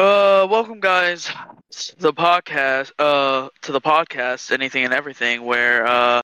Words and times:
Uh, 0.00 0.46
welcome 0.50 0.80
guys 0.80 1.26
to 1.70 1.96
the 2.00 2.12
podcast. 2.12 2.92
Uh, 2.98 3.48
to 3.62 3.72
the 3.72 3.80
podcast, 3.80 4.50
anything 4.50 4.84
and 4.84 4.94
everything, 4.94 5.44
where 5.44 5.86
uh, 5.86 6.20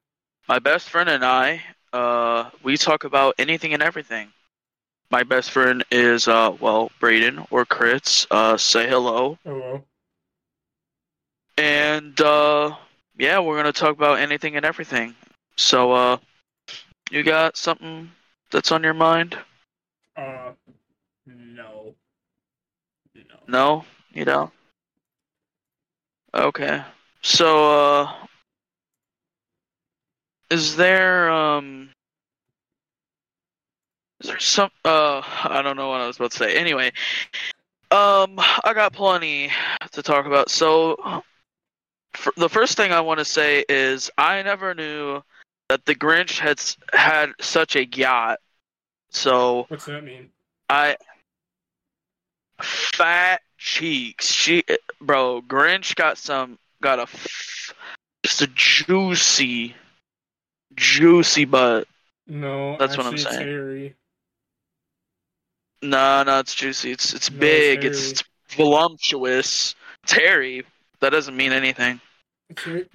my 0.49 0.59
best 0.59 0.89
friend 0.89 1.09
and 1.09 1.25
I, 1.25 1.63
uh, 1.93 2.51
we 2.63 2.77
talk 2.77 3.05
about 3.05 3.35
anything 3.39 3.75
and 3.75 3.83
everything. 3.83 4.33
My 5.11 5.23
best 5.25 5.51
friend 5.51 5.85
is 5.91 6.29
uh, 6.29 6.57
well, 6.61 6.91
Braden 7.01 7.47
or 7.51 7.65
Crits. 7.67 8.27
Uh, 8.31 8.57
say 8.57 8.89
hello. 8.89 9.39
Hello. 9.45 9.85
And 11.59 12.21
uh, 12.21 12.77
yeah, 13.19 13.41
we're 13.41 13.57
gonna 13.57 13.73
talk 13.73 13.97
about 13.97 14.19
anything 14.19 14.57
and 14.57 14.65
everything. 14.65 15.15
So, 15.57 15.93
uh, 15.93 16.19
you 17.11 17.23
got 17.23 17.57
something 17.57 18.13
that's 18.51 18.73
on 18.73 18.83
your 18.83 18.95
mind? 18.95 19.37
Uh, 20.17 20.53
no. 21.27 21.76
No. 23.49 23.85
You 24.13 24.25
don't. 24.25 24.53
Okay. 26.35 26.83
So, 27.23 28.01
uh, 28.03 28.13
is 30.51 30.77
there 30.77 31.31
um, 31.31 31.91
is 34.21 34.29
there 34.29 34.39
some 34.39 34.71
uh, 34.85 35.23
I 35.45 35.61
don't 35.63 35.77
know 35.77 35.89
what 35.89 36.01
I 36.01 36.07
was 36.07 36.17
about 36.17 36.31
to 36.33 36.37
say. 36.37 36.57
Anyway, 36.57 36.93
um, 37.91 38.39
I 38.39 38.73
got 38.75 38.93
plenty 38.93 39.51
to 39.93 40.03
talk 40.03 40.27
about. 40.27 40.51
So, 40.51 41.23
the 42.37 42.49
first 42.49 42.77
thing 42.77 42.93
I 42.93 43.01
want 43.01 43.19
to 43.19 43.25
say 43.25 43.65
is 43.69 44.11
I 44.17 44.43
never 44.43 44.75
knew 44.75 45.23
that 45.69 45.85
the 45.85 45.95
Grinch 45.95 46.39
had 46.39 46.61
had 46.93 47.33
such 47.41 47.77
a 47.77 47.87
yacht. 47.87 48.39
So 49.11 49.67
What's 49.69 49.87
that 49.87 50.05
mean? 50.05 50.31
I 50.69 50.97
fat 52.61 53.41
cheeks. 53.59 54.31
She, 54.33 54.65
bro, 55.01 55.43
Grinch 55.47 55.95
got 55.95 56.19
some, 56.19 56.59
got 56.83 56.99
a, 56.99 57.07
just 58.23 58.43
a 58.43 58.47
juicy, 58.49 59.75
juicy 60.75 61.45
butt. 61.45 61.87
No, 62.27 62.77
That's 62.79 62.97
what 62.97 63.07
I'm 63.07 63.17
saying. 63.19 63.41
hairy. 63.41 63.95
No, 65.83 66.23
no, 66.25 66.39
it's 66.41 66.55
juicy. 66.55 66.91
It's 66.91 67.15
it's 67.15 67.31
No, 67.31 67.39
big. 67.39 67.85
It's, 67.85 68.11
it's 68.13 68.25
voluptuous. 68.51 69.75
It's 70.03 70.13
hairy. 70.13 70.65
That 71.01 71.11
doesn't 71.11 71.37
mean 71.37 71.53
anything, 71.53 72.01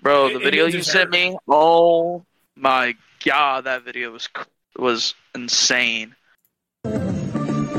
bro. 0.01 0.29
The 0.29 0.39
it 0.39 0.43
video 0.43 0.65
you 0.65 0.81
sent 0.81 1.13
hairy. 1.13 1.29
me. 1.31 1.37
Oh 1.47 2.25
my 2.55 2.95
god, 3.23 3.65
that 3.65 3.83
video 3.83 4.11
was 4.11 4.27
was 4.77 5.13
insane. 5.35 6.15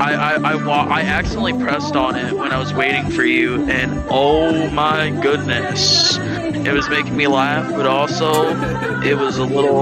I 0.03 0.33
I 0.33 0.51
I, 0.51 0.55
wa- 0.55 0.87
I 0.89 1.01
accidentally 1.01 1.53
pressed 1.53 1.95
on 1.95 2.17
it 2.17 2.33
when 2.33 2.51
I 2.51 2.59
was 2.59 2.73
waiting 2.73 3.09
for 3.09 3.23
you, 3.23 3.63
and 3.69 4.03
oh 4.09 4.69
my 4.71 5.11
goodness, 5.21 6.17
it 6.17 6.73
was 6.73 6.89
making 6.89 7.15
me 7.15 7.27
laugh, 7.27 7.71
but 7.71 7.87
also 7.87 8.49
it 9.01 9.17
was 9.17 9.37
a 9.37 9.45
little, 9.45 9.81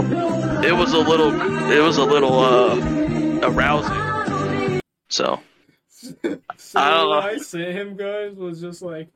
it 0.64 0.74
was 0.74 0.94
a 0.94 1.00
little, 1.00 1.34
it 1.72 1.82
was 1.82 1.98
a 1.98 2.06
little 2.06 2.40
uh 2.40 3.40
arousing. 3.42 4.80
So 5.10 5.40
so 6.02 6.40
I 6.76 6.90
don't 6.92 7.10
know. 7.10 7.20
I 7.20 7.38
sent 7.38 7.72
him, 7.76 7.96
guys, 7.96 8.36
was 8.36 8.62
just 8.62 8.84
like 8.84 9.10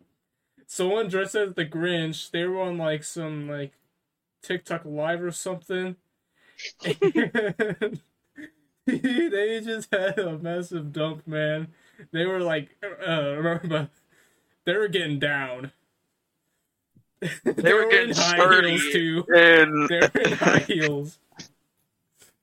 someone 0.65 1.07
dressed 1.07 1.35
as 1.35 1.53
the 1.53 1.67
Grinch. 1.67 2.31
They 2.31 2.45
were 2.45 2.61
on 2.61 2.79
like 2.79 3.03
some 3.03 3.47
like 3.47 3.73
TikTok 4.41 4.85
live 4.85 5.21
or 5.21 5.31
something. 5.31 5.97
They 9.31 9.61
just 9.63 9.89
had 9.91 10.19
a 10.19 10.37
massive 10.37 10.93
dump, 10.93 11.25
man. 11.27 11.69
They 12.11 12.25
were 12.25 12.39
like, 12.41 12.69
uh, 12.83 13.35
remember, 13.35 13.89
they 14.65 14.75
were 14.75 14.87
getting 14.87 15.17
down. 15.19 15.71
they 17.19 17.73
were 17.73 17.83
in 17.83 17.89
getting 17.89 18.15
high 18.15 18.37
sturdy, 18.37 18.77
heels 18.77 18.93
too. 18.93 19.25
and 19.35 19.89
They 19.89 19.99
were 19.99 20.21
in 20.21 20.31
high 20.37 20.59
heels. 20.59 21.17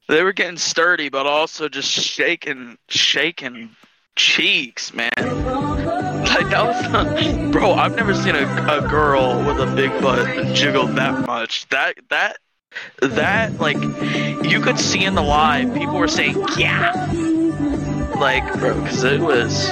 they 0.09 0.23
were 0.23 0.33
getting 0.33 0.57
sturdy, 0.57 1.09
but 1.09 1.27
also 1.27 1.69
just 1.69 1.91
shaking, 1.91 2.77
shaking 2.89 3.71
cheeks, 4.17 4.93
man. 4.93 5.11
Like 5.17 6.49
that 6.51 6.65
was 6.65 6.91
not, 6.91 7.53
bro. 7.53 7.75
I've 7.75 7.95
never 7.95 8.15
seen 8.15 8.35
a, 8.35 8.45
a 8.79 8.89
girl 8.89 9.39
with 9.45 9.61
a 9.61 9.73
big 9.77 9.91
butt 10.01 10.55
jiggle 10.55 10.87
that 10.89 11.27
much. 11.27 11.69
That 11.69 11.97
that 12.11 12.39
that 13.01 13.59
like 13.59 13.81
you 14.45 14.61
could 14.61 14.79
see 14.79 15.05
in 15.05 15.15
the 15.15 15.23
live. 15.23 15.75
People 15.75 15.99
were 15.99 16.09
saying 16.09 16.37
yeah, 16.57 16.93
like 18.19 18.45
bro, 18.59 18.81
because 18.81 19.05
it 19.05 19.21
was 19.21 19.69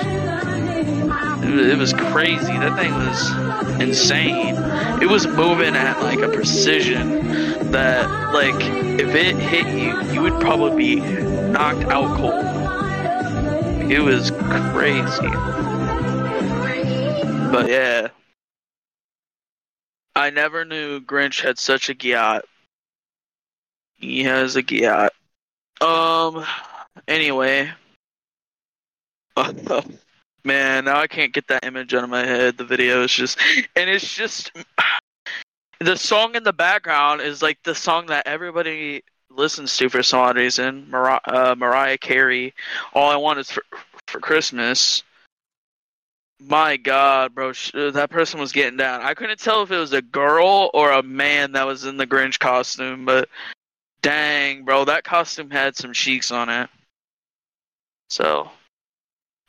it 1.42 1.78
was- 1.78 1.92
crazy. 1.92 2.52
That 2.52 2.78
thing 2.78 2.92
was 2.92 3.80
insane. 3.80 4.56
It 5.02 5.08
was 5.08 5.26
moving 5.26 5.74
at 5.76 6.00
like 6.02 6.20
a 6.20 6.28
precision 6.28 7.70
that 7.70 8.32
like 8.34 8.54
if 9.00 9.14
it 9.14 9.36
hit 9.36 9.66
you, 9.66 10.12
you 10.12 10.22
would 10.22 10.40
probably 10.40 10.76
be 10.76 10.96
knocked 10.96 11.84
out 11.84 12.16
cold. 12.16 12.44
It 13.90 14.00
was 14.00 14.30
crazy. 14.72 15.30
But 17.50 17.68
yeah. 17.68 18.08
I 20.14 20.30
never 20.30 20.64
knew 20.64 21.00
Grinch 21.00 21.42
had 21.42 21.58
such 21.58 21.88
a 21.88 21.94
yacht. 21.96 22.44
He 24.00 24.24
has 24.24 24.56
a 24.56 24.62
yacht. 24.62 25.12
Um 25.80 26.44
anyway. 27.06 27.70
Man, 30.44 30.86
now 30.86 30.98
I 30.98 31.06
can't 31.06 31.34
get 31.34 31.48
that 31.48 31.64
image 31.64 31.92
out 31.94 32.04
of 32.04 32.10
my 32.10 32.24
head. 32.24 32.56
The 32.56 32.64
video 32.64 33.02
is 33.04 33.12
just 33.12 33.38
and 33.76 33.90
it's 33.90 34.14
just 34.14 34.50
the 35.80 35.96
song 35.96 36.34
in 36.34 36.42
the 36.42 36.52
background 36.52 37.20
is 37.20 37.42
like 37.42 37.58
the 37.62 37.74
song 37.74 38.06
that 38.06 38.26
everybody 38.26 39.02
listens 39.30 39.76
to 39.76 39.88
for 39.88 40.02
some 40.02 40.20
odd 40.20 40.36
reason. 40.36 40.90
Mar- 40.90 41.20
uh, 41.24 41.54
Mariah 41.56 41.98
Carey. 41.98 42.54
All 42.94 43.10
I 43.10 43.16
want 43.16 43.38
is 43.38 43.50
for 43.50 43.62
for 44.06 44.20
Christmas. 44.20 45.02
My 46.42 46.78
God, 46.78 47.34
bro, 47.34 47.52
sh- 47.52 47.72
that 47.74 48.08
person 48.10 48.40
was 48.40 48.52
getting 48.52 48.78
down. 48.78 49.02
I 49.02 49.12
couldn't 49.12 49.40
tell 49.40 49.62
if 49.62 49.70
it 49.70 49.76
was 49.76 49.92
a 49.92 50.00
girl 50.00 50.70
or 50.72 50.90
a 50.90 51.02
man 51.02 51.52
that 51.52 51.66
was 51.66 51.84
in 51.84 51.98
the 51.98 52.06
Grinch 52.06 52.38
costume, 52.38 53.04
but 53.04 53.28
dang, 54.02 54.64
bro, 54.64 54.84
that 54.84 55.04
costume 55.04 55.50
had 55.50 55.76
some 55.76 55.92
cheeks 55.92 56.30
on 56.30 56.48
it. 56.48 56.68
So 58.08 58.50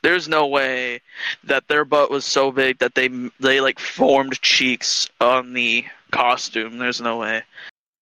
there's 0.03 0.27
no 0.27 0.47
way 0.47 1.01
that 1.43 1.67
their 1.67 1.85
butt 1.85 2.11
was 2.11 2.25
so 2.25 2.51
big 2.51 2.79
that 2.79 2.95
they 2.95 3.09
they 3.39 3.61
like 3.61 3.79
formed 3.79 4.41
cheeks 4.41 5.09
on 5.19 5.53
the 5.53 5.85
costume. 6.11 6.77
There's 6.77 7.01
no 7.01 7.17
way. 7.17 7.43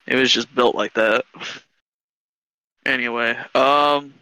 It 0.07 0.15
was 0.15 0.31
just 0.31 0.53
built 0.55 0.75
like 0.75 0.93
that. 0.95 1.25
Anyway, 2.85 3.37
um 3.55 4.13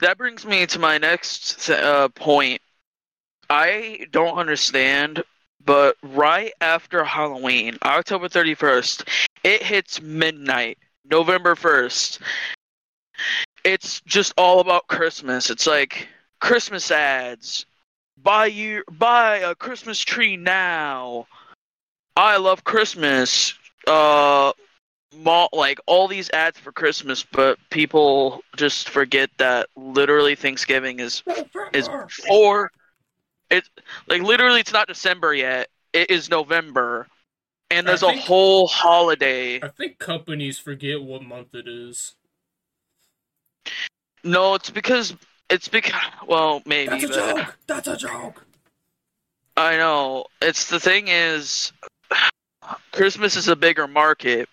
that 0.00 0.18
brings 0.18 0.44
me 0.44 0.66
to 0.66 0.78
my 0.78 0.98
next 0.98 1.70
uh, 1.70 2.08
point. 2.08 2.60
I 3.48 4.06
don't 4.10 4.36
understand, 4.36 5.22
but 5.64 5.96
right 6.02 6.52
after 6.60 7.04
Halloween, 7.04 7.78
October 7.82 8.28
31st, 8.28 9.08
it 9.44 9.62
hits 9.62 10.00
midnight, 10.00 10.78
November 11.04 11.54
1st. 11.54 12.18
It's 13.62 14.00
just 14.02 14.34
all 14.36 14.60
about 14.60 14.88
Christmas. 14.88 15.50
It's 15.50 15.66
like 15.66 16.08
Christmas 16.40 16.90
ads. 16.90 17.66
Buy 18.22 18.46
you 18.46 18.82
buy 18.90 19.38
a 19.38 19.54
Christmas 19.54 20.00
tree 20.00 20.36
now. 20.36 21.26
I 22.16 22.38
love 22.38 22.64
Christmas. 22.64 23.54
Uh 23.86 24.52
mall, 25.14 25.48
like 25.52 25.78
all 25.86 26.08
these 26.08 26.30
ads 26.30 26.58
for 26.58 26.72
Christmas, 26.72 27.24
but 27.24 27.58
people 27.70 28.42
just 28.56 28.88
forget 28.88 29.30
that 29.38 29.68
literally 29.76 30.34
Thanksgiving 30.34 31.00
is 31.00 31.22
is 31.72 31.88
four. 32.26 32.70
It's 33.50 33.68
like 34.08 34.22
literally 34.22 34.60
it's 34.60 34.72
not 34.72 34.88
December 34.88 35.34
yet. 35.34 35.68
It 35.92 36.10
is 36.10 36.28
November, 36.28 37.06
and 37.70 37.86
there's 37.86 38.02
a 38.02 38.12
whole 38.12 38.66
holiday. 38.66 39.60
I 39.62 39.68
think 39.68 39.98
companies 39.98 40.58
forget 40.58 41.02
what 41.02 41.22
month 41.22 41.54
it 41.54 41.66
is. 41.66 42.14
No, 44.22 44.54
it's 44.54 44.70
because 44.70 45.14
it's 45.50 45.68
because 45.68 46.00
well 46.26 46.62
maybe. 46.66 46.90
That's 46.90 47.04
a 47.04 47.08
joke. 47.08 47.56
That's 47.66 47.88
a 47.88 47.96
joke. 47.96 48.46
I 49.56 49.76
know. 49.76 50.26
It's 50.42 50.68
the 50.68 50.80
thing 50.80 51.08
is, 51.08 51.72
Christmas 52.92 53.36
is 53.36 53.48
a 53.48 53.56
bigger 53.56 53.86
market, 53.86 54.48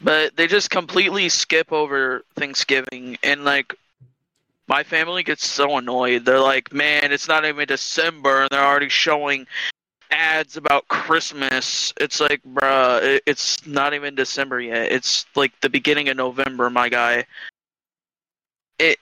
but 0.00 0.36
they 0.36 0.46
just 0.46 0.70
completely 0.70 1.28
skip 1.28 1.72
over 1.72 2.22
Thanksgiving, 2.36 3.18
and 3.22 3.44
like, 3.44 3.74
my 4.68 4.82
family 4.82 5.22
gets 5.22 5.46
so 5.46 5.76
annoyed. 5.76 6.24
They're 6.24 6.40
like, 6.40 6.72
"Man, 6.72 7.12
it's 7.12 7.28
not 7.28 7.44
even 7.44 7.66
December, 7.66 8.42
and 8.42 8.50
they're 8.50 8.64
already 8.64 8.88
showing 8.88 9.46
ads 10.10 10.56
about 10.56 10.88
Christmas." 10.88 11.92
It's 12.00 12.20
like, 12.20 12.42
bruh, 12.42 13.20
it's 13.26 13.66
not 13.66 13.94
even 13.94 14.14
December 14.14 14.60
yet. 14.60 14.92
It's 14.92 15.26
like 15.34 15.52
the 15.60 15.70
beginning 15.70 16.08
of 16.08 16.16
November, 16.16 16.70
my 16.70 16.88
guy. 16.88 17.24
It 18.78 18.98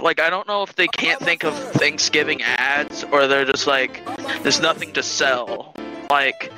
like 0.00 0.20
I 0.20 0.30
don't 0.30 0.48
know 0.48 0.62
if 0.62 0.74
they 0.74 0.88
can't 0.88 1.20
think 1.20 1.44
of 1.44 1.54
Thanksgiving 1.74 2.42
ads 2.42 3.04
or 3.04 3.26
they're 3.26 3.44
just 3.44 3.66
like 3.66 4.04
there's 4.42 4.60
nothing 4.60 4.92
to 4.94 5.02
sell. 5.02 5.74
Like 6.10 6.52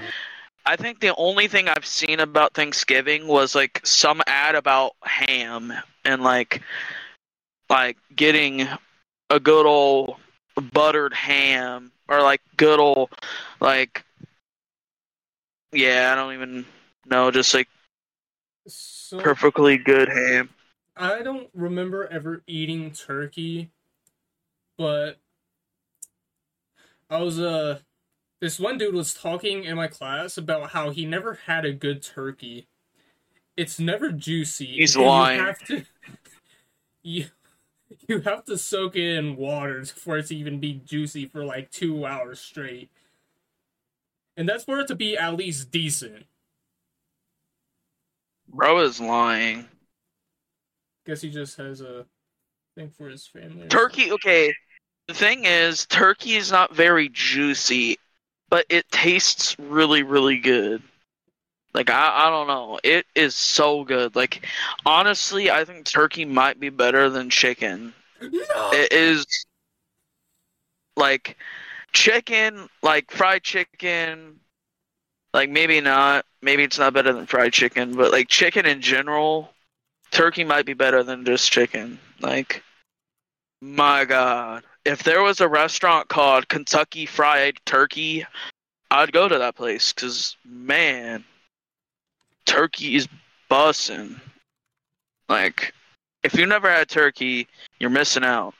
I 0.66 0.76
think 0.76 1.00
the 1.00 1.14
only 1.16 1.48
thing 1.48 1.68
I've 1.68 1.86
seen 1.86 2.20
about 2.20 2.54
Thanksgiving 2.54 3.26
was 3.26 3.54
like 3.54 3.80
some 3.84 4.22
ad 4.26 4.54
about 4.54 4.92
ham 5.02 5.72
and 6.04 6.22
like 6.22 6.62
like 7.68 7.96
getting 8.14 8.66
a 9.30 9.40
good 9.40 9.66
old 9.66 10.16
buttered 10.72 11.12
ham 11.14 11.92
or 12.08 12.22
like 12.22 12.40
good 12.56 12.80
old 12.80 13.10
like 13.60 14.04
yeah, 15.74 16.12
I 16.12 16.14
don't 16.14 16.34
even 16.34 16.64
know, 17.06 17.30
just 17.30 17.52
like 17.52 17.68
So 18.66 19.18
perfectly 19.18 19.76
good 19.76 20.08
ham. 20.08 20.50
I 20.96 21.22
don't 21.22 21.48
remember 21.52 22.06
ever 22.06 22.42
eating 22.46 22.92
turkey, 22.92 23.70
but 24.78 25.18
I 27.10 27.18
was 27.18 27.40
uh 27.40 27.80
this 28.40 28.60
one 28.60 28.78
dude 28.78 28.94
was 28.94 29.14
talking 29.14 29.64
in 29.64 29.76
my 29.76 29.88
class 29.88 30.36
about 30.36 30.70
how 30.70 30.90
he 30.90 31.06
never 31.06 31.34
had 31.46 31.64
a 31.64 31.72
good 31.72 32.02
turkey. 32.02 32.68
It's 33.56 33.78
never 33.80 34.12
juicy. 34.12 34.66
He's 34.66 34.96
lying. 34.96 35.40
You 35.40 35.46
have 35.46 35.64
to 35.66 35.84
you, 37.02 37.26
you 38.08 38.20
have 38.20 38.44
to 38.46 38.58
soak 38.58 38.96
it 38.96 39.18
in 39.18 39.36
water 39.36 39.84
for 39.84 40.18
it 40.18 40.26
to 40.26 40.36
even 40.36 40.60
be 40.60 40.80
juicy 40.84 41.26
for 41.26 41.44
like 41.44 41.70
two 41.70 42.06
hours 42.06 42.40
straight. 42.40 42.90
And 44.36 44.48
that's 44.48 44.64
for 44.64 44.80
it 44.80 44.88
to 44.88 44.94
be 44.94 45.16
at 45.16 45.36
least 45.36 45.70
decent. 45.70 46.26
Bro 48.48 48.80
is 48.80 49.00
lying. 49.00 49.66
Guess 51.06 51.20
he 51.20 51.30
just 51.30 51.56
has 51.56 51.80
a 51.80 52.06
thing 52.76 52.90
for 52.90 53.08
his 53.08 53.26
family. 53.26 53.68
Turkey, 53.68 54.12
okay. 54.12 54.54
The 55.06 55.14
thing 55.14 55.44
is, 55.44 55.86
turkey 55.86 56.34
is 56.34 56.50
not 56.50 56.74
very 56.74 57.10
juicy, 57.10 57.98
but 58.48 58.64
it 58.68 58.90
tastes 58.90 59.56
really, 59.58 60.02
really 60.02 60.38
good. 60.38 60.82
Like 61.74 61.90
I, 61.90 62.26
I 62.26 62.30
don't 62.30 62.46
know, 62.46 62.78
it 62.84 63.04
is 63.14 63.34
so 63.34 63.84
good. 63.84 64.14
Like 64.14 64.46
honestly, 64.86 65.50
I 65.50 65.64
think 65.64 65.84
turkey 65.84 66.24
might 66.24 66.60
be 66.60 66.70
better 66.70 67.10
than 67.10 67.30
chicken. 67.30 67.92
No! 68.20 68.70
It 68.72 68.92
is 68.92 69.26
like 70.96 71.36
chicken, 71.92 72.68
like 72.82 73.10
fried 73.10 73.42
chicken. 73.42 74.38
Like 75.32 75.50
maybe 75.50 75.80
not, 75.80 76.24
maybe 76.42 76.62
it's 76.62 76.78
not 76.78 76.94
better 76.94 77.12
than 77.12 77.26
fried 77.26 77.52
chicken, 77.52 77.96
but 77.96 78.12
like 78.12 78.28
chicken 78.28 78.66
in 78.66 78.80
general, 78.80 79.50
turkey 80.12 80.44
might 80.44 80.64
be 80.64 80.74
better 80.74 81.02
than 81.02 81.24
just 81.24 81.50
chicken. 81.50 81.98
Like, 82.20 82.62
my 83.60 84.04
God, 84.04 84.62
if 84.84 85.02
there 85.02 85.22
was 85.22 85.40
a 85.40 85.48
restaurant 85.48 86.08
called 86.08 86.48
Kentucky 86.48 87.04
Fried 87.04 87.58
Turkey, 87.64 88.24
I'd 88.92 89.12
go 89.12 89.28
to 89.28 89.38
that 89.38 89.56
place 89.56 89.92
because 89.92 90.36
man, 90.44 91.24
turkey 92.46 92.96
is 92.96 93.08
bussin'. 93.50 94.20
Like, 95.28 95.72
if 96.22 96.34
you 96.34 96.46
never 96.46 96.70
had 96.70 96.88
turkey, 96.88 97.48
you're 97.78 97.90
missing 97.90 98.24
out. 98.24 98.54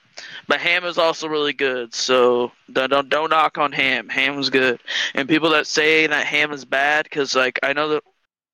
But 0.47 0.61
ham 0.61 0.85
is 0.85 0.99
also 0.99 1.27
really 1.27 1.53
good, 1.53 1.93
so 1.93 2.53
don't 2.73 2.91
don't, 2.91 3.09
don't 3.09 3.31
knock 3.31 3.59
on 3.59 3.73
ham. 3.73 4.09
Ham's 4.09 4.49
good, 4.49 4.81
and 5.15 5.29
people 5.29 5.51
that 5.51 5.67
say 5.67 6.07
that 6.07 6.27
ham 6.27 6.53
is 6.53 6.65
bad, 6.65 7.05
because 7.05 7.35
like 7.35 7.59
I 7.63 7.73
know 7.73 7.89
that 7.89 8.05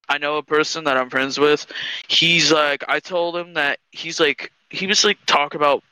I 0.09 0.17
know 0.17 0.37
a 0.37 0.43
person 0.43 0.83
that 0.85 0.97
I'm 0.97 1.09
friends 1.09 1.37
with. 1.37 1.67
He's 2.07 2.51
like, 2.51 2.83
I 2.87 2.99
told 2.99 3.37
him 3.37 3.53
that 3.53 3.79
he's 3.91 4.19
like, 4.19 4.51
he 4.69 4.87
was 4.87 5.03
like 5.05 5.19
talk 5.27 5.53
about 5.53 5.83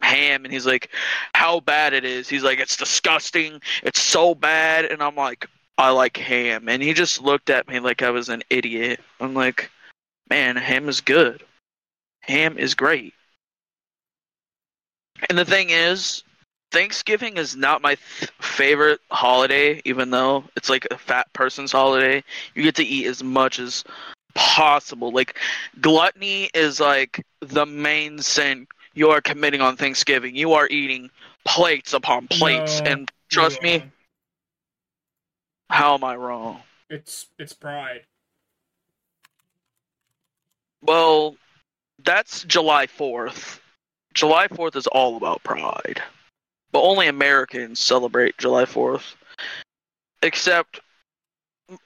ham, 0.00 0.44
and 0.44 0.52
he's 0.52 0.66
like, 0.66 0.88
how 1.34 1.60
bad 1.60 1.92
it 1.92 2.04
is. 2.06 2.28
He's 2.28 2.42
like, 2.42 2.58
it's 2.58 2.76
disgusting. 2.76 3.60
It's 3.82 4.00
so 4.00 4.34
bad, 4.34 4.86
and 4.86 5.02
I'm 5.02 5.16
like, 5.16 5.46
I 5.80 5.88
like 5.88 6.18
ham, 6.18 6.68
and 6.68 6.82
he 6.82 6.92
just 6.92 7.22
looked 7.22 7.48
at 7.48 7.66
me 7.66 7.80
like 7.80 8.02
I 8.02 8.10
was 8.10 8.28
an 8.28 8.42
idiot. 8.50 9.00
I'm 9.18 9.32
like, 9.32 9.70
man, 10.28 10.56
ham 10.56 10.90
is 10.90 11.00
good. 11.00 11.42
Ham 12.20 12.58
is 12.58 12.74
great. 12.74 13.14
And 15.30 15.38
the 15.38 15.44
thing 15.46 15.70
is, 15.70 16.22
Thanksgiving 16.70 17.38
is 17.38 17.56
not 17.56 17.80
my 17.80 17.94
th- 17.94 18.30
favorite 18.42 19.00
holiday, 19.10 19.80
even 19.86 20.10
though 20.10 20.44
it's 20.54 20.68
like 20.68 20.86
a 20.90 20.98
fat 20.98 21.32
person's 21.32 21.72
holiday. 21.72 22.22
You 22.54 22.62
get 22.62 22.74
to 22.74 22.84
eat 22.84 23.06
as 23.06 23.24
much 23.24 23.58
as 23.58 23.82
possible. 24.34 25.10
Like, 25.10 25.38
gluttony 25.80 26.50
is 26.52 26.78
like 26.78 27.24
the 27.40 27.64
main 27.64 28.18
sin 28.18 28.66
you 28.92 29.08
are 29.08 29.22
committing 29.22 29.62
on 29.62 29.78
Thanksgiving. 29.78 30.36
You 30.36 30.52
are 30.52 30.68
eating 30.68 31.10
plates 31.46 31.94
upon 31.94 32.28
plates, 32.28 32.82
No, 32.84 32.90
and 32.90 33.12
trust 33.30 33.62
you're 33.62 33.78
me. 33.78 33.90
How 35.70 35.94
am 35.94 36.04
I 36.04 36.16
wrong? 36.16 36.60
It's 36.90 37.26
it's 37.38 37.52
pride. 37.52 38.02
Well, 40.82 41.36
that's 42.04 42.42
July 42.44 42.86
4th. 42.86 43.60
July 44.14 44.48
4th 44.48 44.76
is 44.76 44.86
all 44.88 45.16
about 45.16 45.44
pride. 45.44 46.02
But 46.72 46.82
only 46.82 47.06
Americans 47.06 47.78
celebrate 47.78 48.38
July 48.38 48.64
4th. 48.64 49.14
Except 50.22 50.80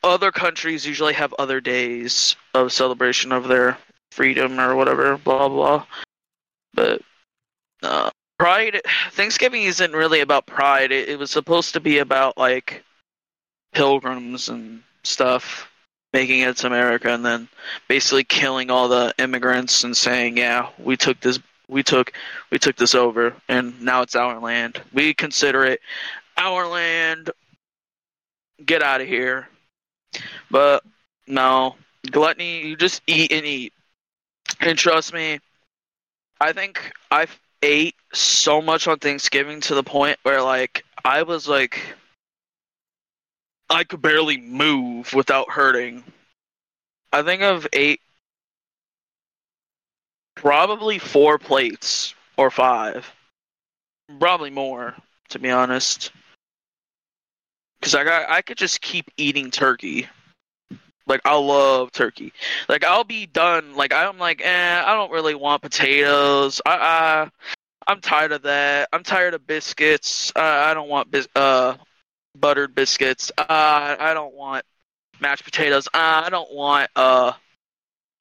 other 0.02 0.32
countries 0.32 0.86
usually 0.86 1.12
have 1.12 1.34
other 1.38 1.60
days 1.60 2.36
of 2.54 2.72
celebration 2.72 3.32
of 3.32 3.48
their 3.48 3.76
freedom 4.12 4.58
or 4.58 4.74
whatever, 4.76 5.18
blah 5.18 5.48
blah. 5.48 5.84
But 6.72 7.02
uh, 7.82 8.10
pride 8.38 8.80
Thanksgiving 9.12 9.64
isn't 9.64 9.92
really 9.92 10.20
about 10.20 10.46
pride. 10.46 10.90
It, 10.90 11.10
it 11.10 11.18
was 11.18 11.30
supposed 11.30 11.74
to 11.74 11.80
be 11.80 11.98
about 11.98 12.38
like 12.38 12.82
pilgrims 13.74 14.48
and 14.48 14.82
stuff 15.02 15.68
making 16.14 16.40
it 16.40 16.56
to 16.56 16.68
America 16.68 17.10
and 17.10 17.26
then 17.26 17.48
basically 17.88 18.22
killing 18.22 18.70
all 18.70 18.88
the 18.88 19.12
immigrants 19.18 19.82
and 19.82 19.96
saying, 19.96 20.36
"Yeah, 20.36 20.70
we 20.78 20.96
took 20.96 21.20
this, 21.20 21.40
we 21.68 21.82
took, 21.82 22.12
we 22.50 22.58
took 22.58 22.76
this 22.76 22.94
over, 22.94 23.34
and 23.48 23.82
now 23.82 24.02
it's 24.02 24.14
our 24.14 24.38
land. 24.38 24.80
We 24.92 25.12
consider 25.12 25.64
it 25.64 25.80
our 26.36 26.66
land. 26.68 27.30
Get 28.64 28.82
out 28.82 29.00
of 29.00 29.08
here." 29.08 29.48
But 30.50 30.84
no, 31.26 31.74
gluttony. 32.10 32.68
You 32.68 32.76
just 32.76 33.02
eat 33.08 33.32
and 33.32 33.44
eat, 33.44 33.72
and 34.60 34.78
trust 34.78 35.12
me, 35.12 35.40
I 36.40 36.52
think 36.52 36.92
I've 37.10 37.36
ate 37.60 37.96
so 38.12 38.62
much 38.62 38.86
on 38.86 38.98
Thanksgiving 38.98 39.60
to 39.62 39.74
the 39.74 39.82
point 39.82 40.18
where 40.22 40.42
like 40.42 40.84
I 41.04 41.24
was 41.24 41.48
like. 41.48 41.80
I 43.70 43.84
could 43.84 44.02
barely 44.02 44.36
move 44.36 45.12
without 45.14 45.50
hurting. 45.50 46.04
I 47.12 47.22
think 47.22 47.42
I've 47.42 47.66
ate 47.72 48.00
probably 50.34 50.98
four 50.98 51.38
plates 51.38 52.14
or 52.36 52.50
five. 52.50 53.10
Probably 54.20 54.50
more, 54.50 54.94
to 55.30 55.38
be 55.38 55.50
honest. 55.50 56.12
Cause 57.80 57.94
I 57.94 58.04
got 58.04 58.30
I 58.30 58.42
could 58.42 58.56
just 58.56 58.80
keep 58.80 59.10
eating 59.16 59.50
turkey. 59.50 60.08
Like 61.06 61.20
I 61.24 61.36
love 61.36 61.92
turkey. 61.92 62.32
Like 62.68 62.82
I'll 62.84 63.04
be 63.04 63.26
done. 63.26 63.74
Like 63.74 63.92
I'm 63.92 64.18
like, 64.18 64.40
eh, 64.42 64.82
I 64.84 64.94
don't 64.94 65.12
really 65.12 65.34
want 65.34 65.62
potatoes. 65.62 66.60
I, 66.64 66.76
I 66.76 67.30
I'm 67.86 68.00
tired 68.00 68.32
of 68.32 68.42
that. 68.42 68.88
I'm 68.92 69.02
tired 69.02 69.34
of 69.34 69.46
biscuits. 69.46 70.32
Uh, 70.34 70.40
I 70.40 70.72
don't 70.72 70.88
want 70.88 71.10
bis- 71.10 71.28
uh 71.36 71.74
buttered 72.34 72.74
biscuits. 72.74 73.30
Uh, 73.36 73.96
I 73.98 74.12
don't 74.14 74.34
want 74.34 74.64
mashed 75.20 75.44
potatoes. 75.44 75.88
Uh, 75.88 76.22
I 76.26 76.30
don't 76.30 76.52
want 76.52 76.90
uh. 76.96 77.32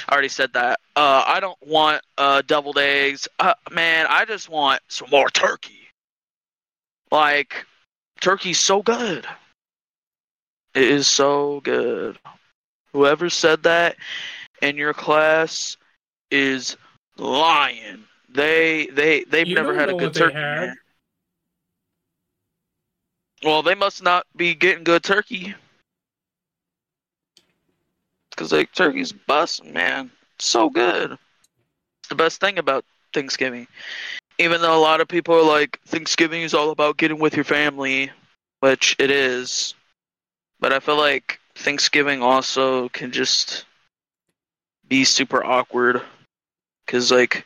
I 0.08 0.12
already 0.12 0.30
said 0.30 0.52
that. 0.54 0.80
Uh, 0.96 1.24
I 1.26 1.40
don't 1.40 1.58
want 1.66 2.02
uh 2.18 2.42
deviled 2.42 2.78
eggs. 2.78 3.28
Uh, 3.40 3.54
man, 3.72 4.06
I 4.10 4.26
just 4.26 4.50
want 4.50 4.82
some 4.90 5.10
more 5.10 5.30
turkey. 5.30 5.88
Like, 7.12 7.66
turkey's 8.20 8.60
so 8.60 8.82
good. 8.82 9.26
It 10.74 10.84
is 10.84 11.08
so 11.08 11.62
good. 11.64 12.18
Whoever 12.92 13.30
said 13.30 13.64
that 13.64 13.96
in 14.62 14.76
your 14.76 14.94
class 14.94 15.78
is 16.32 16.76
lying. 17.18 18.04
They 18.30 18.88
they 18.88 19.24
they've 19.26 19.48
You 19.48 19.56
never 19.56 19.76
had 19.76 19.90
a 19.90 19.94
good 19.94 20.14
turkey. 20.14 20.76
Well, 23.44 23.62
they 23.62 23.76
must 23.76 24.02
not 24.02 24.26
be 24.36 24.56
getting 24.56 24.84
good 24.84 25.04
turkey. 25.04 25.54
Because 28.30 28.52
like 28.52 28.72
turkey's 28.74 29.12
busting, 29.12 29.74
man. 29.74 30.12
So 30.40 30.70
good. 30.70 31.12
It's 31.12 32.10
the 32.10 32.16
best 32.16 32.40
thing 32.40 32.58
about 32.58 32.86
Thanksgiving. 33.14 33.68
Even 34.40 34.62
though 34.62 34.76
a 34.76 34.80
lot 34.80 35.02
of 35.02 35.08
people 35.08 35.36
are 35.36 35.44
like 35.44 35.80
Thanksgiving 35.86 36.42
is 36.42 36.54
all 36.54 36.72
about 36.72 36.98
getting 36.98 37.20
with 37.20 37.36
your 37.36 37.44
family, 37.44 38.12
which 38.62 38.96
it 38.98 39.12
is. 39.12 39.76
But 40.60 40.74
I 40.74 40.80
feel 40.80 40.98
like 40.98 41.40
Thanksgiving 41.56 42.24
also 42.24 42.90
can 42.90 43.12
just 43.12 43.66
be 44.88 45.04
super 45.04 45.44
awkward. 45.44 46.02
Because 46.86 47.12
like 47.12 47.46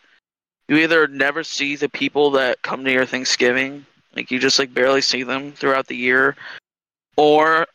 you 0.68 0.78
either 0.78 1.08
never 1.08 1.44
see 1.44 1.76
the 1.76 1.90
people 1.90 2.32
that 2.32 2.62
come 2.62 2.86
to 2.86 2.92
your 2.92 3.06
Thanksgiving, 3.06 3.86
like 4.18 4.32
you 4.32 4.40
just 4.40 4.60
like 4.60 4.74
barely 4.74 5.02
see 5.02 5.24
them 5.24 5.52
throughout 5.52 5.88
the 5.88 5.96
year, 5.96 6.36
or 7.16 7.68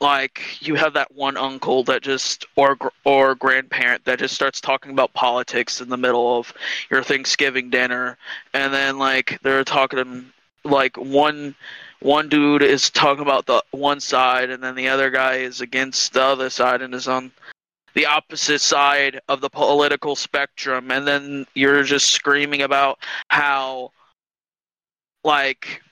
like 0.00 0.40
you 0.60 0.74
have 0.74 0.94
that 0.94 1.14
one 1.14 1.36
uncle 1.36 1.84
that 1.84 2.02
just 2.02 2.46
or 2.56 2.76
or 3.04 3.34
grandparent 3.34 4.04
that 4.04 4.18
just 4.18 4.34
starts 4.34 4.60
talking 4.60 4.90
about 4.90 5.12
politics 5.12 5.80
in 5.80 5.88
the 5.88 5.96
middle 5.96 6.38
of 6.38 6.52
your 6.90 7.02
Thanksgiving 7.02 7.70
dinner, 7.70 8.16
and 8.54 8.72
then 8.72 8.98
like 8.98 9.38
they're 9.42 9.64
talking 9.64 10.32
like 10.64 10.96
one 10.96 11.54
one 12.00 12.28
dude 12.28 12.62
is 12.62 12.90
talking 12.90 13.22
about 13.22 13.46
the 13.46 13.62
one 13.70 14.00
side, 14.00 14.50
and 14.50 14.62
then 14.62 14.74
the 14.74 14.88
other 14.88 15.10
guy 15.10 15.36
is 15.36 15.60
against 15.60 16.14
the 16.14 16.22
other 16.22 16.50
side 16.50 16.82
and 16.82 16.94
is 16.94 17.06
on 17.06 17.30
the 17.94 18.06
opposite 18.06 18.60
side 18.60 19.20
of 19.28 19.42
the 19.42 19.50
political 19.50 20.16
spectrum, 20.16 20.90
and 20.90 21.06
then 21.06 21.46
you're 21.54 21.82
just 21.82 22.10
screaming 22.10 22.62
about 22.62 22.98
how 23.28 23.92
like 25.24 25.82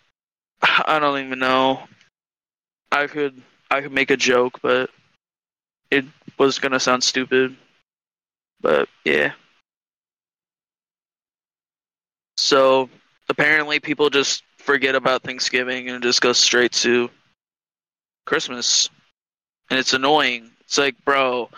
I 0.62 0.98
don't 0.98 1.24
even 1.24 1.38
know. 1.38 1.82
I 2.92 3.06
could 3.06 3.40
I 3.70 3.80
could 3.80 3.92
make 3.92 4.10
a 4.10 4.16
joke, 4.16 4.60
but 4.62 4.90
it 5.90 6.04
was 6.38 6.58
gonna 6.58 6.80
sound 6.80 7.02
stupid. 7.02 7.56
But 8.60 8.88
yeah. 9.04 9.32
So 12.36 12.88
apparently 13.28 13.80
people 13.80 14.10
just 14.10 14.42
forget 14.58 14.94
about 14.94 15.22
Thanksgiving 15.22 15.88
and 15.88 16.02
just 16.02 16.20
go 16.20 16.32
straight 16.32 16.72
to 16.72 17.10
Christmas. 18.26 18.88
And 19.70 19.78
it's 19.78 19.92
annoying. 19.92 20.50
It's 20.62 20.78
like, 20.78 20.96
bro, 21.04 21.48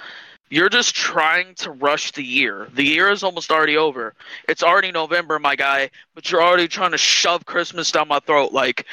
you're 0.53 0.69
just 0.69 0.95
trying 0.95 1.55
to 1.55 1.71
rush 1.71 2.13
the 2.13 2.23
year. 2.23 2.69
The 2.75 2.85
year 2.85 3.09
is 3.09 3.23
almost 3.23 3.51
already 3.51 3.79
over. 3.79 4.13
It's 4.47 4.63
already 4.63 4.93
November, 4.93 5.39
my 5.39 5.57
guy, 5.57 5.89
but 6.15 6.31
you're 6.31 6.43
already 6.43 6.69
trying 6.69 6.91
to 6.91 6.99
shove 6.99 7.47
Christmas 7.47 7.91
down 7.91 8.09
my 8.09 8.21
throat. 8.21 8.53
Like, 8.53 8.85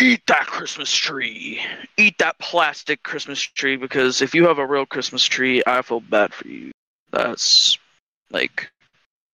eat 0.00 0.22
that 0.26 0.46
Christmas 0.46 0.90
tree. 0.90 1.60
Eat 1.98 2.16
that 2.16 2.38
plastic 2.38 3.02
Christmas 3.02 3.42
tree 3.42 3.76
because 3.76 4.22
if 4.22 4.34
you 4.34 4.46
have 4.46 4.56
a 4.56 4.66
real 4.66 4.86
Christmas 4.86 5.22
tree, 5.22 5.62
I 5.66 5.82
feel 5.82 6.00
bad 6.00 6.32
for 6.32 6.48
you. 6.48 6.72
That's 7.10 7.78
like 8.30 8.70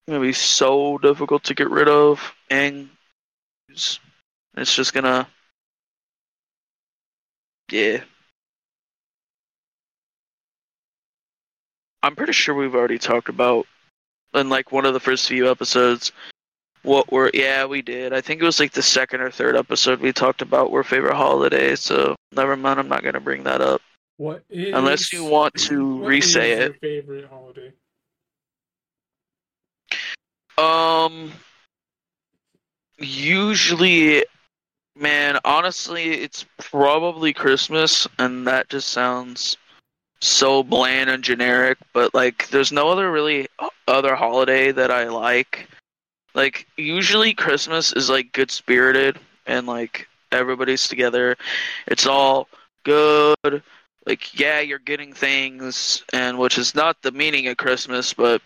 gonna 0.09 0.19
be 0.19 0.33
so 0.33 0.99
difficult 0.99 1.45
to 1.45 1.55
get 1.55 1.71
rid 1.71 1.89
of 1.89 2.35
and. 2.51 2.89
It's 3.69 4.75
just 4.75 4.93
gonna 4.95 5.29
yeah. 7.71 8.01
I'm 12.03 12.17
pretty 12.17 12.33
sure 12.33 12.55
we've 12.55 12.75
already 12.75 12.99
talked 12.99 13.29
about 13.29 13.67
in 14.35 14.49
like 14.49 14.73
one 14.73 14.87
of 14.87 14.95
the 14.95 15.01
first 15.01 15.29
few 15.29 15.51
episodes 15.51 16.13
what 16.83 17.13
were 17.13 17.31
yeah 17.35 17.67
we 17.67 17.83
did. 17.83 18.13
I 18.13 18.21
think 18.21 18.41
it 18.41 18.45
was 18.45 18.59
like 18.59 18.73
the 18.73 18.83
second 18.83 19.21
or 19.21 19.31
third 19.31 19.57
episode 19.57 20.01
we 20.01 20.13
talked 20.13 20.41
about 20.41 20.71
our 20.73 20.83
favorite 20.83 21.17
holiday 21.17 21.77
so 21.77 22.17
never 22.33 22.57
mind 22.57 22.81
i'm 22.81 22.89
not 22.89 23.03
going 23.03 23.15
to 23.15 23.21
bring 23.21 23.45
that 23.45 23.61
up. 23.61 23.83
What 24.17 24.45
is 24.51 24.75
unless 24.75 25.13
you 25.13 25.25
want 25.25 25.55
to 25.55 25.97
what 25.97 26.07
re-say 26.07 26.51
your 26.51 26.61
it 26.61 26.81
favorite 26.81 27.29
holiday? 27.29 27.73
um 30.57 31.33
usually 32.99 34.25
man 34.97 35.39
honestly 35.45 36.23
it's 36.23 36.45
probably 36.59 37.33
christmas 37.33 38.07
and 38.19 38.47
that 38.47 38.69
just 38.69 38.89
sounds 38.89 39.57
so 40.23 40.63
bland 40.63 41.09
and 41.09 41.25
generic 41.25 41.79
but 41.95 42.15
like 42.15 42.49
there's 42.49 42.73
no 42.73 42.91
other 42.91 43.11
really 43.11 43.49
other 43.89 44.15
holiday 44.15 44.71
that 44.73 44.91
i 44.91 45.09
like. 45.09 45.69
Like 46.35 46.67
usually 46.77 47.35
christmas 47.35 47.93
is 47.93 48.09
like 48.09 48.33
good 48.33 48.51
spirited 48.51 49.19
and 49.47 49.67
like 49.67 50.07
everybody's 50.31 50.87
together. 50.87 51.37
It's 51.87 52.07
all 52.07 52.49
good. 52.85 53.63
Like 54.07 54.39
yeah 54.39 54.61
you're 54.61 54.79
getting 54.79 55.13
things 55.13 56.05
and 56.13 56.39
which 56.39 56.59
is 56.59 56.75
not 56.75 57.03
the 57.03 57.13
meaning 57.13 57.49
of 57.49 57.57
christmas 57.57 58.15
but 58.15 58.41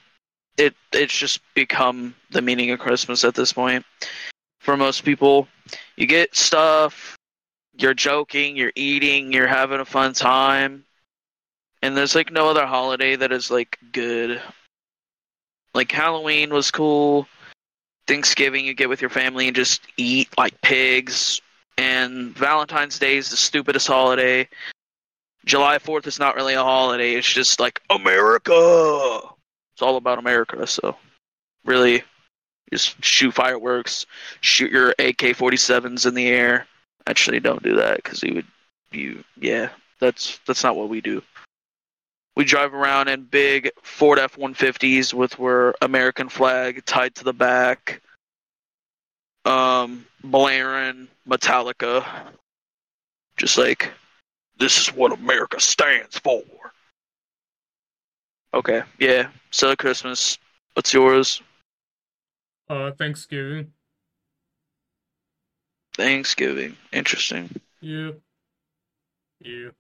it 0.57 0.75
it's 0.93 1.17
just 1.17 1.41
become 1.55 2.15
the 2.31 2.43
meaning 2.43 2.71
of 2.71 2.79
christmas 2.79 3.25
at 3.25 3.35
this 3.35 3.53
point 3.53 3.85
for 4.61 4.77
most 4.77 5.05
people. 5.05 5.47
You 5.97 6.07
get 6.07 6.35
stuff 6.35 7.17
you're 7.77 7.95
joking 7.95 8.57
you're 8.57 8.73
eating 8.77 9.33
you're 9.33 9.49
having 9.49 9.81
a 9.81 9.85
fun 9.85 10.13
time 10.13 10.85
and 11.85 11.97
there's 11.97 12.15
like 12.15 12.33
no 12.33 12.49
other 12.49 12.67
holiday 12.67 13.15
that 13.15 13.31
is 13.31 13.51
like 13.51 13.79
good 13.93 14.41
like 15.75 15.93
halloween 15.93 16.53
was 16.53 16.71
cool 16.71 17.29
Thanksgiving 18.07 18.67
you 18.67 18.75
get 18.75 18.89
with 18.89 19.01
your 19.01 19.11
family 19.11 19.47
and 19.47 19.57
just 19.57 19.83
eat 19.97 20.29
like 20.37 20.61
pigs. 20.61 21.41
And 21.77 22.37
Valentine's 22.37 22.99
Day 22.99 23.17
is 23.17 23.31
the 23.31 23.37
stupidest 23.37 23.87
holiday. 23.87 24.49
July 25.45 25.79
4th 25.79 26.07
is 26.07 26.19
not 26.19 26.37
really 26.37 26.55
a 26.55 26.63
holiday. 26.63 27.15
It's 27.15 27.33
just 27.33 27.61
like 27.61 27.81
America. 27.91 29.21
It's 29.75 29.83
all 29.83 29.97
about 29.97 30.19
America. 30.19 30.67
So 30.67 30.97
really, 31.65 32.03
just 32.73 33.03
shoot 33.05 33.35
fireworks, 33.35 34.07
shoot 34.41 34.71
your 34.71 34.91
AK-47s 34.91 36.07
in 36.07 36.15
the 36.15 36.29
air. 36.29 36.67
Actually, 37.07 37.41
don't 37.41 37.63
do 37.63 37.75
that 37.77 37.97
because 37.97 38.23
you 38.23 38.35
would, 38.35 38.47
you 38.93 39.25
yeah, 39.39 39.69
that's 40.01 40.39
that's 40.47 40.63
not 40.63 40.77
what 40.77 40.89
we 40.89 41.01
do. 41.01 41.23
We 42.37 42.45
drive 42.45 42.75
around 42.75 43.09
in 43.09 43.25
big 43.25 43.71
Ford 43.83 44.19
F 44.19 44.37
150s 44.37 45.15
with 45.15 45.39
our 45.39 45.75
American 45.83 46.29
flag 46.29 46.85
tied 46.85 47.15
to 47.17 47.25
the 47.25 47.33
back, 47.33 48.03
um, 49.45 50.05
blaring 50.23 51.09
Metallica. 51.29 52.05
Just 53.37 53.57
like, 53.57 53.93
this 54.59 54.79
is 54.79 54.93
what 54.93 55.13
America 55.13 55.61
stands 55.61 56.19
for. 56.19 56.43
Okay, 58.53 58.83
yeah. 58.99 59.29
So, 59.51 59.75
Christmas. 59.77 60.39
What's 60.75 60.93
yours? 60.93 61.41
Uh, 62.69 62.91
Thanksgiving. 62.93 63.73
Thanksgiving. 65.97 66.77
Interesting. 66.93 67.51
Yeah. 67.81 68.11
Yeah. 69.41 69.71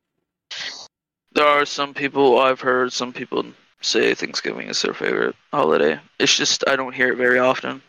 There 1.35 1.47
are 1.47 1.67
some 1.67 1.95
people 1.95 2.39
I've 2.39 2.61
heard 2.61 2.93
some 2.93 3.13
people 3.13 3.45
say 3.81 4.15
Thanksgiving 4.15 4.69
is 4.69 4.81
their 4.83 4.95
favorite 4.95 5.37
holiday. 5.53 6.01
It's 6.19 6.37
just 6.37 6.65
I 6.69 6.77
don't 6.77 6.95
hear 6.95 7.13
it 7.13 7.17
very 7.17 7.39
often. 7.39 7.83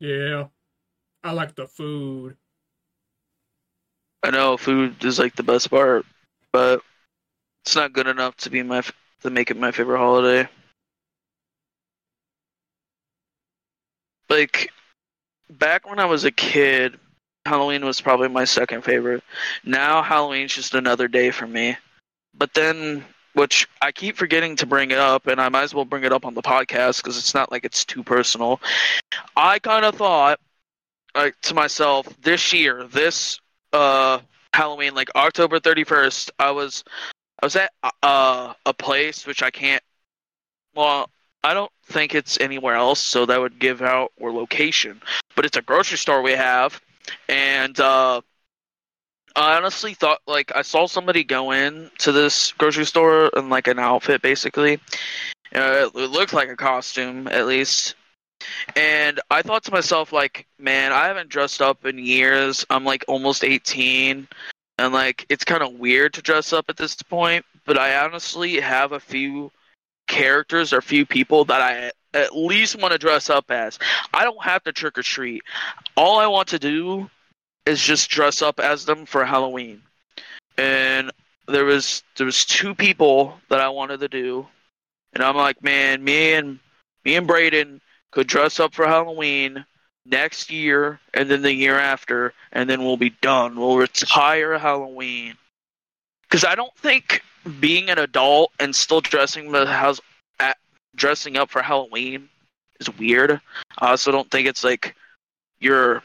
Yeah. 0.00 0.46
I 1.22 1.32
like 1.32 1.54
the 1.54 1.66
food. 1.66 2.36
I 4.22 4.30
know 4.30 4.56
food 4.56 5.02
is 5.04 5.18
like 5.18 5.34
the 5.34 5.42
best 5.42 5.70
part, 5.70 6.04
but 6.52 6.82
it's 7.64 7.74
not 7.74 7.92
good 7.92 8.06
enough 8.06 8.36
to 8.38 8.50
be 8.50 8.62
my 8.62 8.82
to 9.22 9.30
make 9.30 9.50
it 9.50 9.56
my 9.56 9.70
favorite 9.70 9.98
holiday. 9.98 10.48
Like 14.28 14.70
back 15.48 15.88
when 15.88 15.98
I 15.98 16.04
was 16.04 16.24
a 16.24 16.32
kid, 16.32 16.98
Halloween 17.46 17.84
was 17.84 18.00
probably 18.00 18.28
my 18.28 18.44
second 18.44 18.82
favorite. 18.82 19.22
Now 19.64 20.02
Halloween's 20.02 20.54
just 20.54 20.74
another 20.74 21.08
day 21.08 21.30
for 21.30 21.46
me. 21.46 21.76
But 22.36 22.54
then 22.54 23.04
which 23.34 23.68
I 23.82 23.92
keep 23.92 24.16
forgetting 24.16 24.56
to 24.56 24.66
bring 24.66 24.90
it 24.92 24.98
up, 24.98 25.26
and 25.26 25.40
I 25.40 25.48
might 25.48 25.64
as 25.64 25.74
well 25.74 25.84
bring 25.84 26.04
it 26.04 26.12
up 26.12 26.24
on 26.24 26.34
the 26.34 26.42
podcast 26.42 26.98
because 27.02 27.18
it's 27.18 27.34
not 27.34 27.50
like 27.50 27.64
it's 27.64 27.84
too 27.84 28.02
personal. 28.02 28.60
I 29.36 29.58
kind 29.58 29.84
of 29.84 29.96
thought, 29.96 30.40
like 31.14 31.38
to 31.42 31.54
myself, 31.54 32.08
this 32.22 32.52
year, 32.52 32.84
this 32.84 33.40
uh 33.72 34.20
Halloween, 34.52 34.94
like 34.94 35.10
October 35.16 35.58
thirty 35.58 35.84
first, 35.84 36.30
I 36.38 36.52
was 36.52 36.84
I 37.42 37.46
was 37.46 37.56
at 37.56 37.72
uh 38.02 38.54
a 38.64 38.72
place 38.72 39.26
which 39.26 39.42
I 39.42 39.50
can't. 39.50 39.82
Well, 40.74 41.10
I 41.42 41.54
don't 41.54 41.72
think 41.86 42.14
it's 42.14 42.40
anywhere 42.40 42.74
else, 42.74 43.00
so 43.00 43.26
that 43.26 43.40
would 43.40 43.58
give 43.58 43.82
out 43.82 44.12
our 44.22 44.30
location. 44.30 45.02
But 45.34 45.44
it's 45.44 45.56
a 45.56 45.62
grocery 45.62 45.98
store 45.98 46.22
we 46.22 46.32
have, 46.32 46.80
and 47.28 47.78
uh 47.80 48.20
I 49.36 49.56
honestly 49.56 49.94
thought 49.94 50.20
like 50.26 50.52
I 50.54 50.62
saw 50.62 50.86
somebody 50.86 51.24
go 51.24 51.50
in 51.50 51.90
to 51.98 52.12
this 52.12 52.52
grocery 52.52 52.86
store 52.86 53.30
in 53.36 53.48
like 53.48 53.66
an 53.66 53.78
outfit 53.78 54.22
basically. 54.22 54.78
Uh, 55.54 55.88
it 55.94 56.10
looked 56.10 56.32
like 56.32 56.48
a 56.48 56.56
costume 56.56 57.28
at 57.28 57.46
least. 57.46 57.94
And 58.76 59.20
I 59.30 59.42
thought 59.42 59.64
to 59.64 59.72
myself 59.72 60.12
like, 60.12 60.46
man, 60.58 60.92
I 60.92 61.06
haven't 61.06 61.30
dressed 61.30 61.62
up 61.62 61.86
in 61.86 61.98
years. 61.98 62.64
I'm 62.68 62.84
like 62.84 63.04
almost 63.08 63.44
18 63.44 64.28
and 64.78 64.92
like 64.92 65.26
it's 65.28 65.44
kind 65.44 65.62
of 65.62 65.74
weird 65.74 66.14
to 66.14 66.22
dress 66.22 66.52
up 66.52 66.66
at 66.68 66.76
this 66.76 66.94
point, 67.02 67.44
but 67.64 67.78
I 67.78 68.04
honestly 68.04 68.60
have 68.60 68.92
a 68.92 69.00
few 69.00 69.50
characters 70.06 70.72
or 70.72 70.80
few 70.80 71.06
people 71.06 71.44
that 71.46 71.60
I 71.60 71.92
at 72.16 72.36
least 72.36 72.80
want 72.80 72.92
to 72.92 72.98
dress 72.98 73.30
up 73.30 73.50
as. 73.50 73.78
I 74.12 74.24
don't 74.24 74.42
have 74.42 74.62
to 74.64 74.72
trick 74.72 74.98
or 74.98 75.02
treat. 75.02 75.42
All 75.96 76.18
I 76.18 76.26
want 76.26 76.48
to 76.48 76.58
do 76.58 77.10
is 77.66 77.82
just 77.82 78.10
dress 78.10 78.42
up 78.42 78.60
as 78.60 78.84
them 78.84 79.06
for 79.06 79.24
Halloween. 79.24 79.82
And 80.56 81.10
there 81.48 81.64
was 81.64 82.02
there 82.16 82.26
was 82.26 82.44
two 82.44 82.74
people 82.74 83.40
that 83.48 83.60
I 83.60 83.68
wanted 83.68 84.00
to 84.00 84.08
do, 84.08 84.46
and 85.12 85.22
I'm 85.22 85.36
like, 85.36 85.62
man, 85.62 86.02
me 86.02 86.34
and 86.34 86.58
me 87.04 87.16
and 87.16 87.26
Braden 87.26 87.80
could 88.12 88.26
dress 88.26 88.60
up 88.60 88.74
for 88.74 88.86
Halloween 88.86 89.64
next 90.06 90.50
year 90.50 91.00
and 91.12 91.30
then 91.30 91.42
the 91.42 91.52
year 91.52 91.78
after, 91.78 92.32
and 92.52 92.68
then 92.68 92.84
we'll 92.84 92.96
be 92.96 93.14
done. 93.20 93.56
We'll 93.56 93.76
retire 93.76 94.58
Halloween. 94.58 95.34
Because 96.22 96.44
I 96.44 96.54
don't 96.54 96.74
think 96.76 97.22
being 97.60 97.90
an 97.90 97.98
adult 97.98 98.52
and 98.60 98.74
still 98.74 99.00
dressing 99.00 99.52
the 99.52 99.66
house, 99.66 100.00
at, 100.40 100.56
dressing 100.94 101.36
up 101.36 101.50
for 101.50 101.62
Halloween 101.62 102.28
is 102.80 102.90
weird. 102.98 103.40
I 103.78 103.90
also 103.90 104.12
don't 104.12 104.30
think 104.30 104.46
it's 104.46 104.64
like 104.64 104.94
you're 105.58 106.02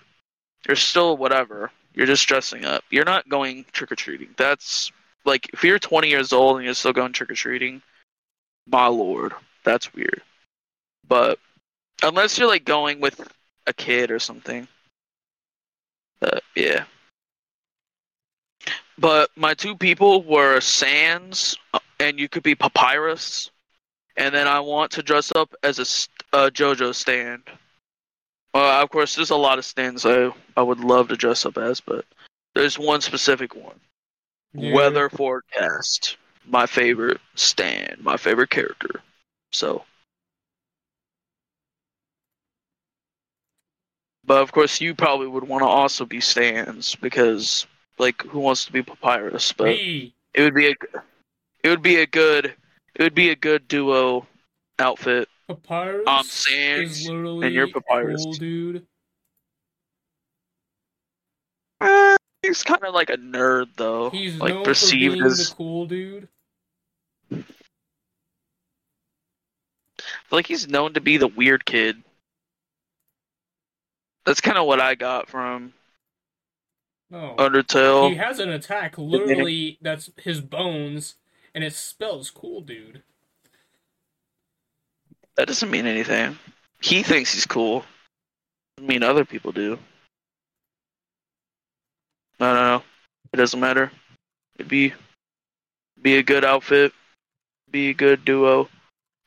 you're 0.68 0.76
still 0.76 1.18
whatever. 1.18 1.72
You're 1.94 2.08
just 2.08 2.28
dressing 2.28 2.66
up. 2.66 2.84
You're 2.90 3.06
not 3.06 3.28
going 3.30 3.66
trick 3.72 3.92
or 3.92 3.96
treating. 3.96 4.30
That's 4.38 4.92
like 5.26 5.50
if 5.54 5.64
you're 5.64 5.80
20 5.80 6.08
years 6.08 6.32
old 6.32 6.58
and 6.58 6.66
you're 6.66 6.74
still 6.74 6.94
going 6.94 7.14
trick 7.14 7.32
or 7.32 7.36
treating, 7.36 7.82
my 8.68 8.88
lord, 8.88 9.34
that's 9.64 9.94
weird. 9.94 10.22
But 11.08 11.40
unless 12.04 12.38
you're 12.38 12.48
like 12.48 12.66
going 12.66 13.00
with 13.00 13.20
a 13.68 13.74
kid 13.74 14.12
or 14.12 14.20
something, 14.20 14.68
yeah. 16.56 16.84
But 18.98 19.30
my 19.36 19.54
two 19.54 19.76
people 19.76 20.24
were 20.24 20.60
Sans, 20.60 21.56
uh, 21.74 21.80
and 22.00 22.20
you 22.20 22.28
could 22.28 22.44
be 22.44 22.56
Papyrus, 22.56 23.50
and 24.18 24.36
then 24.36 24.48
I 24.48 24.60
want 24.60 24.92
to 24.94 25.04
dress 25.04 25.32
up 25.34 25.56
as 25.64 25.80
a, 25.80 26.38
a 26.38 26.52
JoJo 26.52 26.94
stand. 26.94 27.44
Uh, 28.54 28.82
of 28.82 28.90
course, 28.90 29.16
there's 29.16 29.30
a 29.30 29.36
lot 29.36 29.60
of 29.60 29.66
stands 29.66 30.06
I 30.06 30.32
I 30.58 30.62
would 30.62 30.80
love 30.80 31.10
to 31.10 31.16
dress 31.16 31.46
up 31.46 31.58
as, 31.58 31.80
but 31.80 32.06
there's 32.56 32.80
one 32.80 33.02
specific 33.02 33.56
one. 33.56 33.80
Yeah. 34.54 34.74
Weather 34.74 35.10
forecast, 35.10 36.18
my 36.48 36.66
favorite 36.66 37.22
stand, 37.36 37.98
my 38.02 38.18
favorite 38.18 38.50
character. 38.50 39.02
So, 39.52 39.84
but 44.26 44.42
of 44.42 44.52
course, 44.52 44.82
you 44.82 44.96
probably 44.96 45.28
would 45.28 45.48
want 45.48 45.62
to 45.62 45.68
also 45.68 46.06
be 46.06 46.20
stands 46.20 46.96
because, 46.96 47.68
like, 48.00 48.24
who 48.24 48.40
wants 48.40 48.66
to 48.66 48.72
be 48.72 48.82
Papyrus? 48.82 49.54
But 49.54 49.70
it 50.34 50.42
would 50.42 50.56
be 50.56 50.70
a, 50.70 50.76
it 51.64 51.70
would 51.70 51.84
be 51.84 51.98
a 51.98 52.08
good, 52.08 52.56
it 52.96 53.04
would 53.04 53.16
be 53.16 53.30
a 53.30 53.36
good 53.36 53.68
duo 53.68 54.26
outfit. 54.80 55.30
Papyrus 55.50 56.04
Um, 56.08 56.26
is 56.26 56.32
Sans 56.32 57.08
literally 57.10 57.48
and 57.48 57.56
you're 57.56 57.68
Papyrus. 57.68 58.24
cool, 58.24 58.34
dude. 58.34 58.86
Eh, 61.82 62.16
He's 62.44 62.64
kind 62.64 62.84
of 62.84 62.94
like 62.94 63.10
a 63.10 63.18
nerd 63.18 63.70
though, 63.76 64.12
He's 64.12 64.38
like 64.40 64.64
perceived 64.64 65.22
as 65.24 65.50
the 65.50 65.56
cool 65.56 65.88
dude. 65.88 66.28
like 70.32 70.46
he's 70.46 70.68
known 70.68 70.94
to 70.94 71.02
be 71.02 71.18
the 71.18 71.28
weird 71.28 71.66
kid. 71.66 72.04
That's 74.26 74.42
kind 74.42 74.58
of 74.58 74.68
what 74.68 74.80
I 74.80 74.94
got 74.94 75.28
from 75.30 75.74
No, 77.10 77.36
Undertale. 77.40 78.10
he 78.12 78.16
has 78.16 78.38
an 78.40 78.50
attack 78.50 78.98
literally 79.00 79.80
that's 79.82 80.12
his 80.18 80.42
bones, 80.42 81.16
and 81.56 81.64
it 81.64 81.74
spells 81.74 82.30
cool 82.30 82.62
dude. 82.62 83.02
That 85.40 85.48
doesn't 85.48 85.72
mean 85.72 85.88
anything. 85.88 86.38
He 86.82 87.02
thinks 87.02 87.34
he's 87.34 87.46
cool. 87.46 87.86
I 88.78 88.82
mean, 88.82 89.04
other 89.04 89.24
people 89.24 89.54
do. 89.54 89.80
I 92.42 92.54
don't 92.54 92.56
know. 92.56 92.84
It 93.32 93.38
doesn't 93.38 93.62
matter. 93.62 93.90
It'd 94.58 94.68
be 94.68 94.92
be 96.02 96.18
a 96.18 96.24
good 96.24 96.44
outfit, 96.44 96.92
be 97.72 97.92
a 97.92 97.94
good 97.94 98.26
duo 98.26 98.68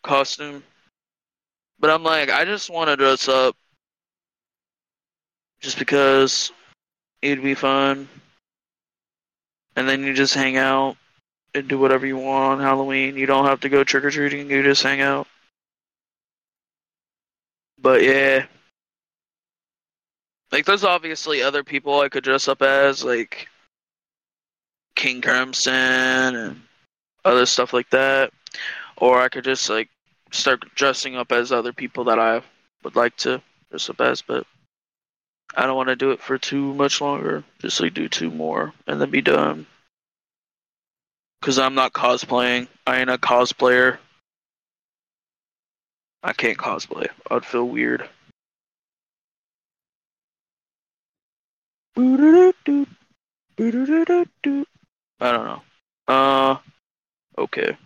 costume. 0.02 0.62
But 1.81 1.88
I'm 1.88 2.02
like, 2.02 2.28
I 2.28 2.45
just 2.45 2.69
want 2.69 2.90
to 2.90 2.97
dress 2.97 3.26
up 3.26 3.57
just 5.62 5.78
because 5.78 6.52
it'd 7.23 7.42
be 7.42 7.54
fun. 7.54 8.07
And 9.76 9.88
then 9.88 10.04
you 10.04 10.12
just 10.12 10.35
hang 10.35 10.59
out 10.59 10.98
and 11.55 11.66
do 11.68 11.79
whatever 11.79 12.07
you 12.07 12.18
want 12.18 12.61
on 12.61 12.61
Halloween. 12.61 13.16
You 13.16 13.25
don't 13.25 13.46
have 13.46 13.61
to 13.61 13.70
go 13.70 13.83
trick 13.83 14.05
or 14.05 14.11
treating. 14.11 14.51
You 14.51 14.62
just 14.62 14.83
hang 14.83 15.01
out. 15.01 15.27
But 17.83 18.03
yeah. 18.05 18.47
Like 20.53 20.64
there's 20.64 20.85
obviously 20.85 21.42
other 21.42 21.64
people 21.64 22.01
I 22.01 22.09
could 22.09 22.25
dress 22.25 22.47
up 22.47 22.62
as, 22.62 23.05
like 23.05 23.49
King 24.95 25.21
Crimson 25.21 25.75
and 25.75 26.62
other 27.25 27.47
stuff 27.47 27.73
like 27.73 27.90
that. 27.90 28.33
Or 28.99 29.21
I 29.21 29.29
could 29.29 29.45
just 29.45 29.68
like 29.68 29.88
start 30.31 30.64
dressing 30.75 31.16
up 31.16 31.33
as 31.33 31.51
other 31.51 31.73
people 31.73 32.05
that 32.05 32.18
I 32.18 32.42
would 32.85 32.97
like 32.97 33.16
to 33.18 33.42
dress 33.71 33.90
up 33.90 34.01
as, 34.01 34.23
but 34.23 34.47
I 35.55 35.66
don't 35.66 35.77
want 35.77 35.88
to 35.88 35.97
do 35.97 36.12
it 36.12 36.21
for 36.21 36.38
too 36.38 36.75
much 36.75 37.01
longer. 37.01 37.42
Just 37.59 37.81
like 37.81 37.95
do 37.95 38.09
two 38.09 38.31
more 38.31 38.73
and 38.87 39.01
then 39.01 39.11
be 39.11 39.23
done. 39.23 39.66
Cause 41.40 41.59
I'm 41.59 41.75
not 41.75 41.92
cosplaying. 41.92 42.68
I 42.87 43.01
ain't 43.01 43.11
a 43.11 43.18
cosplayer. 43.18 43.99
I 46.23 46.33
can't 46.33 46.59
cosplay. 46.59 47.09
I'd 47.31 47.45
feel 47.45 47.69
weird. 47.69 48.09
I 55.21 55.33
don't 55.33 55.45
know. 55.45 55.63
Uh, 56.09 56.57
okay. 57.39 57.77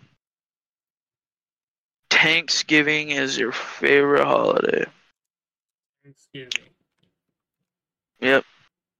Thanksgiving 2.09 3.09
is 3.11 3.37
your 3.37 3.51
favorite 3.51 4.23
holiday. 4.23 4.85
Thanksgiving. 6.03 6.69
Yep. 8.19 8.43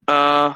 Uh. 0.06 0.54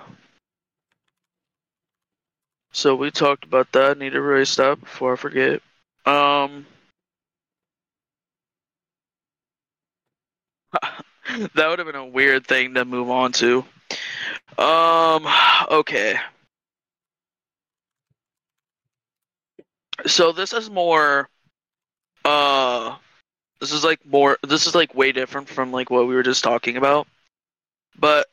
So 2.72 2.94
we 2.94 3.10
talked 3.10 3.44
about 3.44 3.70
that. 3.72 3.98
Need 3.98 4.10
to 4.10 4.18
erase 4.18 4.56
that 4.56 4.80
before 4.80 5.14
I 5.14 5.16
forget. 5.16 5.62
Um. 6.06 6.66
that 11.54 11.68
would 11.68 11.78
have 11.78 11.86
been 11.86 11.94
a 11.94 12.06
weird 12.06 12.46
thing 12.46 12.74
to 12.74 12.84
move 12.84 13.10
on 13.10 13.32
to. 13.32 13.64
Um. 14.58 15.26
Okay. 15.70 16.16
So 20.06 20.32
this 20.32 20.52
is 20.52 20.70
more. 20.70 21.28
Uh. 22.24 22.96
This 23.60 23.72
is 23.72 23.84
like 23.84 24.04
more. 24.04 24.38
This 24.46 24.66
is 24.66 24.74
like 24.74 24.94
way 24.94 25.12
different 25.12 25.48
from 25.48 25.72
like 25.72 25.90
what 25.90 26.06
we 26.06 26.14
were 26.14 26.22
just 26.22 26.42
talking 26.42 26.76
about. 26.76 27.06
But 27.98 28.26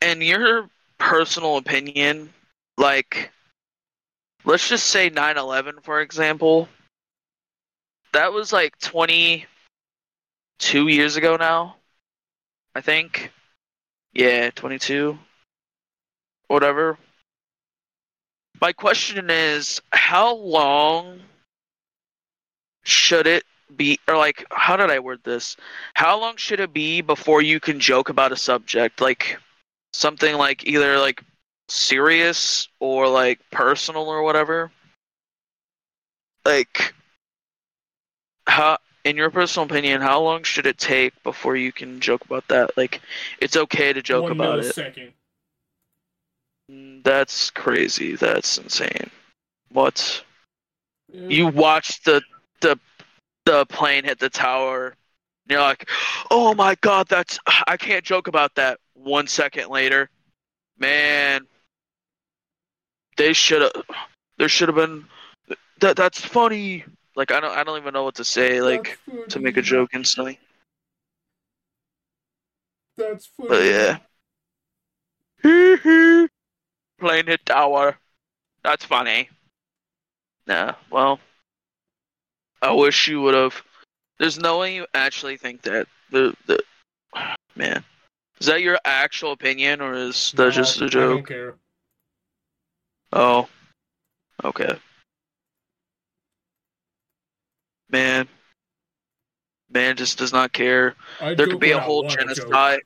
in 0.00 0.22
your 0.22 0.68
personal 0.98 1.56
opinion, 1.56 2.32
like, 2.76 3.30
let's 4.44 4.68
just 4.68 4.86
say 4.86 5.10
9 5.10 5.36
11, 5.36 5.80
for 5.82 6.00
example, 6.00 6.68
that 8.12 8.32
was 8.32 8.52
like 8.52 8.78
22 10.60 10.88
years 10.88 11.16
ago 11.16 11.36
now, 11.36 11.76
I 12.74 12.82
think. 12.82 13.32
Yeah, 14.12 14.50
22. 14.50 15.18
Whatever. 16.48 16.98
My 18.60 18.72
question 18.72 19.30
is 19.30 19.80
how 19.90 20.34
long 20.34 21.20
should 22.82 23.26
it 23.26 23.44
be, 23.74 23.98
or 24.06 24.16
like, 24.16 24.44
how 24.50 24.76
did 24.76 24.90
I 24.90 24.98
word 24.98 25.20
this? 25.24 25.56
How 25.94 26.20
long 26.20 26.36
should 26.36 26.60
it 26.60 26.72
be 26.72 27.00
before 27.00 27.40
you 27.40 27.58
can 27.58 27.80
joke 27.80 28.10
about 28.10 28.32
a 28.32 28.36
subject? 28.36 29.00
Like, 29.00 29.38
something 29.92 30.36
like 30.36 30.66
either 30.66 30.98
like 30.98 31.22
serious 31.68 32.68
or 32.80 33.08
like 33.08 33.38
personal 33.50 34.08
or 34.08 34.22
whatever 34.22 34.70
like 36.44 36.94
how 38.46 38.76
in 39.04 39.16
your 39.16 39.30
personal 39.30 39.66
opinion 39.66 40.00
how 40.00 40.20
long 40.20 40.42
should 40.42 40.66
it 40.66 40.78
take 40.78 41.20
before 41.22 41.56
you 41.56 41.72
can 41.72 42.00
joke 42.00 42.24
about 42.24 42.46
that? 42.48 42.76
Like 42.76 43.00
it's 43.40 43.56
okay 43.56 43.92
to 43.92 44.02
joke 44.02 44.24
One 44.24 44.32
about 44.32 44.58
it. 44.60 44.64
millisecond. 44.74 45.12
Mm, 46.70 47.02
that's 47.02 47.50
crazy. 47.50 48.16
That's 48.16 48.58
insane. 48.58 49.10
What? 49.72 50.24
Yeah. 51.12 51.28
you 51.28 51.46
watched 51.48 52.04
the 52.04 52.22
the 52.60 52.78
the 53.46 53.66
plane 53.66 54.04
hit 54.04 54.18
the 54.20 54.30
tower 54.30 54.86
and 54.88 54.94
you're 55.48 55.60
like 55.60 55.88
oh 56.30 56.54
my 56.54 56.76
god 56.82 57.08
that's 57.08 57.36
i 57.66 57.76
can't 57.76 58.04
joke 58.04 58.28
about 58.28 58.54
that. 58.54 58.78
One 58.94 59.26
second 59.26 59.70
later 59.70 60.08
man 60.78 61.46
they 63.16 63.32
should 63.32 63.62
have 63.62 63.72
there 64.38 64.48
should 64.48 64.68
have 64.68 64.76
been 64.76 65.04
that 65.80 65.96
that's 65.96 66.20
funny 66.20 66.84
like 67.16 67.30
i 67.32 67.40
don't 67.40 67.56
i 67.56 67.62
don't 67.64 67.78
even 67.80 67.92
know 67.94 68.04
what 68.04 68.14
to 68.14 68.24
say 68.24 68.60
like 68.60 68.98
to 69.28 69.40
make 69.40 69.56
a 69.56 69.62
joke 69.62 69.90
instantly 69.94 70.38
That's 72.96 73.26
funny. 73.26 73.48
but 73.48 73.64
yeah 73.64 73.98
plane 77.00 77.26
hit 77.26 77.44
tower 77.46 77.96
that's 78.62 78.84
funny 78.84 79.28
nah 80.46 80.74
well 80.90 81.18
i 82.62 82.70
wish 82.70 83.08
you 83.08 83.20
would 83.22 83.34
have 83.34 83.62
There's 84.18 84.38
no 84.38 84.58
way 84.58 84.74
you 84.74 84.86
actually 84.94 85.36
think 85.38 85.62
that 85.62 85.86
the 86.10 86.34
the 86.46 86.60
man. 87.56 87.82
Is 88.40 88.46
that 88.46 88.60
your 88.62 88.78
actual 88.84 89.32
opinion 89.32 89.80
or 89.80 89.92
is 89.94 90.32
that 90.32 90.44
Nah, 90.44 90.50
just 90.50 90.80
a 90.80 90.84
I 90.84 90.88
don't 90.88 90.90
joke? 90.92 91.28
care. 91.28 91.54
Oh. 93.12 93.48
Okay. 94.44 94.78
Man. 97.90 98.28
Man 99.72 99.96
just 99.96 100.18
does 100.18 100.32
not 100.32 100.52
care. 100.52 100.94
I 101.20 101.34
There 101.34 101.46
could 101.46 101.60
be 101.60 101.72
a 101.72 101.78
whole 101.78 102.08
genocide. 102.08 102.80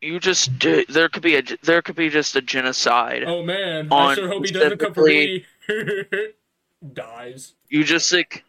You 0.00 0.18
just 0.18 0.58
do- 0.58 0.84
there 0.88 1.08
could 1.08 1.22
be 1.22 1.36
a 1.36 1.42
there 1.62 1.80
could 1.80 1.94
be 1.94 2.08
just 2.08 2.34
a 2.34 2.42
genocide. 2.42 3.22
Oh 3.24 3.42
man, 3.44 3.92
I 3.92 4.14
sure 4.16 4.26
hope 4.26 4.44
he 4.44 4.52
doesn't 4.52 4.78
come 4.78 4.92
for 4.92 5.06
me. 5.06 5.44
Dies. 6.92 7.54
You 7.68 7.84
just 7.84 8.12
like 8.12 8.44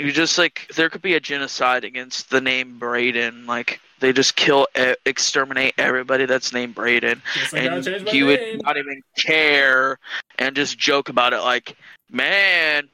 you 0.00 0.10
just 0.10 0.36
like 0.36 0.68
there 0.74 0.90
could 0.90 1.02
be 1.02 1.14
a 1.14 1.20
genocide 1.20 1.84
against 1.84 2.30
the 2.30 2.40
name 2.40 2.80
Braden. 2.80 3.46
Like 3.46 3.80
they 4.00 4.12
just 4.12 4.34
kill 4.34 4.66
e- 4.76 4.94
exterminate 5.06 5.74
everybody 5.78 6.26
that's 6.26 6.52
named 6.52 6.74
Braden. 6.74 7.22
And 7.54 7.86
you 7.86 8.02
name. 8.02 8.26
would 8.26 8.62
not 8.64 8.76
even 8.76 9.00
care 9.16 9.98
and 10.40 10.56
just 10.56 10.76
joke 10.76 11.08
about 11.08 11.32
it 11.32 11.40
like, 11.40 11.76
man, 12.10 12.88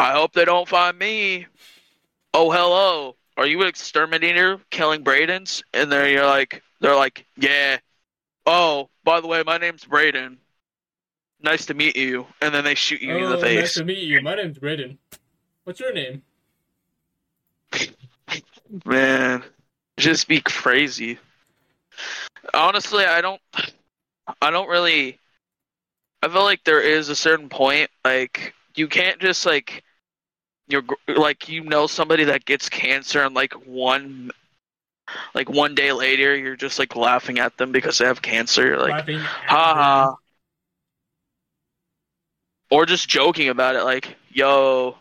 I 0.00 0.12
hope 0.12 0.32
they 0.32 0.46
don't 0.46 0.66
find 0.66 0.98
me. 0.98 1.46
Oh, 2.32 2.50
hello. 2.50 3.16
Are 3.36 3.46
you 3.46 3.60
an 3.60 3.68
exterminator 3.68 4.58
killing 4.70 5.04
Bradens? 5.04 5.62
And 5.74 5.92
then 5.92 6.10
you're 6.10 6.24
like, 6.24 6.62
they're 6.80 6.96
like, 6.96 7.26
yeah. 7.36 7.76
Oh, 8.46 8.88
by 9.04 9.20
the 9.20 9.26
way, 9.26 9.42
my 9.44 9.58
name's 9.58 9.84
Braden. 9.84 10.38
Nice 11.42 11.66
to 11.66 11.74
meet 11.74 11.96
you. 11.96 12.26
And 12.40 12.54
then 12.54 12.64
they 12.64 12.74
shoot 12.74 13.02
you 13.02 13.12
oh, 13.12 13.24
in 13.24 13.30
the 13.30 13.36
oh, 13.36 13.40
face. 13.42 13.60
nice 13.60 13.74
to 13.74 13.84
meet 13.84 13.98
you. 13.98 14.22
My 14.22 14.36
name's 14.36 14.56
Braden. 14.56 14.96
What's 15.64 15.80
your 15.80 15.92
name? 15.92 16.22
Man, 18.86 19.44
just 19.98 20.28
be 20.28 20.40
crazy. 20.40 21.18
Honestly, 22.54 23.04
I 23.04 23.20
don't. 23.20 23.42
I 24.40 24.50
don't 24.50 24.68
really. 24.68 25.18
I 26.22 26.28
feel 26.28 26.44
like 26.44 26.64
there 26.64 26.80
is 26.80 27.10
a 27.10 27.16
certain 27.16 27.50
point, 27.50 27.90
like 28.02 28.54
you 28.74 28.88
can't 28.88 29.20
just 29.20 29.44
like, 29.44 29.84
you're 30.70 30.84
like 31.08 31.48
you 31.48 31.62
know 31.64 31.86
somebody 31.86 32.24
that 32.24 32.44
gets 32.44 32.68
cancer 32.68 33.22
and 33.22 33.34
like 33.34 33.52
one, 33.66 34.30
like 35.34 35.48
one 35.48 35.74
day 35.74 35.92
later 35.92 36.36
you're 36.36 36.56
just 36.56 36.78
like 36.78 36.96
laughing 36.96 37.38
at 37.38 37.56
them 37.56 37.72
because 37.72 37.98
they 37.98 38.06
have 38.06 38.22
cancer, 38.22 38.66
You're 38.66 38.78
like 38.78 38.90
Laughing. 38.90 39.16
at 39.16 39.22
ha 39.22 39.74
ha, 39.74 40.16
or 42.70 42.86
just 42.86 43.08
joking 43.08 43.48
about 43.48 43.76
it, 43.76 43.82
like 43.84 44.16
yo, 44.30 44.96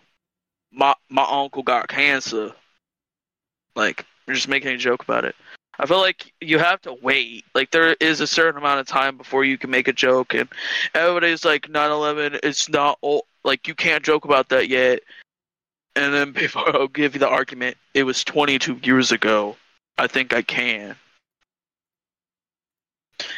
my 0.71 0.93
my 1.09 1.25
uncle 1.29 1.63
got 1.63 1.87
cancer. 1.87 2.51
Like 3.75 4.05
you're 4.27 4.35
just 4.35 4.47
making 4.47 4.71
a 4.73 4.77
joke 4.77 5.03
about 5.03 5.25
it. 5.25 5.35
I 5.81 5.85
feel 5.85 5.99
like 5.99 6.33
you 6.41 6.59
have 6.59 6.81
to 6.81 6.93
wait. 7.01 7.45
Like 7.55 7.71
there 7.71 7.93
is 8.01 8.19
a 8.19 8.27
certain 8.27 8.59
amount 8.59 8.81
of 8.81 8.87
time 8.87 9.15
before 9.15 9.45
you 9.45 9.57
can 9.57 9.69
make 9.69 9.87
a 9.87 9.93
joke, 9.93 10.33
and 10.33 10.49
everybody's 10.93 11.45
like 11.45 11.67
9/11. 11.67 12.39
It's 12.43 12.67
not 12.67 12.97
old. 13.01 13.23
Like 13.45 13.67
you 13.67 13.75
can't 13.75 14.03
joke 14.03 14.25
about 14.25 14.49
that 14.49 14.67
yet. 14.67 14.99
And 15.95 16.13
then 16.13 16.33
people 16.33 16.63
will 16.65 16.87
give 16.99 17.15
you 17.15 17.19
the 17.19 17.29
argument. 17.29 17.77
It 17.93 18.03
was 18.03 18.23
22 18.23 18.79
years 18.83 19.11
ago. 19.11 19.57
I 19.97 20.07
think 20.07 20.33
I 20.33 20.41
can. 20.41 20.95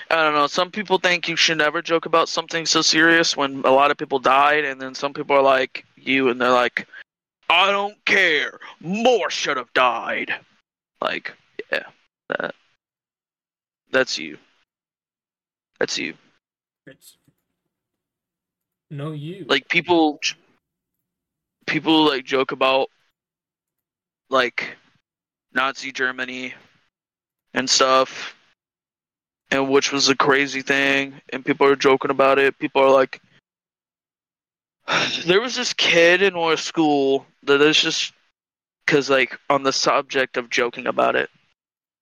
I 0.10 0.24
don't 0.24 0.34
know. 0.34 0.48
Some 0.48 0.70
people 0.70 1.00
think 1.00 1.28
you 1.28 1.36
should 1.36 1.58
never 1.58 1.82
joke 1.82 2.06
about 2.06 2.30
something 2.30 2.66
so 2.66 2.82
serious 2.82 3.36
when 3.36 3.62
a 3.66 3.72
lot 3.72 3.90
of 3.90 3.98
people 3.98 4.20
died, 4.20 4.64
and 4.64 4.80
then 4.80 4.94
some 4.94 5.14
people 5.14 5.36
are 5.36 5.42
like 5.42 5.86
you, 5.96 6.30
and 6.30 6.40
they're 6.40 6.52
like, 6.52 6.88
"I 7.50 7.72
don't 7.72 8.04
care. 8.06 8.60
More 8.80 9.32
should 9.32 9.58
have 9.58 9.74
died." 9.74 10.36
Like, 11.02 11.34
yeah, 11.72 11.86
that 12.30 12.54
that's 13.92 14.18
you. 14.18 14.38
That's 15.80 15.98
you. 15.98 16.14
It's... 16.88 17.18
No, 18.90 19.12
you. 19.12 19.46
Like 19.48 19.68
people, 19.68 20.20
people 21.66 22.06
like 22.06 22.26
joke 22.26 22.52
about 22.52 22.90
like 24.30 24.78
Nazi 25.54 25.92
Germany 25.92 26.54
and 27.54 27.70
stuff, 27.70 28.36
and 29.50 29.70
which 29.70 29.92
was 29.92 30.10
a 30.10 30.16
crazy 30.16 30.62
thing, 30.62 31.22
and 31.32 31.46
people 31.46 31.68
are 31.68 31.76
joking 31.76 32.12
about 32.12 32.40
it. 32.40 32.58
People 32.60 32.82
are 32.82 32.92
like, 32.92 33.22
there 35.26 35.42
was 35.42 35.56
this 35.56 35.74
kid 35.74 36.22
in 36.22 36.36
our 36.36 36.58
school 36.58 37.26
that 37.44 37.62
is 37.62 37.80
just 37.80 38.14
because 38.86 39.10
like 39.10 39.38
on 39.50 39.64
the 39.64 39.74
subject 39.74 40.38
of 40.38 40.50
joking 40.50 40.88
about 40.88 41.16
it. 41.16 41.30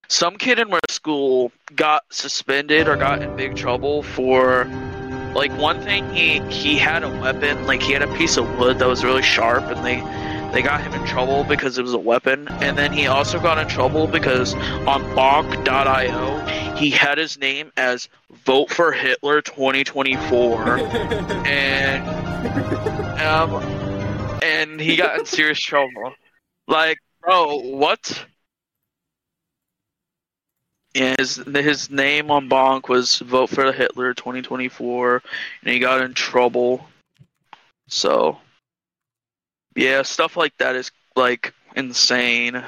Some 0.08 0.38
kid 0.38 0.58
in 0.58 0.74
our 0.74 0.80
school 0.90 1.52
got 1.76 2.04
suspended 2.10 2.88
or 2.88 2.98
got 2.98 3.22
in 3.22 3.36
big 3.36 3.54
trouble 3.54 4.02
for 4.02 4.68
like 5.34 5.52
one 5.58 5.80
thing 5.82 6.08
he 6.14 6.40
he 6.50 6.78
had 6.78 7.04
a 7.04 7.10
weapon 7.10 7.66
like 7.66 7.82
he 7.82 7.94
had 7.94 8.02
a 8.02 8.14
piece 8.16 8.38
of 8.38 8.58
wood 8.58 8.80
that 8.80 8.88
was 8.88 9.04
really 9.04 9.22
sharp 9.22 9.64
and 9.66 9.86
they 9.86 10.02
they 10.52 10.62
got 10.62 10.82
him 10.82 10.94
in 10.94 11.06
trouble 11.06 11.44
because 11.44 11.78
it 11.78 11.84
was 11.84 11.94
a 11.94 12.00
weapon. 12.00 12.48
And 12.48 12.78
then 12.78 12.92
he 12.92 13.08
also 13.08 13.40
got 13.40 13.58
in 13.58 13.68
trouble 13.68 14.08
because 14.08 14.56
on 14.56 15.04
bonk.io 15.16 16.76
he 16.76 16.90
had 16.90 17.18
his 17.18 17.38
name 17.38 17.72
as 17.78 18.10
vote 18.46 18.72
for 18.72 18.92
hitler 18.92 19.42
2024 19.42 20.78
and 21.46 22.08
um 23.20 23.54
and 24.42 24.80
he 24.80 24.96
got 24.96 25.20
in 25.20 25.26
serious 25.26 25.60
trouble. 25.60 26.14
Like 26.68 26.98
bro 27.22 27.60
what 27.60 28.26
yeah, 30.94 31.16
his 31.20 31.36
his 31.36 31.90
name 31.90 32.32
on 32.32 32.50
Bonk 32.50 32.90
was 32.90 33.20
"Vote 33.20 33.50
for 33.50 33.72
Hitler 33.72 34.14
2024," 34.14 35.22
and 35.62 35.74
he 35.74 35.80
got 35.80 36.02
in 36.02 36.14
trouble. 36.14 36.88
So, 37.88 38.40
yeah, 39.76 40.02
stuff 40.02 40.36
like 40.36 40.58
that 40.58 40.76
is 40.76 40.92
like 41.16 41.54
insane. 41.76 42.64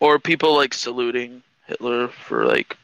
Or 0.00 0.18
people 0.18 0.54
like 0.54 0.74
saluting 0.74 1.42
Hitler 1.66 2.08
for 2.08 2.46
like, 2.46 2.76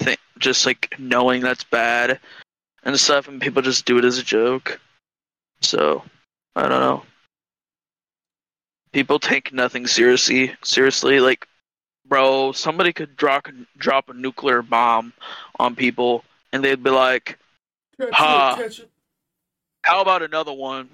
th- 0.00 0.18
just 0.38 0.66
like 0.66 0.94
knowing 0.98 1.40
that's 1.42 1.64
bad 1.64 2.20
and 2.84 2.98
stuff, 3.00 3.26
and 3.26 3.40
people 3.40 3.62
just 3.62 3.84
do 3.84 3.98
it 3.98 4.04
as 4.04 4.18
a 4.18 4.22
joke. 4.22 4.80
So, 5.60 6.04
I 6.54 6.62
don't 6.62 6.80
know 6.80 7.02
people 8.92 9.18
take 9.18 9.52
nothing 9.52 9.86
seriously. 9.86 10.54
Seriously, 10.62 11.20
like, 11.20 11.46
bro, 12.06 12.52
somebody 12.52 12.92
could 12.92 13.16
drop 13.16 13.48
drop 13.76 14.08
a 14.08 14.14
nuclear 14.14 14.62
bomb 14.62 15.12
on 15.58 15.74
people, 15.74 16.24
and 16.52 16.64
they'd 16.64 16.82
be 16.82 16.90
like, 16.90 17.38
Ha. 18.00 18.56
catch 18.56 18.80
it. 18.80 18.90
"How 19.82 20.00
about 20.00 20.22
another 20.22 20.52
one?" 20.52 20.88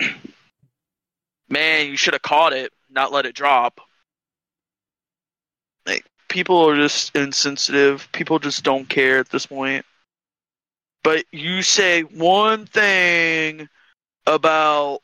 Man, 1.48 1.86
you 1.86 1.96
should 1.96 2.14
have 2.14 2.22
caught 2.22 2.52
it, 2.52 2.72
not 2.90 3.12
let 3.12 3.24
it 3.26 3.34
drop. 3.34 3.80
Like, 5.86 6.04
people 6.28 6.68
are 6.68 6.76
just 6.76 7.16
insensitive. 7.16 8.06
People 8.12 8.38
just 8.38 8.62
don't 8.62 8.86
care 8.88 9.18
at 9.18 9.30
this 9.30 9.46
point. 9.46 9.86
But 11.02 11.24
you 11.32 11.62
say 11.62 12.02
one 12.02 12.66
thing 12.66 13.68
about 14.26 15.00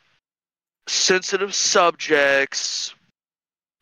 sensitive 0.87 1.55
subjects, 1.55 2.95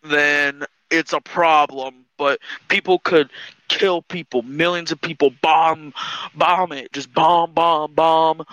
then 0.03 0.65
it's 0.91 1.13
a 1.13 1.21
problem. 1.21 2.05
But 2.19 2.41
people 2.69 2.99
could 3.01 3.31
kill 3.69 4.03
people, 4.03 4.43
millions 4.43 4.93
of 4.93 5.01
people, 5.01 5.33
bomb, 5.43 5.93
bomb 6.35 6.73
it, 6.73 6.93
just 6.93 7.13
bomb, 7.13 7.53
bomb, 7.53 7.95
bomb. 7.95 8.45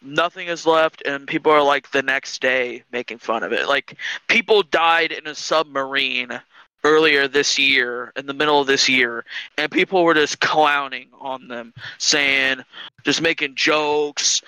Nothing 0.00 0.46
is 0.48 0.64
left, 0.64 1.02
and 1.04 1.26
people 1.26 1.50
are 1.52 1.62
like 1.62 1.90
the 1.90 2.02
next 2.02 2.40
day 2.40 2.84
making 2.92 3.18
fun 3.18 3.42
of 3.42 3.52
it. 3.52 3.68
Like 3.68 3.96
people 4.28 4.62
died 4.62 5.12
in 5.12 5.26
a 5.26 5.34
submarine 5.34 6.40
earlier 6.84 7.26
this 7.26 7.58
year, 7.58 8.12
in 8.16 8.26
the 8.26 8.32
middle 8.32 8.60
of 8.60 8.66
this 8.66 8.88
year, 8.88 9.24
and 9.56 9.70
people 9.70 10.04
were 10.04 10.14
just 10.14 10.40
clowning 10.40 11.08
on 11.20 11.48
them, 11.48 11.74
saying, 11.98 12.64
just 13.04 13.20
making 13.20 13.56
jokes, 13.56 14.40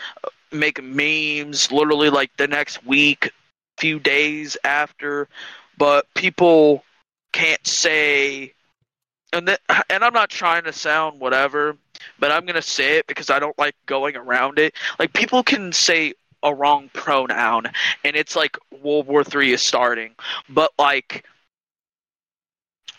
making 0.53 0.95
memes. 0.95 1.71
Literally, 1.73 2.09
like 2.09 2.35
the 2.37 2.47
next 2.47 2.87
week, 2.87 3.33
few 3.81 3.99
days 3.99 4.57
after, 4.65 5.29
but 5.79 6.07
people 6.15 6.85
can't 7.33 7.67
say 7.67 8.53
and 9.33 9.49
and 9.89 10.05
I'm 10.05 10.13
not 10.13 10.31
trying 10.31 10.65
to 10.65 10.73
sound 10.73 11.21
whatever, 11.21 11.77
but 12.19 12.33
I'm 12.33 12.47
gonna 12.47 12.63
say 12.63 12.99
it 12.99 13.07
because 13.07 13.31
I 13.31 13.39
don't 13.39 13.59
like 13.59 13.75
going 13.87 14.17
around 14.17 14.59
it. 14.59 14.75
Like 14.99 15.13
people 15.13 15.43
can 15.43 15.73
say 15.73 16.15
a 16.43 16.55
wrong 16.55 16.91
pronoun, 16.93 17.67
and 18.05 18.17
it's 18.17 18.35
like 18.37 18.57
World 18.83 19.07
War 19.07 19.25
Three 19.25 19.53
is 19.53 19.63
starting, 19.63 20.13
but 20.49 20.73
like 20.79 21.25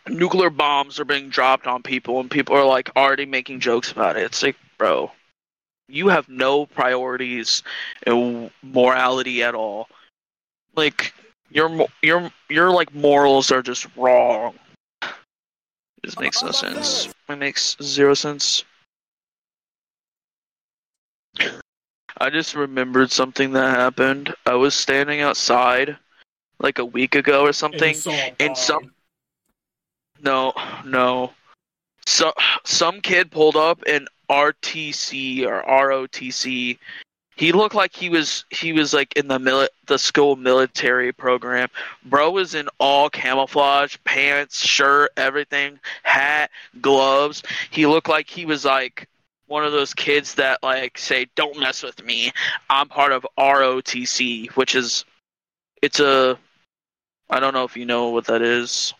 nuclear 0.08 0.50
bombs 0.50 1.00
are 1.00 1.06
being 1.06 1.30
dropped 1.30 1.68
on 1.68 1.84
people, 1.84 2.20
and 2.20 2.32
people 2.32 2.56
are 2.56 2.66
like 2.66 2.90
already 2.96 3.26
making 3.26 3.60
jokes 3.60 3.92
about 3.92 4.18
it. 4.18 4.24
It's 4.24 4.42
like, 4.44 4.56
bro, 4.78 5.12
you 5.88 6.08
have 6.08 6.30
no 6.30 6.66
priorities 6.66 7.64
and 8.08 8.52
morality 8.64 9.44
at 9.44 9.56
all. 9.56 9.88
Like 10.76 11.14
your 11.50 11.88
your 12.02 12.32
your 12.50 12.72
like 12.72 12.94
morals 12.94 13.52
are 13.52 13.62
just 13.62 13.88
wrong. 13.98 14.56
It 15.04 15.10
just 16.06 16.20
makes 16.20 16.42
no 16.42 16.52
sense. 16.52 17.10
It 17.30 17.38
makes 17.38 17.78
zero 17.82 18.14
sense. 18.14 18.64
I 22.18 22.30
just 22.30 22.56
remembered 22.56 23.12
something 23.12 23.52
that 23.54 23.76
happened. 23.76 24.34
I 24.46 24.54
was 24.56 24.76
standing 24.76 25.22
outside 25.22 25.98
like 26.60 26.80
a 26.80 26.86
week 26.86 27.16
ago 27.16 27.42
or 27.42 27.54
something. 27.54 27.96
you 27.96 28.02
saw 28.02 28.12
a 28.12 28.36
and 28.40 28.56
some- 28.58 28.94
No, 30.22 30.54
no. 30.86 31.34
So 32.06 32.32
some 32.64 33.02
kid 33.02 33.32
pulled 33.32 33.56
up 33.56 33.82
in 33.84 34.08
RTC 34.30 35.46
or 35.46 35.64
ROTC. 35.64 36.78
He 37.42 37.52
looked 37.54 37.74
like 37.74 37.96
he 37.96 38.08
was 38.08 38.46
he 38.52 38.72
was 38.72 38.94
like 38.94 39.14
in 39.18 39.28
the 39.28 39.40
mili- 39.40 39.68
the 39.88 39.98
school 39.98 40.36
military 40.36 41.12
program. 41.12 41.70
Bro 42.06 42.30
was 42.30 42.54
in 42.54 42.70
all 42.78 43.10
camouflage, 43.10 43.98
pants, 44.04 44.64
shirt, 44.64 45.10
everything, 45.18 45.80
hat, 46.04 46.52
gloves. 46.82 47.42
He 47.72 47.88
looked 47.88 48.08
like 48.08 48.30
he 48.30 48.46
was 48.46 48.64
like 48.64 49.10
one 49.48 49.66
of 49.66 49.72
those 49.72 49.92
kids 49.92 50.36
that 50.36 50.62
like 50.62 51.00
say 51.00 51.30
don't 51.34 51.60
mess 51.60 51.82
with 51.82 52.06
me. 52.06 52.32
I'm 52.70 52.88
part 52.88 53.12
of 53.12 53.26
ROTC, 53.40 54.52
which 54.52 54.76
is 54.76 55.04
it's 55.82 56.00
a 56.00 56.38
I 57.32 57.40
don't 57.40 57.56
know 57.56 57.64
if 57.64 57.76
you 57.76 57.88
know 57.88 58.10
what 58.10 58.26
that 58.26 58.44
is. 58.44 58.94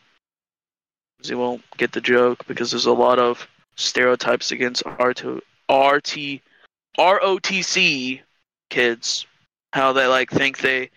You 1.22 1.38
won't 1.38 1.62
get 1.78 1.92
the 1.92 2.02
joke 2.02 2.48
because 2.48 2.72
there's 2.72 2.88
a 2.88 2.92
lot 2.92 3.20
of 3.20 3.48
stereotypes 3.76 4.52
against 4.52 4.84
R2, 4.84 5.42
RT, 5.70 6.42
ROTC 6.98 8.22
kids. 8.72 9.28
How 9.74 9.94
they 9.94 10.08
like 10.08 10.32
think 10.32 10.60
they 10.60 10.90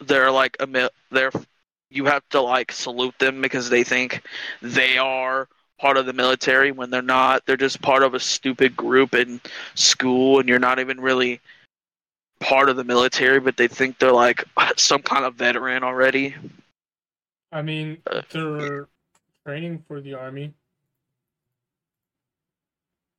they're 0.00 0.30
like 0.30 0.56
a 0.60 0.66
mil- 0.66 0.90
they're 1.10 1.32
you 1.90 2.04
have 2.06 2.22
to 2.30 2.40
like 2.40 2.70
salute 2.72 3.18
them 3.18 3.42
because 3.42 3.68
they 3.68 3.82
think 3.82 4.22
they 4.62 4.96
are 4.98 5.48
part 5.80 5.96
of 5.96 6.06
the 6.06 6.12
military 6.12 6.70
when 6.70 6.90
they're 6.90 7.02
not. 7.02 7.44
They're 7.46 7.56
just 7.56 7.82
part 7.82 8.04
of 8.04 8.14
a 8.14 8.20
stupid 8.20 8.76
group 8.76 9.14
in 9.14 9.40
school 9.74 10.38
and 10.38 10.48
you're 10.48 10.60
not 10.60 10.78
even 10.78 11.00
really 11.00 11.40
part 12.40 12.68
of 12.68 12.76
the 12.76 12.84
military, 12.84 13.40
but 13.40 13.56
they 13.56 13.68
think 13.68 13.98
they're 13.98 14.12
like 14.12 14.44
some 14.76 15.02
kind 15.02 15.24
of 15.24 15.34
veteran 15.34 15.82
already. 15.82 16.36
I 17.52 17.62
mean, 17.62 18.02
Uh, 18.06 18.22
they're 18.32 18.88
training 19.46 19.84
for 19.88 20.00
the 20.00 20.14
army. 20.14 20.54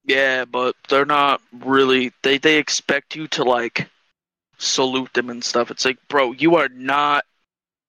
Yeah, 0.06 0.46
but 0.46 0.76
they're 0.90 1.06
not 1.06 1.42
really. 1.64 2.12
They 2.24 2.38
they 2.38 2.58
expect 2.58 3.16
you 3.16 3.28
to 3.30 3.44
like 3.44 3.90
salute 4.58 5.14
them 5.14 5.30
and 5.30 5.44
stuff. 5.44 5.72
It's 5.72 5.86
like, 5.86 5.98
bro, 6.08 6.32
you 6.32 6.56
are 6.56 6.70
not. 6.70 7.26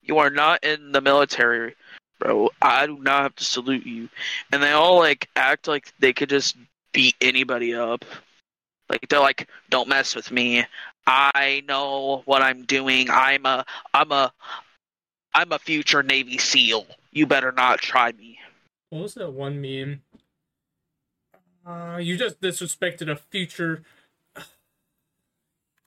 You 0.03 0.19
are 0.19 0.31
not 0.31 0.65
in 0.65 0.93
the 0.93 1.01
military, 1.01 1.75
bro. 2.19 2.51
I 2.61 2.87
do 2.87 2.99
not 2.99 3.23
have 3.23 3.37
to 3.37 3.45
salute 3.45 3.87
you. 3.87 4.09
And 4.51 4.63
they 4.63 4.73
all 4.73 4.99
like 4.99 5.29
act 5.37 5.69
like 5.69 5.93
they 6.01 6.13
could 6.13 6.29
just 6.29 6.57
beat 6.93 7.15
anybody 7.21 7.75
up. 7.75 8.05
Like 8.89 9.09
they're 9.09 9.21
like, 9.21 9.49
don't 9.71 9.89
mess 9.89 10.15
with 10.15 10.31
me. 10.31 10.65
I 11.07 11.63
know 11.67 12.23
what 12.27 12.43
I'm 12.43 12.65
doing. 12.65 13.09
I'm 13.11 13.47
a 13.47 13.65
I'm 13.95 14.13
a 14.13 14.33
I'm 15.35 15.53
a 15.53 15.59
future 15.59 16.03
Navy 16.03 16.39
SEAL. 16.39 16.87
You 17.11 17.27
better 17.27 17.53
not 17.53 17.81
try 17.81 18.13
me. 18.13 18.39
What 18.91 19.03
was 19.03 19.15
that 19.15 19.31
one 19.31 19.61
meme? 19.61 20.03
Uh, 21.67 21.99
you 22.01 22.17
just 22.17 22.41
disrespected 22.41 23.09
a 23.11 23.17
future. 23.17 23.83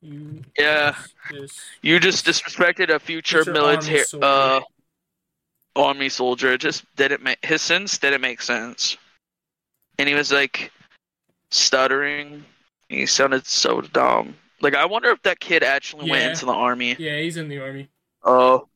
You. 0.01 0.43
Yeah. 0.57 0.95
This, 1.31 1.59
You 1.81 1.99
just 1.99 2.25
disrespected 2.27 2.89
a 2.93 2.99
future, 2.99 3.39
Future 3.43 3.53
military 3.53 3.97
army 3.99 4.03
soldier. 4.05 4.25
uh 4.27 4.59
army 5.75 6.09
soldier. 6.09 6.53
It 6.53 6.61
just 6.61 6.85
didn't 6.95 7.23
make 7.23 7.43
his 7.43 7.61
sentence 7.63 7.97
didn't 7.97 8.21
make 8.21 8.41
sense. 8.41 8.97
And 9.97 10.07
he 10.07 10.13
was 10.13 10.31
like 10.31 10.71
stuttering. 11.49 12.43
He 12.89 13.05
sounded 13.07 13.47
so 13.47 13.81
dumb. 13.81 14.35
Like 14.61 14.75
I 14.75 14.85
wonder 14.85 15.09
if 15.09 15.21
that 15.23 15.39
kid 15.39 15.63
actually 15.63 16.09
went 16.11 16.31
into 16.31 16.45
the 16.45 16.53
army. 16.53 16.95
yeah, 16.99 17.17
he's 17.17 17.38
in 17.38 17.47
the 17.49 17.59
army. 17.59 17.89
Oh 18.23 18.67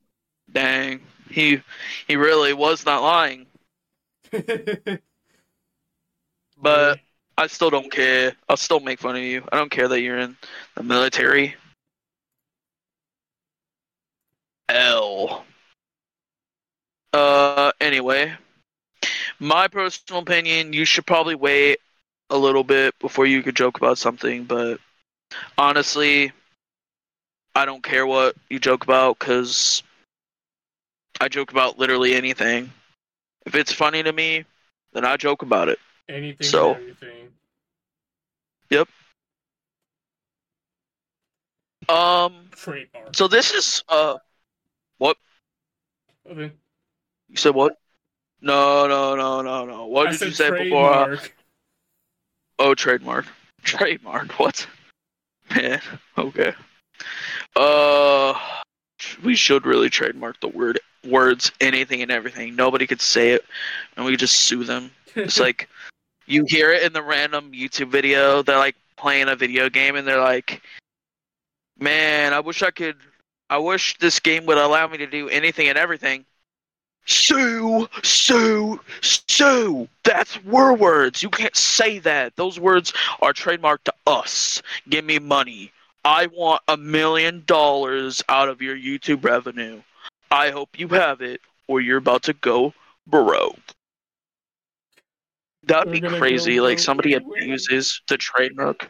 dang. 0.51 1.01
He 1.29 1.61
he 2.07 2.15
really 2.15 2.53
was 2.53 2.85
not 2.87 3.03
lying. 3.03 3.45
But 6.61 6.99
I 7.37 7.47
still 7.47 7.69
don't 7.69 7.91
care. 7.91 8.33
I'll 8.47 8.57
still 8.57 8.79
make 8.79 8.99
fun 8.99 9.15
of 9.15 9.21
you. 9.21 9.43
I 9.51 9.57
don't 9.57 9.71
care 9.71 9.87
that 9.87 10.01
you're 10.01 10.19
in 10.19 10.35
the 10.75 10.83
military. 10.83 11.55
L. 14.69 15.45
Uh, 17.13 17.71
anyway, 17.81 18.33
my 19.39 19.67
personal 19.67 20.21
opinion, 20.21 20.73
you 20.73 20.85
should 20.85 21.07
probably 21.07 21.35
wait 21.35 21.79
a 22.29 22.37
little 22.37 22.63
bit 22.63 22.97
before 22.99 23.25
you 23.25 23.41
could 23.41 23.55
joke 23.55 23.77
about 23.77 23.97
something, 23.97 24.43
but 24.43 24.79
honestly, 25.57 26.31
I 27.55 27.65
don't 27.65 27.83
care 27.83 28.05
what 28.05 28.35
you 28.49 28.59
joke 28.59 28.83
about 28.83 29.17
because 29.17 29.81
I 31.19 31.27
joke 31.29 31.51
about 31.51 31.79
literally 31.79 32.13
anything. 32.13 32.71
If 33.45 33.55
it's 33.55 33.73
funny 33.73 34.03
to 34.03 34.13
me, 34.13 34.45
then 34.93 35.05
I 35.05 35.17
joke 35.17 35.41
about 35.41 35.69
it. 35.69 35.79
Anything 36.09 36.47
So- 36.47 36.73
and 36.73 36.81
everything. 36.81 37.29
Um, 41.89 42.49
Trademark. 42.51 43.15
so 43.15 43.27
this 43.27 43.51
is 43.51 43.83
uh, 43.89 44.17
what? 44.99 45.17
Okay. 46.29 46.51
you 47.29 47.35
said 47.35 47.55
what? 47.55 47.77
No, 48.41 48.87
no, 48.87 49.15
no, 49.15 49.41
no, 49.41 49.65
no. 49.65 49.85
What 49.87 50.07
I 50.07 50.11
did 50.11 50.21
you 50.21 50.31
say 50.31 50.51
before? 50.65 50.91
uh. 50.93 51.17
Oh, 52.59 52.75
trademark. 52.75 53.25
Trademark. 53.63 54.39
What? 54.39 54.67
Man. 55.55 55.81
Okay. 56.17 56.53
Uh, 57.55 58.39
we 59.23 59.35
should 59.35 59.65
really 59.65 59.89
trademark 59.89 60.39
the 60.41 60.47
word 60.47 60.79
words 61.07 61.51
anything 61.59 62.01
and 62.03 62.11
everything. 62.11 62.55
Nobody 62.55 62.85
could 62.85 63.01
say 63.01 63.31
it, 63.31 63.43
and 63.97 64.05
we 64.05 64.15
just 64.15 64.35
sue 64.35 64.63
them. 64.63 64.91
It's 65.15 65.39
like 65.47 65.67
you 66.29 66.45
hear 66.47 66.71
it 66.71 66.83
in 66.83 66.93
the 66.93 67.01
random 67.01 67.51
YouTube 67.51 67.89
video. 67.89 68.41
They're 68.43 68.57
like 68.57 68.75
playing 68.95 69.27
a 69.27 69.35
video 69.35 69.69
game, 69.69 69.95
and 69.95 70.07
they're 70.07 70.21
like, 70.21 70.61
"Man, 71.77 72.33
I 72.33 72.39
wish 72.39 72.61
I 72.61 72.71
could. 72.71 72.97
I 73.49 73.57
wish 73.57 73.97
this 73.97 74.19
game 74.19 74.45
would 74.45 74.57
allow 74.57 74.87
me 74.87 74.97
to 74.99 75.07
do 75.07 75.27
anything 75.29 75.67
and 75.67 75.77
everything." 75.77 76.25
Sue, 77.05 77.87
sue, 78.03 78.79
sue. 79.01 79.87
That's 80.03 80.43
were 80.43 80.73
words. 80.73 81.23
You 81.23 81.29
can't 81.29 81.55
say 81.55 81.97
that. 81.99 82.35
Those 82.35 82.59
words 82.59 82.93
are 83.21 83.33
trademarked 83.33 83.85
to 83.85 83.93
us. 84.05 84.61
Give 84.89 85.03
me 85.03 85.17
money. 85.17 85.71
I 86.05 86.27
want 86.27 86.61
a 86.67 86.77
million 86.77 87.43
dollars 87.47 88.23
out 88.29 88.47
of 88.47 88.61
your 88.61 88.75
YouTube 88.77 89.23
revenue. 89.23 89.81
I 90.29 90.51
hope 90.51 90.77
you 90.77 90.87
have 90.89 91.21
it, 91.21 91.41
or 91.67 91.81
you're 91.81 91.97
about 91.97 92.23
to 92.23 92.33
go 92.33 92.75
broke. 93.07 93.59
That'd 95.63 95.91
be 95.91 96.01
crazy. 96.01 96.59
Like 96.59 96.79
somebody 96.79 97.13
abuses 97.13 98.01
the 98.07 98.17
trademark. 98.17 98.89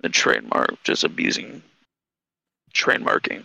The 0.00 0.08
trademark, 0.08 0.82
just 0.82 1.04
abusing 1.04 1.62
trademarking. 2.74 3.44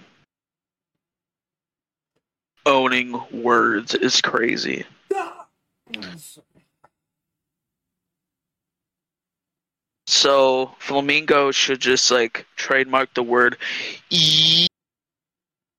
Owning 2.65 3.21
words 3.31 3.95
is 3.95 4.19
crazy. 4.21 4.85
So 10.07 10.71
Flamingo 10.79 11.51
should 11.51 11.79
just 11.79 12.11
like 12.11 12.45
trademark 12.55 13.13
the 13.13 13.23
word 13.23 13.57
E 14.09 14.67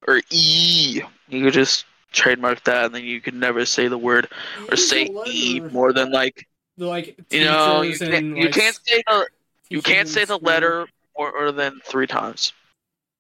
or 0.07 0.23
E. 0.31 1.03
You 1.29 1.45
could 1.45 1.53
just 1.53 1.85
trademark 2.11 2.63
that 2.65 2.87
and 2.87 2.95
then 2.95 3.05
you 3.05 3.21
could 3.21 3.35
never 3.35 3.65
say 3.65 3.89
the 3.89 3.99
word 3.99 4.29
or 4.69 4.77
say 4.77 5.09
E 5.27 5.61
more 5.73 5.93
than 5.93 6.11
like 6.11 6.47
like 6.77 7.19
you 7.31 7.45
know 7.45 7.83
you 7.83 7.97
can't, 7.99 8.15
and, 8.15 8.37
you 8.37 8.45
like, 8.45 8.55
can't 8.55 8.81
say 8.85 9.03
the 9.07 9.27
you 9.69 9.83
can't 9.83 10.09
say 10.09 10.25
the 10.25 10.39
letter 10.39 10.87
more, 11.17 11.33
more 11.33 11.53
than 11.53 11.81
three 11.85 12.07
times. 12.07 12.53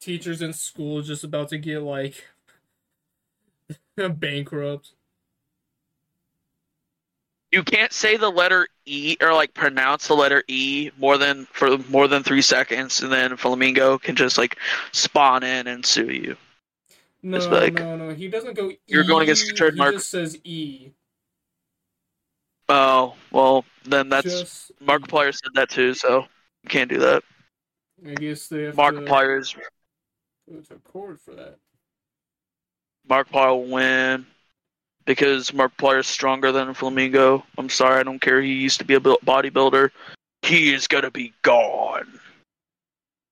Teachers 0.01 0.43
in 0.43 0.53
school 0.53 1.03
just 1.03 1.25
about 1.25 1.49
to 1.51 1.59
get 1.59 1.83
like 1.83 2.25
bankrupt. 3.97 4.93
You 7.53 7.65
can't 7.65 7.93
say 7.93 8.17
the 8.17 8.31
letter 8.31 8.69
E 8.87 9.17
or 9.21 9.35
like 9.35 9.55
pronounce 9.55 10.09
the 10.09 10.15
letter 10.15 10.43
E 10.49 10.91
more 10.99 11.19
than 11.19 11.47
for 11.47 11.79
more 11.91 12.09
than 12.09 12.23
three 12.23 12.43
seconds, 12.43 13.03
and 13.03 13.13
then 13.13 13.37
Flamingo 13.37 13.99
can 13.99 14.17
just 14.17 14.39
like 14.39 14.57
spawn 14.93 15.43
in 15.43 15.67
and 15.67 15.85
sue 15.85 16.11
you. 16.11 16.37
No, 17.23 17.39
like, 17.39 17.75
no, 17.75 17.97
no. 17.97 18.15
He 18.15 18.29
doesn't 18.29 18.55
go. 18.55 18.73
you're 18.87 19.05
going 19.05 19.25
against 19.25 19.55
trademark. 19.57 19.93
He 19.93 19.99
just 19.99 20.11
says 20.11 20.39
E. 20.45 20.91
Oh 22.69 23.15
well, 23.31 23.65
then 23.85 24.09
that's 24.09 24.25
just 24.25 24.73
Markiplier 24.81 25.35
said 25.35 25.51
that 25.55 25.71
too. 25.71 25.93
So 25.93 26.27
You 26.63 26.69
can't 26.69 26.89
do 26.89 26.99
that. 26.99 27.23
I 28.07 28.15
guess 28.15 28.47
they 28.49 28.63
have 28.63 28.77
Markiplier 28.77 29.41
is 29.41 29.51
to 29.51 30.63
to 30.63 30.75
court 30.77 31.21
for 31.21 31.35
that. 31.35 31.59
Markiplier 33.09 33.51
will 33.57 33.71
win 33.71 34.27
because 35.05 35.51
Markiplier 35.51 36.01
is 36.01 36.07
stronger 36.07 36.53
than 36.53 36.73
Flamingo. 36.73 37.45
I'm 37.59 37.69
sorry, 37.69 38.01
I 38.01 38.03
don't 38.05 38.21
care. 38.21 38.41
He 38.41 38.53
used 38.55 38.79
to 38.79 38.85
be 38.85 38.95
a 38.95 39.01
bodybuilder. 39.01 39.91
He 40.43 40.73
is 40.73 40.87
gonna 40.87 41.11
be 41.11 41.33
gone. 41.43 42.21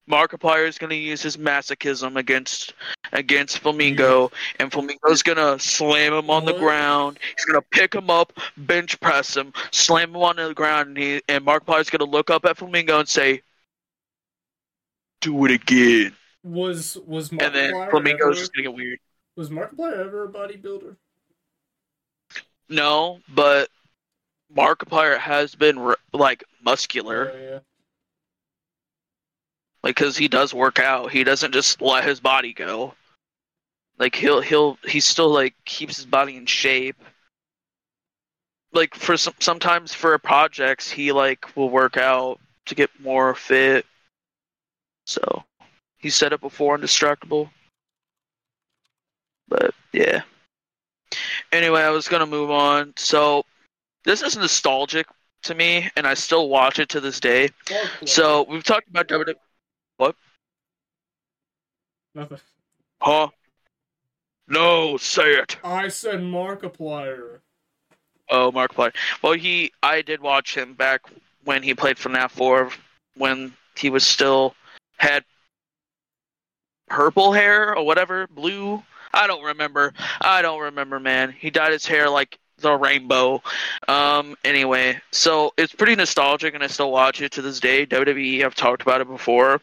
Markiplier 0.09 0.67
is 0.67 0.79
gonna 0.79 0.95
use 0.95 1.23
his 1.23 1.37
masochism 1.37 2.17
against 2.17 2.75
against 3.13 3.59
Flamingo, 3.59 4.31
and 4.59 4.73
Flamingo's 4.73 5.23
gonna 5.23 5.59
slam 5.59 6.15
him 6.15 6.31
on 6.31 6.45
the 6.45 6.55
ground. 6.55 7.19
He's 7.37 7.45
gonna 7.45 7.63
pick 7.63 7.95
him 7.95 8.11
up, 8.11 8.33
bench 8.57 8.99
press 9.01 9.37
him, 9.37 9.53
slam 9.71 10.11
him 10.11 10.23
on 10.23 10.37
the 10.37 10.55
ground, 10.55 10.89
and, 10.89 10.99
he, 10.99 11.23
and 11.29 11.45
Markiplier's 11.45 11.91
gonna 11.91 12.05
look 12.05 12.31
up 12.31 12.45
at 12.47 12.57
Flamingo 12.57 12.99
and 13.01 13.09
say, 13.09 13.43
"Do 15.21 15.45
it 15.45 15.51
again." 15.51 16.17
Was 16.43 16.97
was 17.07 17.31
Mark 17.31 17.43
And 17.43 17.55
then 17.55 17.75
Markiplier 17.75 17.91
Flamingo's 17.91 18.23
ever, 18.23 18.35
just 18.35 18.55
gonna 18.55 18.63
get 18.63 18.75
weird. 18.75 18.99
was 19.37 19.51
Markiplier 19.51 19.99
ever 19.99 20.25
a 20.25 20.29
bodybuilder? 20.29 20.97
No, 22.71 23.21
but 23.29 23.71
Markiplier 24.55 25.19
has 25.19 25.55
been 25.55 25.95
like 26.13 26.45
muscular, 26.63 27.33
Oh, 27.35 27.39
yeah. 27.39 27.59
Like 29.83 29.97
because 29.97 30.17
he 30.17 30.29
does 30.29 30.53
work 30.53 30.79
out. 30.79 31.13
He 31.13 31.25
doesn't 31.25 31.53
just 31.53 31.81
let 31.81 32.05
his 32.05 32.21
body 32.21 32.53
go. 32.53 32.95
Like 33.99 34.15
he'll 34.15 34.41
he'll 34.41 34.79
he 34.87 35.01
still 35.01 35.31
like 35.31 35.55
keeps 35.65 35.97
his 35.97 36.07
body 36.07 36.37
in 36.37 36.47
shape. 36.47 37.03
Like 38.73 38.95
for 38.95 39.17
some 39.17 39.35
sometimes 39.41 39.95
for 39.95 40.17
projects 40.19 40.91
he 40.91 41.13
like 41.13 41.57
will 41.57 41.71
work 41.71 41.97
out 41.97 42.39
to 42.67 42.75
get 42.75 42.91
more 43.01 43.35
fit. 43.35 43.87
So 45.07 45.45
he 45.99 46.11
said 46.11 46.33
it 46.33 46.41
before 46.41 46.75
Indestructible. 46.75 47.51
But 49.49 49.75
yeah. 49.93 50.23
Anyway, 51.51 51.81
I 51.81 51.91
was 51.91 52.09
gonna 52.09 52.27
move 52.27 52.51
on. 52.51 52.93
So 52.97 53.45
this 54.05 54.23
is 54.23 54.37
nostalgic 54.37 55.07
to 55.45 55.55
me, 55.55 55.89
and 55.97 56.07
I 56.07 56.15
still 56.15 56.49
watch 56.49 56.79
it 56.79 56.91
to 56.91 57.01
this 57.01 57.21
day. 57.21 57.51
So 58.05 58.45
we've 58.49 58.65
talked 58.65 58.89
about 58.89 59.09
WWE. 59.09 59.35
Nothing. 62.15 62.39
Huh? 63.01 63.29
No, 64.49 64.97
say 64.97 65.35
it. 65.35 65.57
I 65.63 65.89
said 65.89 66.21
Markiplier. 66.21 67.41
Oh, 68.31 68.51
Markiplier. 68.53 68.95
Well, 69.23 69.35
he, 69.35 69.73
I 69.83 70.03
did 70.03 70.21
watch 70.21 70.55
him 70.57 70.75
back 70.75 71.03
when 71.45 71.63
he 71.63 71.75
played 71.75 71.97
FNAF 71.97 72.31
4, 72.31 72.71
when 73.17 73.53
he 73.77 73.91
was 73.91 74.07
still 74.07 74.55
had 74.97 75.25
purple 76.89 77.33
hair 77.33 77.77
or 77.77 77.85
whatever, 77.85 78.27
blue. 78.27 78.83
I 79.15 79.27
don't 79.27 79.45
remember. 79.45 79.93
I 80.21 80.43
don't 80.43 80.61
remember, 80.61 81.01
man. 81.01 81.33
He 81.33 81.51
dyed 81.51 81.73
his 81.73 81.87
hair 81.87 82.11
like 82.11 82.39
the 82.59 82.75
rainbow. 82.75 83.43
Um. 83.87 84.37
Anyway, 84.45 85.01
so 85.13 85.53
it's 85.57 85.75
pretty 85.75 85.95
nostalgic, 85.95 86.55
and 86.55 86.63
I 86.63 86.67
still 86.67 86.91
watch 86.91 87.23
it 87.23 87.33
to 87.33 87.43
this 87.43 87.61
day. 87.61 87.87
WWE. 87.87 88.45
I've 88.45 88.55
talked 88.55 88.83
about 88.83 89.01
it 89.01 89.09
before, 89.09 89.61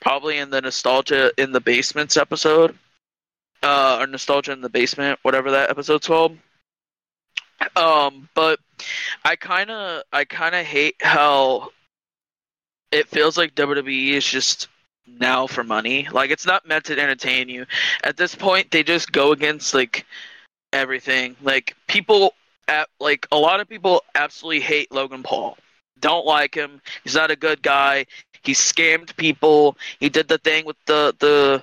probably 0.00 0.38
in 0.38 0.50
the 0.50 0.60
nostalgia 0.60 1.32
in 1.38 1.52
the 1.52 1.60
basements 1.60 2.16
episode, 2.16 2.76
uh, 3.62 3.98
or 4.00 4.06
nostalgia 4.06 4.52
in 4.52 4.60
the 4.60 4.68
basement, 4.68 5.18
whatever 5.22 5.50
that 5.52 5.70
episode's 5.70 6.06
called. 6.06 6.36
Um, 7.76 8.28
but 8.34 8.58
I 9.24 9.36
kind 9.36 9.70
of, 9.70 10.02
I 10.12 10.24
kind 10.24 10.54
of 10.54 10.64
hate 10.66 10.96
how 11.00 11.70
it 12.92 13.08
feels 13.08 13.36
like 13.36 13.54
WWE 13.54 14.10
is 14.10 14.24
just 14.24 14.68
now 15.06 15.46
for 15.46 15.64
money. 15.64 16.08
Like 16.10 16.30
it's 16.30 16.46
not 16.46 16.66
meant 16.66 16.84
to 16.86 17.00
entertain 17.00 17.48
you. 17.48 17.66
At 18.02 18.16
this 18.16 18.34
point, 18.34 18.70
they 18.70 18.82
just 18.82 19.12
go 19.12 19.32
against 19.32 19.74
like 19.74 20.06
everything. 20.72 21.36
Like 21.42 21.74
people 21.88 22.34
at 22.68 22.88
like 23.00 23.26
a 23.32 23.38
lot 23.38 23.60
of 23.60 23.68
people 23.68 24.02
absolutely 24.14 24.60
hate 24.60 24.92
Logan 24.92 25.22
Paul. 25.22 25.58
Don't 26.00 26.26
like 26.26 26.54
him. 26.54 26.80
He's 27.02 27.14
not 27.14 27.30
a 27.30 27.36
good 27.36 27.62
guy. 27.62 28.06
He 28.44 28.52
scammed 28.52 29.16
people. 29.16 29.76
He 30.00 30.08
did 30.08 30.28
the 30.28 30.38
thing 30.38 30.64
with 30.64 30.76
the 30.86 31.14
the 31.18 31.62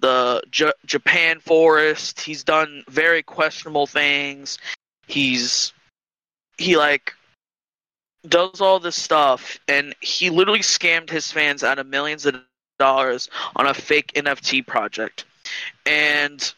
the 0.00 0.42
J- 0.50 0.72
Japan 0.86 1.40
forest. 1.40 2.20
He's 2.20 2.44
done 2.44 2.84
very 2.88 3.22
questionable 3.22 3.86
things. 3.86 4.58
He's 5.06 5.72
he 6.58 6.76
like 6.76 7.14
does 8.28 8.60
all 8.60 8.78
this 8.78 8.96
stuff 8.96 9.58
and 9.66 9.94
he 10.00 10.28
literally 10.28 10.60
scammed 10.60 11.08
his 11.08 11.32
fans 11.32 11.64
out 11.64 11.78
of 11.78 11.86
millions 11.86 12.26
of 12.26 12.36
dollars 12.78 13.28
on 13.56 13.66
a 13.66 13.74
fake 13.74 14.12
NFT 14.14 14.66
project. 14.66 15.24
And 15.86 16.52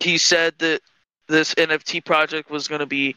he 0.00 0.18
said 0.18 0.54
that 0.58 0.82
this 1.28 1.54
NFT 1.54 2.04
project 2.04 2.50
was 2.50 2.68
going 2.68 2.78
to 2.80 2.86
be 2.86 3.16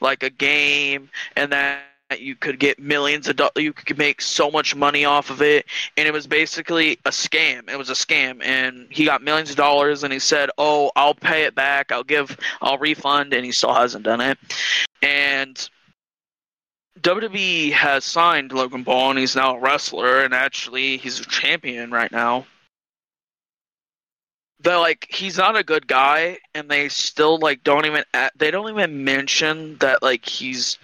like 0.00 0.22
a 0.22 0.30
game 0.30 1.10
and 1.36 1.52
that 1.52 1.82
you 2.18 2.34
could 2.34 2.58
get 2.58 2.78
millions 2.78 3.28
of 3.28 3.36
dollars 3.36 3.52
you 3.56 3.72
could 3.72 3.98
make 3.98 4.20
so 4.20 4.50
much 4.50 4.74
money 4.74 5.04
off 5.04 5.30
of 5.30 5.42
it. 5.42 5.66
And 5.96 6.08
it 6.08 6.12
was 6.12 6.26
basically 6.26 6.92
a 7.04 7.10
scam. 7.10 7.68
It 7.70 7.76
was 7.76 7.90
a 7.90 7.94
scam. 7.94 8.42
And 8.44 8.88
he 8.90 9.04
got 9.04 9.22
millions 9.22 9.50
of 9.50 9.56
dollars 9.56 10.02
and 10.02 10.12
he 10.12 10.18
said 10.18 10.50
oh 10.58 10.90
i'll 10.96 11.14
pay 11.14 11.44
it 11.44 11.54
back. 11.54 11.92
I'll 11.92 12.04
give 12.04 12.36
i'll 12.60 12.78
refund. 12.78 13.32
And 13.32 13.44
he 13.44 13.52
still 13.52 13.74
hasn't 13.74 14.04
done 14.04 14.20
it. 14.20 14.38
And 15.02 15.68
WWE 17.00 17.72
has 17.72 18.04
signed 18.04 18.52
Logan 18.52 18.84
Paul 18.84 19.10
and 19.10 19.18
he's 19.18 19.36
now 19.36 19.56
a 19.56 19.60
wrestler 19.60 20.22
and 20.22 20.34
actually 20.34 20.96
he's 20.98 21.20
a 21.20 21.24
champion 21.24 21.90
right 21.90 22.12
now. 22.12 22.46
They're 24.62 24.78
like 24.78 25.06
he's 25.08 25.38
not 25.38 25.56
a 25.56 25.64
good 25.64 25.86
guy 25.86 26.38
and 26.54 26.70
they 26.70 26.88
still 26.90 27.38
like 27.38 27.62
don't 27.62 27.86
even 27.86 28.04
they 28.36 28.50
don't 28.50 28.68
even 28.68 29.04
mention 29.04 29.78
that 29.78 30.02
like 30.02 30.26
he's 30.26 30.78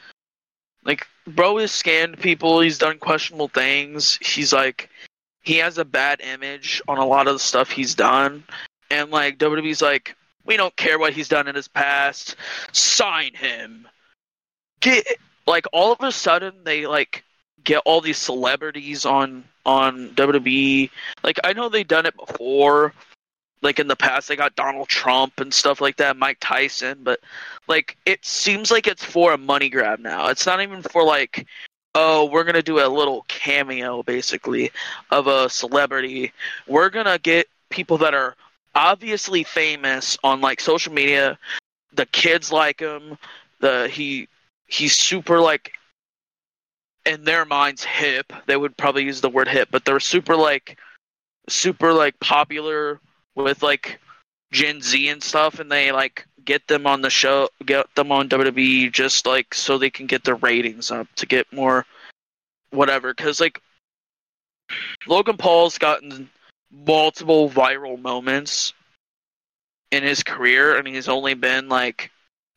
like 0.85 1.07
bro 1.27 1.59
has 1.59 1.73
scanned 1.73 2.19
people, 2.19 2.61
he's 2.61 2.79
done 2.79 2.99
questionable 2.99 3.49
things. 3.49 4.19
He's 4.23 4.53
like 4.53 4.91
he 5.43 5.57
has 5.59 5.79
a 5.79 5.85
bad 5.85 6.21
image 6.21 6.83
on 6.89 6.99
a 6.99 7.07
lot 7.07 7.29
of 7.29 7.35
the 7.35 7.39
stuff 7.39 7.71
he's 7.71 7.95
done 7.95 8.43
and 8.91 9.11
like 9.11 9.39
WWE's 9.39 9.83
like 9.83 10.17
we 10.45 10.57
don't 10.57 10.75
care 10.77 10.99
what 10.99 11.13
he's 11.13 11.29
done 11.29 11.49
in 11.49 11.55
his 11.55 11.69
past. 11.69 12.37
Sign 12.73 13.35
him. 13.35 13.89
Get 14.81 15.07
like 15.47 15.67
all 15.73 15.93
of 15.93 16.01
a 16.01 16.13
sudden 16.13 16.55
they 16.65 16.87
like 16.87 17.25
get 17.65 17.83
all 17.85 18.01
these 18.01 18.19
celebrities 18.19 19.05
on 19.05 19.45
on 19.65 20.11
WWE. 20.11 20.91
Like 21.23 21.41
I 21.45 21.53
know 21.53 21.69
they've 21.69 21.87
done 21.87 22.07
it 22.07 22.17
before. 22.17 22.93
Like 23.63 23.79
in 23.79 23.89
the 23.89 23.97
past 23.97 24.29
they 24.29 24.37
got 24.37 24.55
Donald 24.55 24.89
Trump 24.89 25.41
and 25.41 25.53
stuff 25.53 25.81
like 25.81 25.97
that, 25.97 26.17
Mike 26.17 26.39
Tyson, 26.41 26.99
but 27.03 27.21
like 27.69 27.97
it 28.07 28.25
seems 28.25 28.71
like 28.71 28.87
it's 28.87 29.05
for 29.05 29.33
a 29.33 29.39
money 29.39 29.69
grab 29.69 29.99
now. 29.99 30.29
It's 30.29 30.47
not 30.47 30.61
even 30.61 30.83
for 30.83 31.03
like 31.03 31.47
oh, 31.97 32.27
we're 32.27 32.45
going 32.45 32.55
to 32.55 32.63
do 32.63 32.79
a 32.79 32.87
little 32.87 33.25
cameo 33.27 34.03
basically 34.03 34.71
of 35.11 35.27
a 35.27 35.49
celebrity. 35.49 36.31
We're 36.67 36.91
going 36.91 37.07
to 37.07 37.19
get 37.19 37.49
people 37.71 37.97
that 37.99 38.13
are 38.13 38.37
obviously 38.75 39.43
famous 39.43 40.19
on 40.23 40.43
like 40.43 40.61
social 40.61 40.93
media. 40.93 41.39
The 41.95 42.07
kids 42.07 42.53
like 42.53 42.81
him. 42.81 43.17
The 43.61 43.89
he 43.91 44.29
he's 44.67 44.95
super 44.95 45.41
like 45.41 45.73
in 47.07 47.25
their 47.25 47.47
minds 47.47 47.83
hip. 47.83 48.31
They 48.47 48.59
would 48.59 48.77
probably 48.77 49.05
use 49.05 49.23
the 49.23 49.31
word 49.31 49.49
hip, 49.49 49.69
but 49.71 49.87
they're 49.87 49.99
super 49.99 50.37
like 50.37 50.79
super 51.49 51.95
like 51.95 52.21
popular 52.21 53.01
with 53.37 53.63
like 53.63 54.01
Gen 54.51 54.81
Z 54.81 55.09
and 55.09 55.23
stuff, 55.23 55.61
and 55.61 55.71
they 55.71 55.93
like 55.93 56.27
get 56.45 56.67
them 56.67 56.87
on 56.87 57.03
the 57.03 57.11
show, 57.11 57.49
get 57.65 57.87
them 57.95 58.11
on 58.11 58.29
WWE 58.29 58.91
just 58.91 59.27
like 59.27 59.55
so 59.55 59.79
they 59.79 59.91
can 59.91 60.07
get 60.07 60.25
their 60.25 60.37
ratings 60.37 60.91
up 60.91 61.07
to 61.17 61.27
get 61.27 61.53
more 61.53 61.87
whatever. 62.71 63.15
Because 63.15 63.41
like 63.41 63.61
Logan 65.07 65.37
Paul's 65.37 65.79
gotten 65.79 66.29
multiple 66.73 67.49
viral 67.51 68.01
moments 68.01 68.73
in 69.93 70.03
his 70.03 70.23
career, 70.23 70.77
and 70.77 70.87
he's 70.89 71.09
only 71.09 71.35
been 71.35 71.69
like 71.69 72.11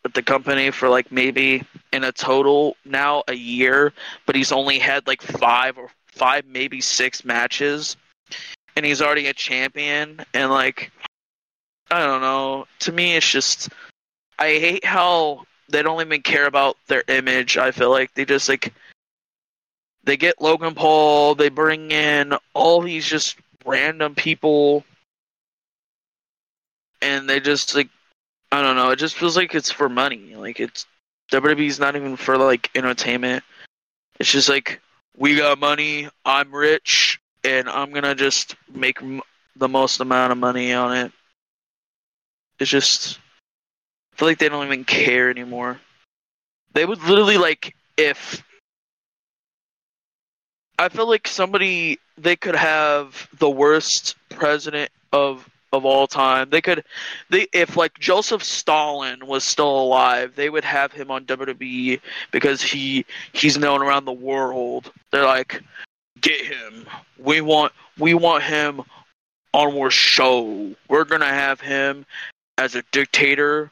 with 0.04 0.14
the 0.14 0.24
company 0.24 0.72
for 0.72 0.90
like 0.90 1.12
maybe 1.12 1.64
in 1.92 2.04
a 2.04 2.12
total 2.12 2.78
now 2.86 3.24
a 3.28 3.34
year, 3.34 3.94
but 4.26 4.36
he's 4.36 4.52
only 4.52 4.80
had 4.80 5.06
like 5.08 5.22
five 5.22 5.78
or 5.78 5.90
five, 6.08 6.46
maybe 6.46 6.82
six 6.82 7.26
matches, 7.26 7.98
and 8.80 8.86
he's 8.86 9.02
already 9.02 9.28
a 9.28 9.34
champion. 9.34 10.22
And 10.34 10.52
like, 10.52 10.90
I 11.92 12.00
don't 12.00 12.22
know. 12.22 12.66
To 12.80 12.94
me, 12.94 13.18
it's 13.18 13.30
just 13.30 13.68
I 14.40 14.48
hate 14.58 14.86
how 14.86 15.44
they 15.68 15.84
don't 15.84 16.00
even 16.00 16.22
care 16.22 16.46
about 16.46 16.78
their 16.88 17.04
image. 17.10 17.58
I 17.58 17.72
feel 17.72 17.90
like 17.90 18.14
they 18.14 18.24
just 18.24 18.48
like 18.48 18.74
they 20.06 20.16
get 20.16 20.42
Logan 20.42 20.76
Paul, 20.76 21.36
they 21.36 21.50
bring 21.50 21.92
in 21.92 22.34
all 22.54 22.82
these 22.82 23.06
just 23.06 23.36
random 23.66 24.16
people, 24.16 24.86
and 27.02 27.30
they 27.30 27.42
just 27.42 27.76
like 27.76 27.90
I 28.50 28.62
don't 28.62 28.78
know. 28.78 28.92
It 28.92 28.96
just 28.96 29.16
feels 29.16 29.36
like 29.36 29.54
it's 29.54 29.72
for 29.72 29.90
money. 29.90 30.36
Like 30.36 30.62
it's 30.62 30.86
WWE's 31.34 31.82
not 31.82 31.98
even 31.98 32.16
for 32.16 32.38
like 32.38 32.72
entertainment. 32.76 33.44
It's 34.22 34.32
just 34.32 34.48
like 34.48 34.80
we 35.18 35.36
got 35.36 35.60
money. 35.60 36.08
I'm 36.24 36.56
rich, 36.56 37.20
and 37.44 37.70
I'm 37.70 37.92
gonna 37.92 38.16
just 38.16 38.56
make 38.74 39.02
m- 39.02 39.22
the 39.56 39.68
most 39.68 40.00
amount 40.00 40.32
of 40.32 40.38
money 40.38 40.74
on 40.74 40.96
it. 40.96 41.12
It's 42.60 42.70
just, 42.70 43.20
I 44.14 44.18
feel 44.18 44.28
like 44.28 44.40
they 44.40 44.50
don't 44.50 44.66
even 44.66 44.84
care 44.84 45.30
anymore. 45.30 45.80
They 46.74 46.86
would 46.86 47.02
literally 47.04 47.38
like 47.38 47.76
if 47.98 48.44
I 50.78 50.88
feel 50.90 51.10
like 51.10 51.28
somebody 51.28 52.00
they 52.18 52.36
could 52.36 52.56
have 52.56 53.28
the 53.38 53.50
worst 53.50 54.16
president 54.30 54.92
of 55.12 55.50
of 55.72 55.86
all 55.86 56.08
time. 56.08 56.50
They 56.50 56.62
could 56.62 56.84
they 57.30 57.48
if 57.54 57.78
like 57.78 58.00
Joseph 58.00 58.44
Stalin 58.44 59.26
was 59.28 59.44
still 59.44 59.70
alive, 59.82 60.34
they 60.36 60.50
would 60.50 60.64
have 60.64 60.92
him 60.92 61.12
on 61.12 61.26
WWE 61.26 62.00
because 62.32 62.62
he 62.62 63.06
he's 63.34 63.58
known 63.58 63.82
around 63.82 64.06
the 64.06 64.14
world. 64.14 64.92
They're 65.12 65.26
like 65.26 65.62
get 66.22 66.42
him. 66.42 66.86
We 67.18 67.42
want 67.42 67.74
we 67.98 68.14
want 68.14 68.44
him 68.44 68.82
on 69.54 69.74
our 69.74 69.90
show. 69.90 70.74
We're 70.88 71.06
going 71.06 71.22
to 71.22 71.28
have 71.28 71.60
him 71.60 72.06
as 72.58 72.76
a 72.76 72.84
dictator 72.92 73.72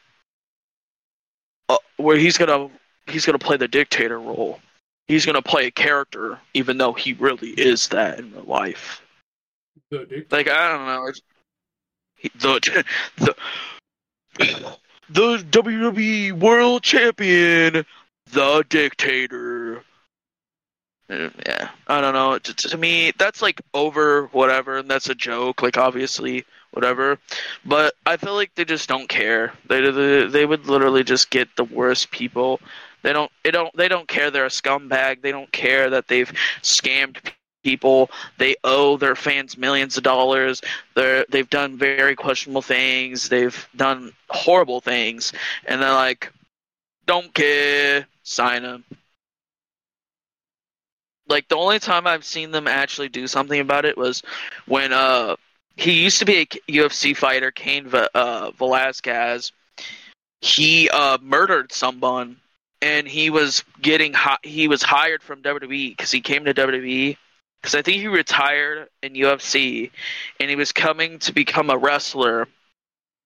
uh, 1.70 1.78
where 1.98 2.18
he's 2.18 2.38
going 2.38 2.50
to 2.50 3.12
he's 3.12 3.26
to 3.38 3.46
play 3.46 3.58
the 3.58 3.68
dictator 3.68 4.20
role. 4.20 4.60
He's 5.08 5.26
going 5.26 5.36
to 5.36 5.42
play 5.42 5.68
a 5.68 5.72
character 5.72 6.40
even 6.54 6.78
though 6.78 6.94
he 6.94 7.14
really 7.14 7.52
is 7.52 7.88
that 7.90 8.20
in 8.20 8.32
real 8.34 8.44
life. 8.44 9.02
Like 9.92 10.50
I 10.50 10.72
don't 10.72 10.86
know. 10.86 11.08
It's, 11.08 11.22
he, 12.16 12.30
the 12.36 12.84
the 13.18 13.36
the 15.10 15.38
WWE 15.52 16.34
World 16.34 16.84
Champion, 16.84 17.86
the 18.32 18.66
Dictator. 18.68 19.84
Uh, 21.10 21.30
Yeah, 21.46 21.70
I 21.88 22.02
don't 22.02 22.14
know. 22.14 22.38
To, 22.38 22.54
to 22.54 22.78
me, 22.78 23.12
that's 23.18 23.42
like 23.42 23.62
over 23.74 24.28
whatever, 24.28 24.78
and 24.78 24.90
that's 24.90 25.10
a 25.10 25.16
joke. 25.16 25.62
Like 25.62 25.78
obviously, 25.78 26.46
whatever. 26.72 27.18
But 27.66 27.96
I 28.06 28.18
feel 28.18 28.34
like 28.36 28.54
they 28.56 28.66
just 28.66 28.90
don't 28.90 29.08
care. 29.08 29.54
They 29.68 29.90
they, 29.90 30.28
they 30.28 30.46
would 30.46 30.68
literally 30.68 31.04
just 31.04 31.30
get 31.30 31.50
the 31.56 31.64
worst 31.64 32.12
people. 32.12 32.60
They 33.04 33.14
don't. 33.14 33.32
They 33.44 33.52
don't. 33.52 33.76
They 33.76 33.88
don't 33.88 34.08
care. 34.08 34.32
They're 34.32 34.46
a 34.46 34.50
scumbag. 34.50 35.22
They 35.22 35.32
don't 35.32 35.52
care 35.52 35.90
that 35.92 36.08
they've 36.08 36.32
scammed 36.62 37.18
people. 37.64 38.10
They 38.38 38.56
owe 38.64 38.98
their 38.98 39.16
fans 39.16 39.58
millions 39.58 39.98
of 39.98 40.04
dollars. 40.04 40.62
They're 40.96 41.26
they've 41.30 41.50
done 41.50 41.78
very 41.78 42.16
questionable 42.16 42.62
things. 42.62 43.30
They've 43.30 43.68
done 43.76 44.12
horrible 44.30 44.82
things, 44.82 45.32
and 45.66 45.82
they're 45.82 45.94
like, 45.94 46.34
don't 47.06 47.34
care. 47.34 48.08
Sign 48.24 48.64
them. 48.64 48.84
Like 51.28 51.48
the 51.48 51.58
only 51.58 51.80
time 51.80 52.08
I've 52.08 52.26
seen 52.26 52.52
them 52.52 52.68
actually 52.68 53.10
do 53.10 53.28
something 53.28 53.60
about 53.60 53.86
it 53.86 53.98
was 53.98 54.24
when 54.66 54.94
uh 54.94 55.36
he 55.76 56.04
used 56.04 56.20
to 56.20 56.26
be 56.26 56.38
a 56.38 56.46
UFC 56.46 57.16
fighter, 57.16 57.52
Cain 57.52 57.88
uh, 57.94 58.52
Velasquez. 58.52 59.52
He 60.42 60.90
uh 60.90 61.18
murdered 61.22 61.72
someone, 61.72 62.38
and 62.82 63.08
he 63.08 63.30
was 63.30 63.64
getting 63.82 64.14
hi- 64.14 64.40
he 64.44 64.68
was 64.68 64.82
hired 64.82 65.22
from 65.22 65.42
WWE 65.42 65.92
because 65.92 66.12
he 66.12 66.22
came 66.22 66.46
to 66.46 66.54
WWE 66.54 67.18
because 67.62 67.76
I 67.76 67.82
think 67.82 67.98
he 67.98 68.08
retired 68.08 68.88
in 69.04 69.14
UFC, 69.14 69.92
and 70.40 70.50
he 70.50 70.56
was 70.56 70.72
coming 70.72 71.20
to 71.20 71.34
become 71.34 71.70
a 71.70 71.78
wrestler. 71.78 72.48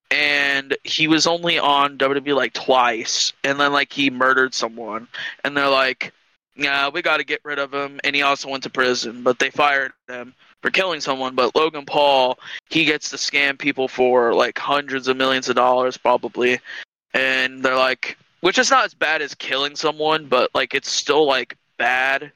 And 0.09 0.75
he 0.83 1.07
was 1.07 1.25
only 1.25 1.57
on 1.57 1.97
WWE 1.97 2.35
like 2.35 2.53
twice, 2.53 3.31
and 3.45 3.57
then 3.59 3.71
like 3.71 3.93
he 3.93 4.09
murdered 4.09 4.53
someone, 4.53 5.07
and 5.45 5.55
they're 5.55 5.69
like, 5.69 6.11
"Yeah, 6.55 6.89
we 6.89 7.01
got 7.01 7.17
to 7.17 7.23
get 7.23 7.41
rid 7.43 7.59
of 7.59 7.73
him." 7.73 7.99
And 8.03 8.15
he 8.15 8.21
also 8.21 8.49
went 8.49 8.63
to 8.63 8.69
prison, 8.69 9.23
but 9.23 9.39
they 9.39 9.49
fired 9.49 9.93
him 10.07 10.33
for 10.61 10.71
killing 10.71 11.01
someone. 11.01 11.35
But 11.35 11.55
Logan 11.55 11.85
Paul, 11.85 12.39
he 12.69 12.85
gets 12.85 13.09
to 13.09 13.15
scam 13.17 13.57
people 13.57 13.87
for 13.87 14.33
like 14.33 14.57
hundreds 14.57 15.07
of 15.07 15.17
millions 15.17 15.49
of 15.49 15.55
dollars, 15.55 15.97
probably, 15.97 16.59
and 17.13 17.63
they're 17.63 17.77
like, 17.77 18.17
which 18.41 18.57
is 18.57 18.71
not 18.71 18.85
as 18.85 18.93
bad 18.93 19.21
as 19.21 19.35
killing 19.35 19.75
someone, 19.75 20.25
but 20.27 20.49
like 20.53 20.73
it's 20.73 20.89
still 20.89 21.25
like 21.25 21.57
bad. 21.77 22.31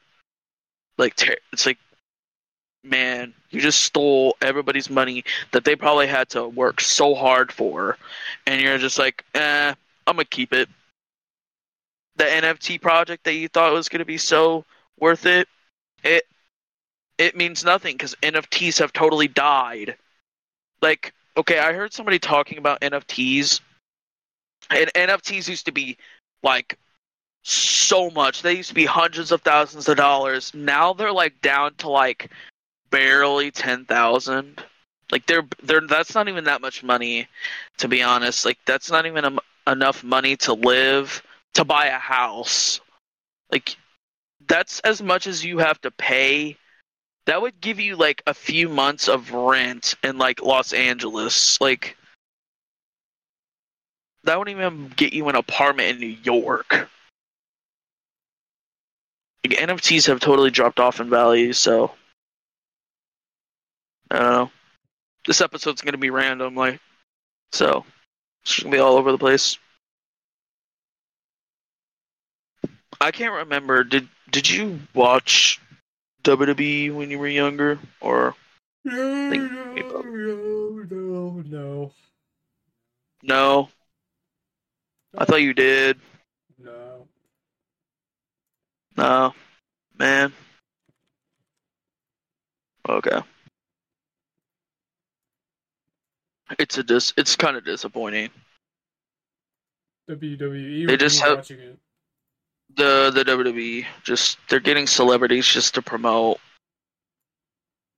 Like 0.97 1.15
ter- 1.15 1.37
it's 1.51 1.65
like, 1.65 1.77
man, 2.83 3.33
you 3.49 3.59
just 3.59 3.83
stole 3.83 4.37
everybody's 4.41 4.89
money 4.89 5.23
that 5.51 5.65
they 5.65 5.75
probably 5.75 6.07
had 6.07 6.29
to 6.29 6.47
work 6.47 6.79
so 6.79 7.15
hard 7.15 7.51
for, 7.51 7.97
and 8.47 8.61
you're 8.61 8.77
just 8.77 8.99
like, 8.99 9.25
eh, 9.33 9.73
I'm 10.07 10.15
gonna 10.15 10.25
keep 10.25 10.53
it. 10.53 10.69
The 12.17 12.25
NFT 12.25 12.79
project 12.81 13.23
that 13.25 13.33
you 13.33 13.47
thought 13.47 13.73
was 13.73 13.89
gonna 13.89 14.05
be 14.05 14.17
so 14.17 14.65
worth 14.99 15.25
it, 15.25 15.47
it 16.03 16.23
it 17.17 17.35
means 17.35 17.63
nothing 17.63 17.95
because 17.95 18.15
NFTs 18.21 18.79
have 18.79 18.93
totally 18.93 19.27
died. 19.27 19.95
Like, 20.81 21.13
okay, 21.37 21.59
I 21.59 21.73
heard 21.73 21.93
somebody 21.93 22.19
talking 22.19 22.57
about 22.57 22.81
NFTs, 22.81 23.61
and 24.69 24.91
NFTs 24.93 25.47
used 25.47 25.65
to 25.65 25.71
be 25.71 25.97
like 26.43 26.77
so 27.43 28.09
much. 28.09 28.41
They 28.41 28.53
used 28.53 28.69
to 28.69 28.75
be 28.75 28.85
hundreds 28.85 29.31
of 29.31 29.41
thousands 29.41 29.87
of 29.87 29.97
dollars. 29.97 30.53
Now 30.53 30.93
they're 30.93 31.11
like 31.11 31.41
down 31.41 31.75
to 31.75 31.89
like 31.89 32.31
barely 32.89 33.51
ten 33.51 33.85
thousand. 33.85 34.63
Like 35.11 35.25
they're 35.27 35.47
they're 35.63 35.81
that's 35.81 36.15
not 36.15 36.27
even 36.27 36.45
that 36.45 36.61
much 36.61 36.83
money, 36.83 37.27
to 37.77 37.87
be 37.87 38.01
honest. 38.01 38.45
Like 38.45 38.57
that's 38.65 38.89
not 38.89 39.05
even 39.05 39.25
em- 39.25 39.39
enough 39.67 40.03
money 40.03 40.35
to 40.37 40.53
live 40.53 41.21
to 41.55 41.65
buy 41.65 41.87
a 41.87 41.97
house. 41.97 42.79
Like 43.51 43.75
that's 44.47 44.79
as 44.81 45.01
much 45.01 45.27
as 45.27 45.43
you 45.43 45.57
have 45.57 45.81
to 45.81 45.91
pay. 45.91 46.57
That 47.25 47.41
would 47.41 47.59
give 47.59 47.79
you 47.79 47.95
like 47.95 48.21
a 48.27 48.33
few 48.33 48.69
months 48.69 49.07
of 49.07 49.31
rent 49.33 49.95
in 50.03 50.17
like 50.17 50.41
Los 50.41 50.73
Angeles. 50.73 51.59
Like 51.59 51.97
that 54.23 54.37
wouldn't 54.37 54.57
even 54.57 54.91
get 54.95 55.13
you 55.13 55.27
an 55.29 55.35
apartment 55.35 55.89
in 55.89 55.99
New 55.99 56.17
York. 56.23 56.89
Like, 59.43 59.59
NFTs 59.59 60.07
have 60.07 60.19
totally 60.19 60.49
dropped 60.49 60.79
off 60.79 60.99
in 60.99 61.09
value, 61.09 61.53
so 61.53 61.91
I 64.09 64.19
don't 64.19 64.31
know. 64.31 64.51
This 65.27 65.41
episode's 65.41 65.81
gonna 65.81 65.97
be 65.97 66.09
random, 66.09 66.55
like 66.55 66.79
so 67.51 67.85
it's 68.43 68.59
gonna 68.59 68.75
be 68.75 68.79
all 68.79 68.97
over 68.97 69.11
the 69.11 69.17
place. 69.17 69.57
I 73.05 73.11
can't 73.11 73.33
remember. 73.33 73.83
Did 73.83 74.09
did 74.31 74.49
you 74.49 74.79
watch 74.95 75.61
WWE 76.23 76.91
when 76.95 77.11
you 77.11 77.19
were 77.19 77.27
younger, 77.27 77.77
or 78.01 78.33
No, 78.83 79.29
Think- 79.29 79.51
no, 79.51 80.85
no, 80.89 81.43
no, 81.45 81.91
no? 83.21 83.69
I 85.15 85.25
thought 85.25 85.43
you 85.43 85.53
did. 85.53 85.99
no. 86.57 87.07
No, 88.97 89.35
man. 89.99 90.33
Okay. 92.89 93.21
It's 96.57 96.79
a 96.79 96.83
dis. 96.83 97.13
It's 97.17 97.35
kind 97.35 97.55
of 97.55 97.63
disappointing. 97.65 98.31
WWE. 100.09 100.87
They 100.87 100.97
just 100.97 101.21
have- 101.21 101.37
watching 101.37 101.59
it? 101.59 101.79
The 102.73 103.11
the 103.13 103.23
WWE 103.23 103.85
just 104.03 104.37
they're 104.49 104.59
getting 104.59 104.87
celebrities 104.87 105.47
just 105.47 105.75
to 105.75 105.81
promote, 105.81 106.39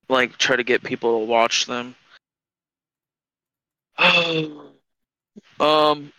like 0.09 0.37
try 0.37 0.55
to 0.55 0.63
get 0.63 0.83
people 0.83 1.19
to 1.19 1.25
watch 1.25 1.65
them. 1.65 1.95
um, 5.59 6.11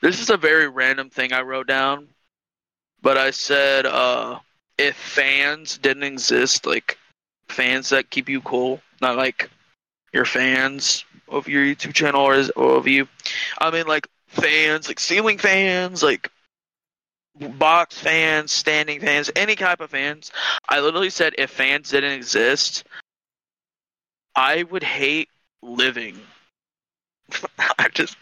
this 0.00 0.20
is 0.20 0.28
a 0.28 0.36
very 0.36 0.68
random 0.68 1.08
thing 1.08 1.32
I 1.32 1.40
wrote 1.42 1.66
down, 1.66 2.08
but 3.00 3.16
I 3.16 3.30
said 3.30 3.86
uh 3.86 4.40
if 4.76 4.96
fans 4.96 5.78
didn't 5.78 6.02
exist, 6.02 6.66
like 6.66 6.98
fans 7.48 7.88
that 7.90 8.10
keep 8.10 8.28
you 8.28 8.40
cool, 8.40 8.80
not 9.00 9.16
like 9.16 9.48
your 10.12 10.24
fans 10.24 11.04
of 11.28 11.48
your 11.48 11.64
YouTube 11.64 11.94
channel 11.94 12.22
or 12.22 12.42
or 12.56 12.76
of 12.76 12.86
you. 12.86 13.08
I 13.58 13.70
mean 13.70 13.86
like 13.86 14.08
fans, 14.26 14.88
like 14.88 15.00
ceiling 15.00 15.38
fans, 15.38 16.02
like 16.02 16.30
box 17.34 17.98
fans, 17.98 18.52
standing 18.52 19.00
fans, 19.00 19.30
any 19.36 19.56
type 19.56 19.80
of 19.80 19.90
fans. 19.90 20.30
I 20.68 20.80
literally 20.80 21.10
said 21.10 21.34
if 21.38 21.50
fans 21.50 21.90
didn't 21.90 22.12
exist, 22.12 22.84
I 24.36 24.62
would 24.64 24.82
hate 24.82 25.28
living. 25.62 26.18
I 27.78 27.88
just, 27.92 28.16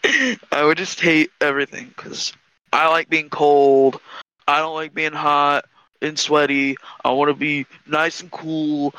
I 0.51 0.63
would 0.63 0.77
just 0.77 0.99
hate 0.99 1.31
everything 1.41 1.87
because 1.95 2.33
I 2.71 2.87
like 2.87 3.09
being 3.09 3.29
cold. 3.29 3.99
I 4.47 4.59
don't 4.59 4.75
like 4.75 4.93
being 4.93 5.13
hot 5.13 5.65
and 6.01 6.17
sweaty. 6.17 6.75
I 7.05 7.11
want 7.11 7.29
to 7.29 7.35
be 7.35 7.65
nice 7.87 8.21
and 8.21 8.31
cool. 8.31 8.93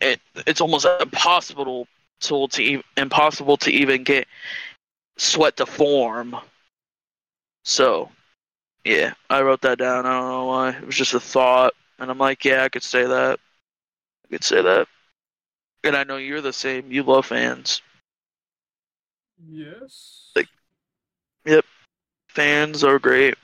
It, 0.00 0.20
it's 0.46 0.60
almost 0.60 0.86
impossible 1.00 1.88
to, 2.20 2.48
to 2.48 2.82
impossible 2.96 3.56
to 3.58 3.70
even 3.70 4.04
get 4.04 4.26
sweat 5.16 5.56
to 5.56 5.66
form. 5.66 6.36
So, 7.64 8.10
yeah, 8.86 9.14
I 9.28 9.42
wrote 9.42 9.62
that 9.62 9.78
down. 9.78 10.06
I 10.06 10.18
don't 10.20 10.28
know 10.28 10.44
why. 10.46 10.70
It 10.70 10.86
was 10.86 10.94
just 10.94 11.14
a 11.14 11.20
thought. 11.20 11.74
And 11.98 12.10
I'm 12.10 12.18
like, 12.18 12.44
yeah, 12.44 12.62
I 12.62 12.68
could 12.68 12.82
say 12.82 13.04
that. 13.04 13.40
I 14.24 14.28
could 14.28 14.44
say 14.44 14.62
that. 14.62 14.86
And 15.82 15.96
I 15.96 16.04
know 16.04 16.18
you're 16.18 16.40
the 16.40 16.52
same. 16.52 16.92
You 16.92 17.02
love 17.02 17.26
fans. 17.26 17.82
Yes. 19.48 20.30
Like- 20.36 20.48
yep. 21.44 21.64
Fans 22.28 22.84
are 22.84 22.98
great. 22.98 23.34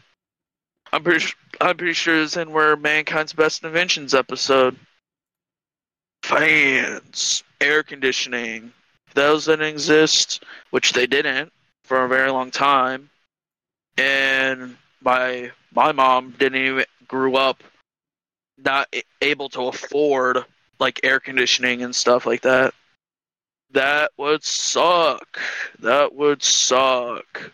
I'm 0.92 1.02
pretty. 1.02 1.20
Sure, 1.20 1.38
I'm 1.60 1.76
pretty 1.76 1.94
sure 1.94 2.20
it's 2.22 2.36
in 2.36 2.52
where 2.52 2.76
mankind's 2.76 3.32
best 3.32 3.64
inventions 3.64 4.14
episode. 4.14 4.76
Fans, 6.22 7.42
air 7.60 7.82
conditioning. 7.82 8.72
If 9.08 9.14
those 9.14 9.46
didn't 9.46 9.66
exist, 9.66 10.44
which 10.70 10.92
they 10.92 11.06
didn't 11.06 11.52
for 11.84 12.04
a 12.04 12.08
very 12.08 12.30
long 12.30 12.50
time, 12.50 13.08
and 13.96 14.76
my 15.04 15.50
my 15.74 15.92
mom 15.92 16.34
didn't 16.38 16.60
even 16.60 16.84
grew 17.08 17.36
up 17.36 17.62
not 18.64 18.94
able 19.20 19.48
to 19.50 19.62
afford 19.68 20.44
like 20.78 21.00
air 21.02 21.20
conditioning 21.20 21.82
and 21.82 21.94
stuff 21.94 22.26
like 22.26 22.42
that. 22.42 22.74
That 23.72 24.12
would 24.18 24.44
suck. 24.44 25.40
That 25.80 26.14
would 26.14 26.42
suck. 26.42 27.50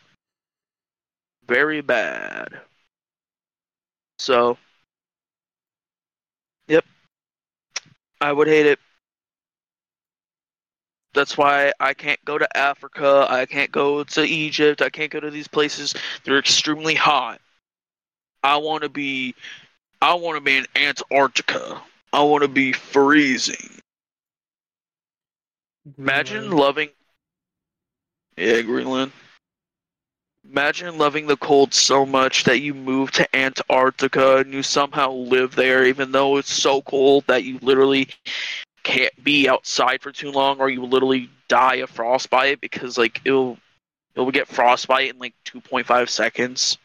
Very 1.46 1.80
bad. 1.80 2.60
So, 4.18 4.58
yep. 6.66 6.84
I 8.20 8.32
would 8.32 8.48
hate 8.48 8.66
it. 8.66 8.80
That's 11.14 11.38
why 11.38 11.72
I 11.80 11.94
can't 11.94 12.22
go 12.24 12.38
to 12.38 12.56
Africa. 12.56 13.26
I 13.28 13.46
can't 13.46 13.72
go 13.72 14.04
to 14.04 14.22
Egypt. 14.22 14.82
I 14.82 14.90
can't 14.90 15.10
go 15.10 15.20
to 15.20 15.30
these 15.30 15.48
places. 15.48 15.94
They're 16.24 16.38
extremely 16.38 16.94
hot. 16.94 17.40
I 18.42 18.56
want 18.56 18.82
to 18.82 18.88
be 18.88 19.34
I 20.00 20.14
want 20.14 20.36
to 20.36 20.40
be 20.40 20.58
in 20.58 20.66
Antarctica. 20.76 21.82
I 22.12 22.22
want 22.22 22.42
to 22.42 22.48
be 22.48 22.72
freezing. 22.72 23.80
Imagine 25.98 26.40
Greenland. 26.40 26.60
loving 26.60 26.88
Yeah, 28.36 28.62
Greenland. 28.62 29.12
Imagine 30.50 30.96
loving 30.96 31.26
the 31.26 31.36
cold 31.36 31.74
so 31.74 32.06
much 32.06 32.44
that 32.44 32.60
you 32.60 32.72
move 32.72 33.10
to 33.12 33.36
Antarctica 33.36 34.38
and 34.38 34.52
you 34.52 34.62
somehow 34.62 35.10
live 35.10 35.54
there 35.54 35.84
even 35.84 36.12
though 36.12 36.36
it's 36.36 36.52
so 36.52 36.80
cold 36.82 37.24
that 37.26 37.44
you 37.44 37.58
literally 37.60 38.08
can't 38.88 39.22
be 39.22 39.46
outside 39.50 40.00
for 40.00 40.10
too 40.10 40.32
long 40.32 40.60
or 40.60 40.70
you 40.70 40.82
literally 40.82 41.28
die 41.46 41.76
of 41.76 41.90
frostbite 41.90 42.58
because 42.58 42.96
like 42.96 43.20
it'll 43.26 43.58
it'll 44.14 44.30
get 44.30 44.48
frostbite 44.48 45.10
in 45.10 45.18
like 45.18 45.34
2.5 45.44 46.08
seconds. 46.08 46.78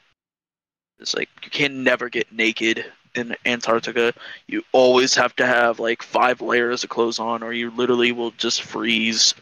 It's 0.99 1.15
like 1.15 1.29
you 1.45 1.49
can 1.49 1.81
never 1.81 2.09
get 2.09 2.29
naked 2.29 2.83
in 3.15 3.33
Antarctica. 3.45 4.13
You 4.47 4.63
always 4.73 5.15
have 5.15 5.33
to 5.37 5.45
have 5.45 5.79
like 5.79 6.03
five 6.03 6.41
layers 6.41 6.83
of 6.83 6.89
clothes 6.89 7.19
on 7.19 7.41
or 7.41 7.53
you 7.53 7.71
literally 7.71 8.11
will 8.11 8.31
just 8.31 8.63
freeze. 8.63 9.33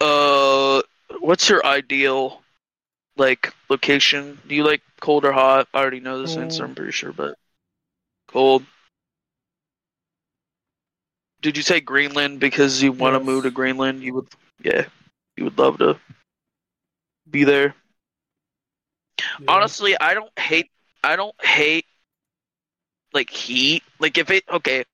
Uh, 0.00 0.80
what's 1.20 1.50
your 1.50 1.64
ideal 1.66 2.40
like 3.18 3.52
location? 3.68 4.38
Do 4.46 4.54
you 4.54 4.64
like 4.64 4.82
cold 5.00 5.24
or 5.24 5.32
hot? 5.32 5.68
I 5.74 5.78
already 5.78 6.00
know 6.00 6.20
this 6.20 6.36
answer. 6.36 6.64
I'm 6.64 6.74
pretty 6.74 6.92
sure, 6.92 7.12
but 7.12 7.36
cold. 8.28 8.64
Did 11.40 11.56
you 11.56 11.62
say 11.62 11.80
Greenland 11.80 12.40
because 12.40 12.82
you 12.82 12.92
want 12.92 13.14
to 13.14 13.20
move 13.20 13.44
to 13.44 13.50
Greenland? 13.50 14.02
You 14.02 14.14
would, 14.14 14.28
yeah, 14.62 14.86
you 15.36 15.44
would 15.44 15.58
love 15.58 15.78
to 15.78 15.98
be 17.30 17.44
there. 17.44 17.74
Yeah. 19.18 19.46
Honestly, 19.48 19.98
I 20.00 20.14
don't 20.14 20.36
hate. 20.38 20.70
I 21.04 21.16
don't 21.16 21.34
hate 21.44 21.86
like 23.12 23.30
heat. 23.30 23.82
Like 23.98 24.18
if 24.18 24.30
it 24.30 24.44
okay, 24.50 24.84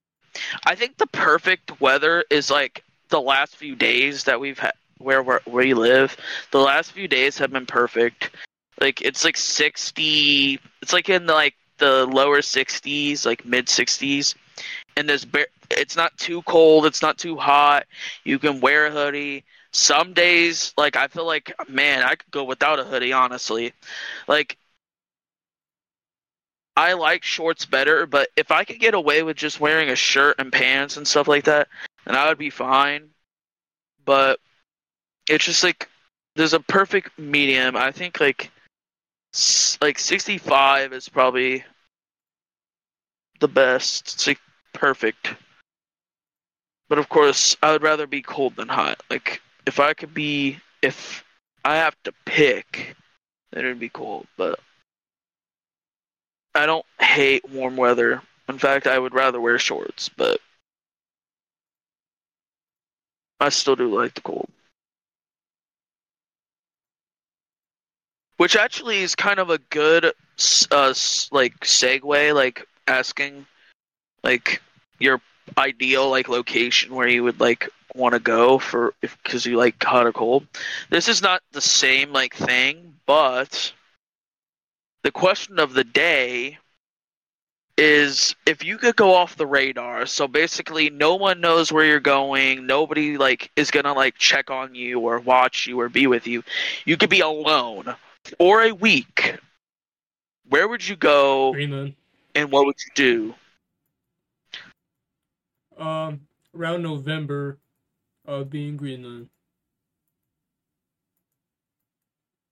I 0.66 0.74
think 0.74 0.96
the 0.96 1.06
perfect 1.06 1.80
weather 1.80 2.24
is 2.30 2.50
like 2.50 2.84
the 3.08 3.20
last 3.20 3.56
few 3.56 3.74
days 3.74 4.24
that 4.24 4.40
we've 4.40 4.58
had 4.58 4.74
where 4.98 5.64
you 5.64 5.74
live. 5.76 6.16
The 6.50 6.60
last 6.60 6.92
few 6.92 7.08
days 7.08 7.38
have 7.38 7.50
been 7.50 7.66
perfect. 7.66 8.30
Like 8.80 9.02
it's 9.02 9.24
like 9.24 9.36
sixty. 9.36 10.58
It's 10.82 10.92
like 10.92 11.08
in 11.08 11.26
like 11.26 11.54
the 11.78 12.06
lower 12.06 12.42
sixties, 12.42 13.24
like 13.26 13.44
mid 13.44 13.68
sixties, 13.68 14.34
and 14.96 15.08
there's 15.08 15.24
ba- 15.24 15.46
it's 15.70 15.96
not 15.96 16.16
too 16.18 16.42
cold. 16.42 16.86
It's 16.86 17.02
not 17.02 17.18
too 17.18 17.36
hot. 17.36 17.86
You 18.24 18.38
can 18.38 18.60
wear 18.60 18.86
a 18.86 18.90
hoodie. 18.90 19.44
Some 19.72 20.12
days, 20.12 20.72
like 20.76 20.96
I 20.96 21.08
feel 21.08 21.26
like 21.26 21.54
man, 21.68 22.02
I 22.04 22.14
could 22.16 22.30
go 22.30 22.44
without 22.44 22.80
a 22.80 22.84
hoodie. 22.84 23.12
Honestly, 23.12 23.72
like 24.28 24.58
I 26.76 26.94
like 26.94 27.22
shorts 27.22 27.64
better, 27.66 28.06
but 28.06 28.28
if 28.36 28.50
I 28.50 28.64
could 28.64 28.80
get 28.80 28.94
away 28.94 29.22
with 29.22 29.36
just 29.36 29.60
wearing 29.60 29.90
a 29.90 29.96
shirt 29.96 30.36
and 30.38 30.52
pants 30.52 30.96
and 30.96 31.06
stuff 31.06 31.28
like 31.28 31.44
that, 31.44 31.68
then 32.04 32.16
I 32.16 32.28
would 32.28 32.38
be 32.38 32.50
fine. 32.50 33.10
But 34.04 34.40
it's 35.28 35.44
just 35.44 35.64
like 35.64 35.88
there's 36.36 36.52
a 36.52 36.60
perfect 36.60 37.18
medium. 37.18 37.76
I 37.76 37.90
think 37.92 38.20
like 38.20 38.50
like 39.80 39.98
65 39.98 40.92
is 40.92 41.08
probably 41.08 41.64
the 43.40 43.48
best. 43.48 44.14
It's 44.14 44.26
like 44.26 44.40
perfect. 44.72 45.34
But 46.88 46.98
of 46.98 47.08
course, 47.08 47.56
I 47.62 47.72
would 47.72 47.82
rather 47.82 48.06
be 48.06 48.22
cold 48.22 48.56
than 48.56 48.68
hot. 48.68 49.02
Like 49.10 49.40
if 49.66 49.80
I 49.80 49.94
could 49.94 50.14
be 50.14 50.58
if 50.82 51.24
I 51.64 51.76
have 51.76 51.96
to 52.04 52.12
pick, 52.26 52.94
then 53.52 53.64
it'd 53.64 53.80
be 53.80 53.88
cold, 53.88 54.26
but 54.36 54.60
I 56.54 56.66
don't 56.66 56.86
hate 57.00 57.48
warm 57.50 57.76
weather. 57.76 58.22
In 58.48 58.58
fact, 58.58 58.86
I 58.86 58.98
would 58.98 59.14
rather 59.14 59.40
wear 59.40 59.58
shorts, 59.58 60.10
but 60.10 60.38
I 63.40 63.48
still 63.48 63.76
do 63.76 63.94
like 63.94 64.14
the 64.14 64.20
cold. 64.20 64.48
Which 68.36 68.56
actually 68.56 69.02
is 69.02 69.14
kind 69.14 69.38
of 69.38 69.50
a 69.50 69.58
good 69.70 70.06
uh, 70.70 70.94
like 71.30 71.60
segue, 71.60 72.34
like 72.34 72.66
asking 72.86 73.46
like 74.22 74.60
your 74.98 75.20
ideal 75.58 76.10
like 76.10 76.28
location 76.28 76.94
where 76.94 77.08
you 77.08 77.22
would 77.22 77.38
like 77.40 77.68
want 77.94 78.14
to 78.14 78.18
go 78.20 78.58
for 78.58 78.94
if 79.02 79.16
because 79.22 79.46
you 79.46 79.56
like 79.56 79.82
hot 79.82 80.06
or 80.06 80.12
cold. 80.12 80.46
This 80.90 81.08
is 81.08 81.22
not 81.22 81.42
the 81.52 81.60
same 81.60 82.12
like 82.12 82.34
thing, 82.34 82.94
but 83.06 83.72
the 85.04 85.12
question 85.12 85.60
of 85.60 85.74
the 85.74 85.84
day 85.84 86.58
is 87.76 88.34
if 88.46 88.64
you 88.64 88.78
could 88.78 88.94
go 88.94 89.12
off 89.14 89.36
the 89.36 89.46
radar 89.46 90.06
so 90.06 90.28
basically 90.28 90.90
no 90.90 91.16
one 91.16 91.40
knows 91.40 91.72
where 91.72 91.84
you're 91.84 91.98
going 91.98 92.66
nobody 92.66 93.18
like 93.18 93.50
is 93.56 93.72
gonna 93.72 93.92
like 93.92 94.16
check 94.16 94.48
on 94.48 94.76
you 94.76 95.00
or 95.00 95.18
watch 95.18 95.66
you 95.66 95.80
or 95.80 95.88
be 95.88 96.06
with 96.06 96.26
you 96.26 96.44
you 96.84 96.96
could 96.96 97.10
be 97.10 97.18
alone 97.18 97.96
for 98.38 98.62
a 98.62 98.72
week 98.72 99.38
where 100.48 100.68
would 100.68 100.86
you 100.86 100.96
go 100.96 101.52
Greenland. 101.52 101.94
and 102.34 102.50
what 102.50 102.66
would 102.66 102.76
you 102.84 102.92
do 102.94 103.34
Um, 105.82 106.20
around 106.56 106.82
November, 106.82 107.58
I'll 108.26 108.44
be 108.44 108.68
in 108.68 108.76
Greenland. 108.76 109.28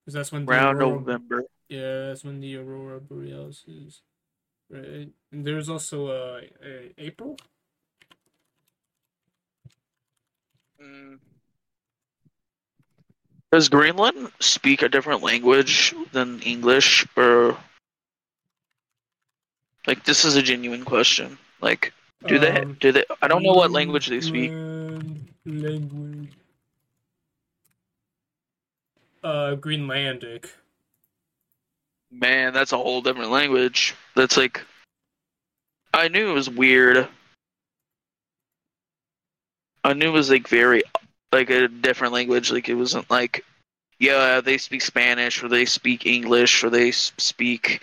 Because 0.00 0.14
that's 0.14 0.32
when 0.32 0.44
the 0.44 0.52
around 0.52 0.76
aurora, 0.76 0.98
november 0.98 1.44
Yeah, 1.68 2.06
that's 2.08 2.24
when 2.24 2.40
the 2.40 2.56
aurora 2.56 3.00
borealis 3.00 3.64
is. 3.68 4.02
Right. 4.68 5.10
And 5.30 5.44
there's 5.44 5.68
also 5.68 6.08
uh, 6.08 6.40
a 6.64 6.92
April. 6.98 7.36
Mm. 10.82 11.18
Does 13.52 13.68
greenland 13.68 14.30
speak 14.40 14.82
a 14.82 14.88
different 14.88 15.22
language 15.22 15.94
than 16.12 16.40
english 16.40 17.06
or 17.16 17.56
like 19.86 20.04
this 20.04 20.24
is 20.24 20.34
a 20.36 20.42
genuine 20.42 20.84
question 20.84 21.38
like 21.60 21.92
do 22.26 22.38
they 22.38 22.60
Um, 22.62 22.76
do 22.80 22.90
they 22.92 23.04
i 23.20 23.28
don't 23.28 23.42
know 23.42 23.52
what 23.52 23.70
language 23.70 24.08
they 24.08 24.20
speak 24.20 24.50
Language. 25.44 26.28
Uh, 29.24 29.56
Greenlandic. 29.56 30.46
Man, 32.10 32.52
that's 32.52 32.72
a 32.72 32.76
whole 32.76 33.00
different 33.00 33.30
language. 33.30 33.94
That's 34.14 34.36
like 34.36 34.64
I 35.94 36.08
knew 36.08 36.30
it 36.30 36.34
was 36.34 36.50
weird. 36.50 37.08
I 39.84 39.92
knew 39.94 40.08
it 40.08 40.12
was 40.12 40.30
like 40.30 40.46
very 40.46 40.82
like 41.32 41.50
a 41.50 41.68
different 41.68 42.12
language. 42.12 42.52
Like 42.52 42.68
it 42.68 42.74
wasn't 42.74 43.10
like 43.10 43.44
yeah, 43.98 44.40
they 44.40 44.58
speak 44.58 44.82
Spanish 44.82 45.42
or 45.42 45.48
they 45.48 45.64
speak 45.64 46.06
English 46.06 46.64
or 46.64 46.70
they 46.70 46.90
speak 46.90 47.80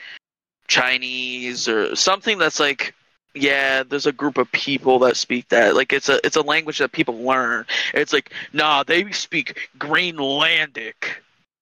Chinese 0.67 1.67
or 1.67 1.95
something 1.95 2.37
that's 2.37 2.59
like 2.59 2.93
yeah, 3.35 3.83
there's 3.83 4.07
a 4.07 4.11
group 4.11 4.37
of 4.37 4.51
people 4.51 4.99
that 4.99 5.15
speak 5.15 5.47
that. 5.49 5.75
Like 5.75 5.93
it's 5.93 6.09
a 6.09 6.25
it's 6.25 6.35
a 6.35 6.41
language 6.41 6.79
that 6.79 6.91
people 6.91 7.23
learn. 7.23 7.65
It's 7.93 8.13
like 8.13 8.33
nah, 8.53 8.83
they 8.83 9.11
speak 9.11 9.69
Greenlandic 9.77 11.05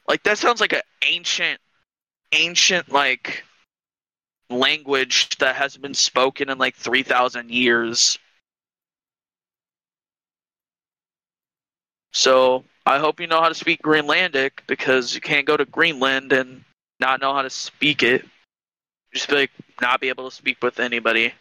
Like 0.07 0.23
that 0.23 0.37
sounds 0.37 0.61
like 0.61 0.73
an 0.73 0.81
ancient, 1.05 1.59
ancient 2.31 2.91
like 2.91 3.43
language 4.49 5.37
that 5.37 5.55
has 5.55 5.77
been 5.77 5.93
spoken 5.93 6.49
in 6.49 6.57
like 6.57 6.75
three 6.75 7.03
thousand 7.03 7.51
years. 7.51 8.17
So 12.17 12.63
I 12.83 12.97
hope 12.97 13.19
you 13.19 13.27
know 13.27 13.39
how 13.39 13.49
to 13.49 13.53
speak 13.53 13.83
Greenlandic 13.83 14.61
because 14.65 15.13
you 15.13 15.21
can't 15.21 15.45
go 15.45 15.55
to 15.55 15.65
Greenland 15.65 16.33
and 16.33 16.63
not 16.99 17.21
know 17.21 17.31
how 17.31 17.43
to 17.43 17.49
speak 17.51 18.01
it. 18.01 18.25
Just 19.13 19.29
be 19.29 19.35
like 19.35 19.51
not 19.79 20.01
be 20.01 20.09
able 20.09 20.27
to 20.27 20.35
speak 20.35 20.57
with 20.63 20.79
anybody. 20.79 21.31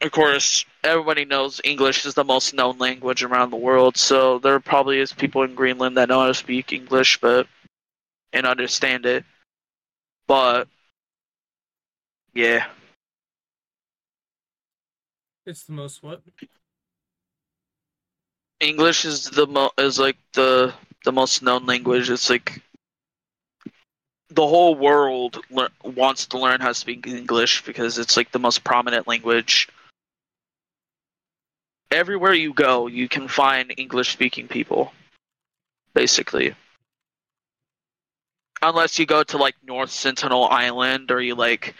Of 0.00 0.12
course, 0.12 0.64
everybody 0.82 1.26
knows 1.26 1.60
English 1.62 2.06
is 2.06 2.14
the 2.14 2.24
most 2.24 2.54
known 2.54 2.78
language 2.78 3.22
around 3.22 3.50
the 3.50 3.56
world, 3.56 3.98
so 3.98 4.38
there 4.38 4.58
probably 4.60 4.98
is 4.98 5.12
people 5.12 5.42
in 5.42 5.54
Greenland 5.54 5.98
that 5.98 6.08
know 6.08 6.20
how 6.20 6.28
to 6.28 6.34
speak 6.34 6.72
English, 6.72 7.20
but 7.20 7.46
and 8.32 8.46
understand 8.46 9.04
it. 9.04 9.26
But 10.26 10.68
yeah, 12.32 12.64
It's 15.44 15.64
the 15.64 15.72
most 15.72 16.02
what? 16.02 16.22
English 18.60 19.04
is 19.04 19.24
the 19.24 19.46
mo- 19.46 19.72
is 19.78 19.98
like 19.98 20.16
the 20.34 20.72
the 21.04 21.12
most 21.12 21.42
known 21.42 21.66
language. 21.66 22.10
It's 22.10 22.28
like 22.28 22.62
the 24.28 24.46
whole 24.46 24.74
world 24.74 25.42
le- 25.50 25.70
wants 25.82 26.26
to 26.26 26.38
learn 26.38 26.60
how 26.60 26.68
to 26.68 26.74
speak 26.74 27.06
English 27.06 27.64
because 27.64 27.98
it's 27.98 28.16
like 28.16 28.30
the 28.30 28.38
most 28.38 28.62
prominent 28.62 29.08
language. 29.08 29.68
Everywhere 31.90 32.34
you 32.34 32.52
go, 32.52 32.86
you 32.86 33.08
can 33.08 33.26
find 33.26 33.74
English 33.76 34.12
speaking 34.12 34.46
people. 34.46 34.92
Basically. 35.94 36.54
Unless 38.62 38.98
you 38.98 39.06
go 39.06 39.24
to 39.24 39.38
like 39.38 39.56
North 39.64 39.90
Sentinel 39.90 40.44
Island 40.44 41.10
or 41.10 41.20
you 41.20 41.34
like 41.34 41.74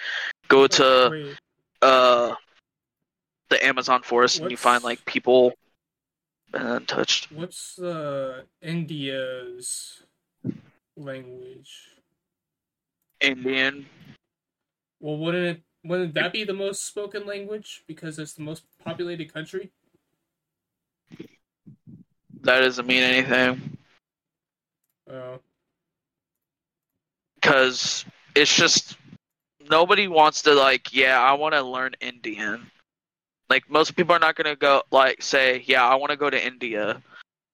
go 0.49 0.67
to 0.67 1.09
Wait, 1.11 1.37
uh 1.83 2.35
the 3.51 3.65
Amazon 3.65 4.03
forest 4.03 4.41
and 4.41 4.51
you 4.51 4.57
find 4.57 4.83
like 4.83 5.05
people 5.05 5.53
untouched. 6.53 7.31
what's 7.33 7.79
uh 7.79 8.43
India's 8.63 10.03
language? 10.97 11.89
Indian. 13.21 13.87
Well, 15.01 15.19
wouldn't 15.19 15.59
it 15.59 15.63
wouldn't 15.85 16.15
that 16.15 16.33
be 16.33 16.45
the 16.45 16.53
most 16.53 16.87
spoken 16.87 17.27
language 17.27 17.85
because 17.87 18.19
it's 18.19 18.35
the 18.35 18.43
most 18.43 18.65
populated 18.85 19.33
country? 19.33 19.71
That 22.43 22.61
doesn't 22.61 22.87
mean 22.87 23.03
anything 23.03 23.77
Oh, 25.11 25.41
because 27.35 28.05
it's 28.35 28.55
just 28.55 28.97
nobody 29.69 30.09
wants 30.09 30.43
to 30.43 30.55
like. 30.55 30.93
Yeah, 30.93 31.21
I 31.21 31.33
want 31.33 31.55
to 31.55 31.63
learn 31.63 31.93
Indian. 32.01 32.71
Like 33.51 33.69
most 33.69 33.97
people 33.97 34.15
are 34.15 34.21
not 34.21 34.37
gonna 34.37 34.57
go 34.57 34.83
like 34.91 35.23
say, 35.23 35.63
yeah, 35.67 35.85
I 35.85 35.97
want 35.97 36.11
to 36.11 36.17
go 36.17 36.31
to 36.31 36.47
India. 36.47 37.03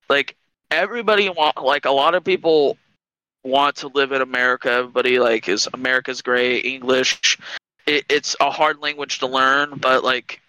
Like 0.09 0.37
everybody 0.71 1.29
want 1.31 1.63
like 1.63 1.87
a 1.87 1.91
lot 1.91 2.15
of 2.15 2.23
people 2.23 2.77
want 3.43 3.77
to 3.77 3.89
live 3.89 4.13
in 4.13 4.21
America. 4.21 4.71
Everybody 4.71 5.19
like 5.19 5.49
is 5.49 5.69
America's 5.73 6.21
great. 6.21 6.65
English, 6.65 7.39
it, 7.87 8.05
it's 8.09 8.37
a 8.41 8.51
hard 8.51 8.81
language 8.81 9.21
to 9.21 9.27
learn, 9.27 9.79
but 9.79 10.05
like, 10.05 10.41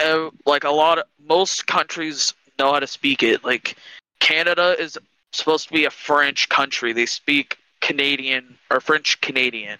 ev- 0.00 0.32
like 0.46 0.64
a 0.64 0.70
lot 0.70 0.98
of 0.98 1.04
most 1.24 1.66
countries 1.66 2.34
know 2.58 2.72
how 2.72 2.80
to 2.80 2.86
speak 2.86 3.22
it. 3.22 3.44
Like 3.44 3.76
Canada 4.18 4.74
is 4.78 4.98
supposed 5.32 5.68
to 5.68 5.72
be 5.72 5.84
a 5.84 5.90
French 5.90 6.48
country. 6.48 6.92
They 6.92 7.06
speak 7.06 7.58
Canadian 7.80 8.58
or 8.70 8.80
French 8.80 9.20
Canadian, 9.20 9.78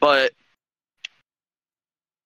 but 0.00 0.32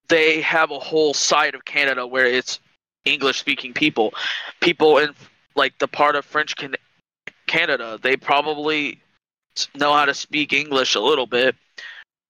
they 0.09 0.41
have 0.41 0.71
a 0.71 0.79
whole 0.79 1.15
side 1.15 1.55
of 1.55 1.65
Canada 1.65 2.07
where 2.07 2.27
it's 2.27 2.61
English 3.05 3.39
speaking 3.39 3.73
people. 3.73 4.13
People 4.61 4.99
in 4.99 5.15
like 5.55 5.79
the 5.79 5.89
part 5.89 6.17
of 6.17 6.25
French 6.25 6.57
can- 6.57 6.77
Canada, 7.47 7.99
they 8.03 8.17
probably 8.17 9.01
know 9.75 9.93
how 9.93 10.05
to 10.05 10.15
speak 10.15 10.53
English 10.53 10.95
a 10.95 11.01
little 11.01 11.27
bit. 11.27 11.57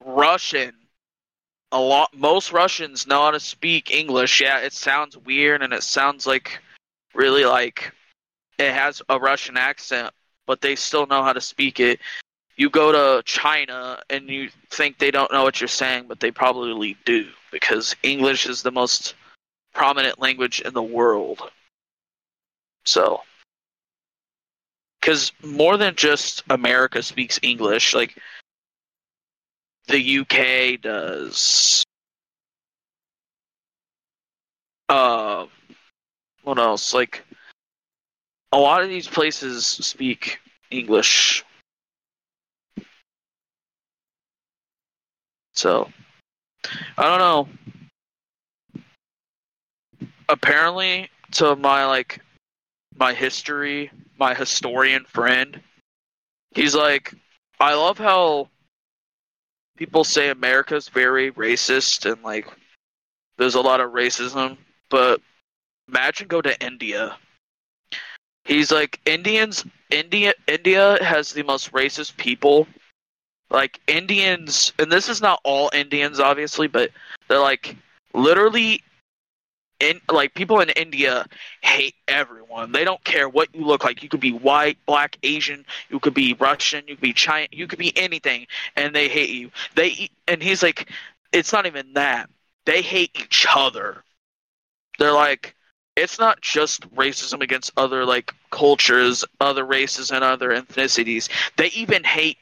Russian, 0.04 0.72
a 1.72 1.80
lot. 1.80 2.10
Most 2.16 2.52
Russians 2.52 3.06
know 3.06 3.22
how 3.22 3.30
to 3.32 3.40
speak 3.40 3.90
English. 3.90 4.40
Yeah, 4.40 4.60
it 4.60 4.72
sounds 4.72 5.16
weird 5.16 5.62
and 5.62 5.72
it 5.72 5.82
sounds 5.82 6.26
like 6.26 6.60
really 7.14 7.44
like 7.44 7.92
it 8.58 8.72
has 8.72 9.02
a 9.08 9.18
Russian 9.18 9.56
accent, 9.56 10.10
but 10.46 10.60
they 10.60 10.74
still 10.76 11.06
know 11.06 11.22
how 11.22 11.32
to 11.32 11.40
speak 11.40 11.80
it. 11.80 12.00
You 12.58 12.68
go 12.68 12.90
to 12.90 13.22
China 13.22 14.02
and 14.10 14.28
you 14.28 14.50
think 14.70 14.98
they 14.98 15.12
don't 15.12 15.32
know 15.32 15.44
what 15.44 15.60
you're 15.60 15.68
saying, 15.68 16.06
but 16.08 16.18
they 16.18 16.32
probably 16.32 16.96
do 17.06 17.28
because 17.52 17.94
English 18.02 18.46
is 18.46 18.62
the 18.62 18.72
most 18.72 19.14
prominent 19.74 20.18
language 20.18 20.60
in 20.60 20.74
the 20.74 20.82
world. 20.82 21.40
So, 22.84 23.20
because 25.00 25.30
more 25.44 25.76
than 25.76 25.94
just 25.94 26.42
America 26.50 27.00
speaks 27.00 27.38
English, 27.42 27.94
like 27.94 28.18
the 29.86 30.18
UK 30.18 30.80
does. 30.80 31.84
Uh, 34.88 35.46
what 36.42 36.58
else? 36.58 36.92
Like 36.92 37.24
a 38.50 38.58
lot 38.58 38.82
of 38.82 38.88
these 38.88 39.06
places 39.06 39.64
speak 39.64 40.40
English. 40.72 41.44
So, 45.58 45.90
I 46.96 47.02
don't 47.02 47.18
know. 47.18 47.48
Apparently, 50.28 51.10
to 51.32 51.56
my 51.56 51.84
like 51.84 52.20
my 52.96 53.12
history, 53.12 53.90
my 54.20 54.34
historian 54.34 55.04
friend, 55.04 55.60
he's 56.54 56.76
like, 56.76 57.12
I 57.58 57.74
love 57.74 57.98
how 57.98 58.50
people 59.76 60.04
say 60.04 60.28
America's 60.28 60.88
very 60.88 61.32
racist 61.32 62.08
and 62.08 62.22
like 62.22 62.46
there's 63.36 63.56
a 63.56 63.60
lot 63.60 63.80
of 63.80 63.90
racism, 63.90 64.58
but 64.90 65.20
imagine 65.88 66.28
go 66.28 66.40
to 66.40 66.64
India. 66.64 67.16
He's 68.44 68.70
like 68.70 69.00
Indians 69.06 69.64
India 69.90 70.34
India 70.46 71.02
has 71.02 71.32
the 71.32 71.42
most 71.42 71.72
racist 71.72 72.16
people. 72.16 72.68
Like 73.50 73.80
Indians 73.86 74.72
and 74.78 74.92
this 74.92 75.08
is 75.08 75.22
not 75.22 75.40
all 75.44 75.70
Indians 75.72 76.20
obviously, 76.20 76.68
but 76.68 76.90
they're 77.28 77.38
like 77.38 77.76
literally 78.12 78.82
in 79.80 80.00
like 80.10 80.34
people 80.34 80.60
in 80.60 80.70
India 80.70 81.26
hate 81.62 81.94
everyone. 82.08 82.72
They 82.72 82.84
don't 82.84 83.02
care 83.04 83.28
what 83.28 83.54
you 83.54 83.64
look 83.64 83.84
like. 83.84 84.02
You 84.02 84.08
could 84.08 84.20
be 84.20 84.32
white, 84.32 84.76
black, 84.86 85.16
Asian, 85.22 85.64
you 85.88 86.00
could 86.00 86.14
be 86.14 86.34
Russian, 86.34 86.84
you 86.86 86.96
could 86.96 87.02
be 87.02 87.12
China, 87.12 87.48
you 87.52 87.66
could 87.66 87.78
be 87.78 87.96
anything 87.96 88.46
and 88.76 88.94
they 88.94 89.08
hate 89.08 89.30
you. 89.30 89.50
They 89.76 90.10
and 90.26 90.42
he's 90.42 90.62
like 90.62 90.90
it's 91.32 91.52
not 91.52 91.66
even 91.66 91.92
that. 91.94 92.28
They 92.66 92.82
hate 92.82 93.10
each 93.14 93.46
other. 93.54 94.02
They're 94.98 95.12
like 95.12 95.54
it's 95.96 96.18
not 96.18 96.40
just 96.40 96.88
racism 96.94 97.42
against 97.42 97.72
other 97.76 98.04
like 98.04 98.32
cultures, 98.50 99.24
other 99.40 99.64
races 99.64 100.10
and 100.10 100.22
other 100.22 100.50
ethnicities. 100.50 101.28
They 101.56 101.68
even 101.68 102.04
hate 102.04 102.38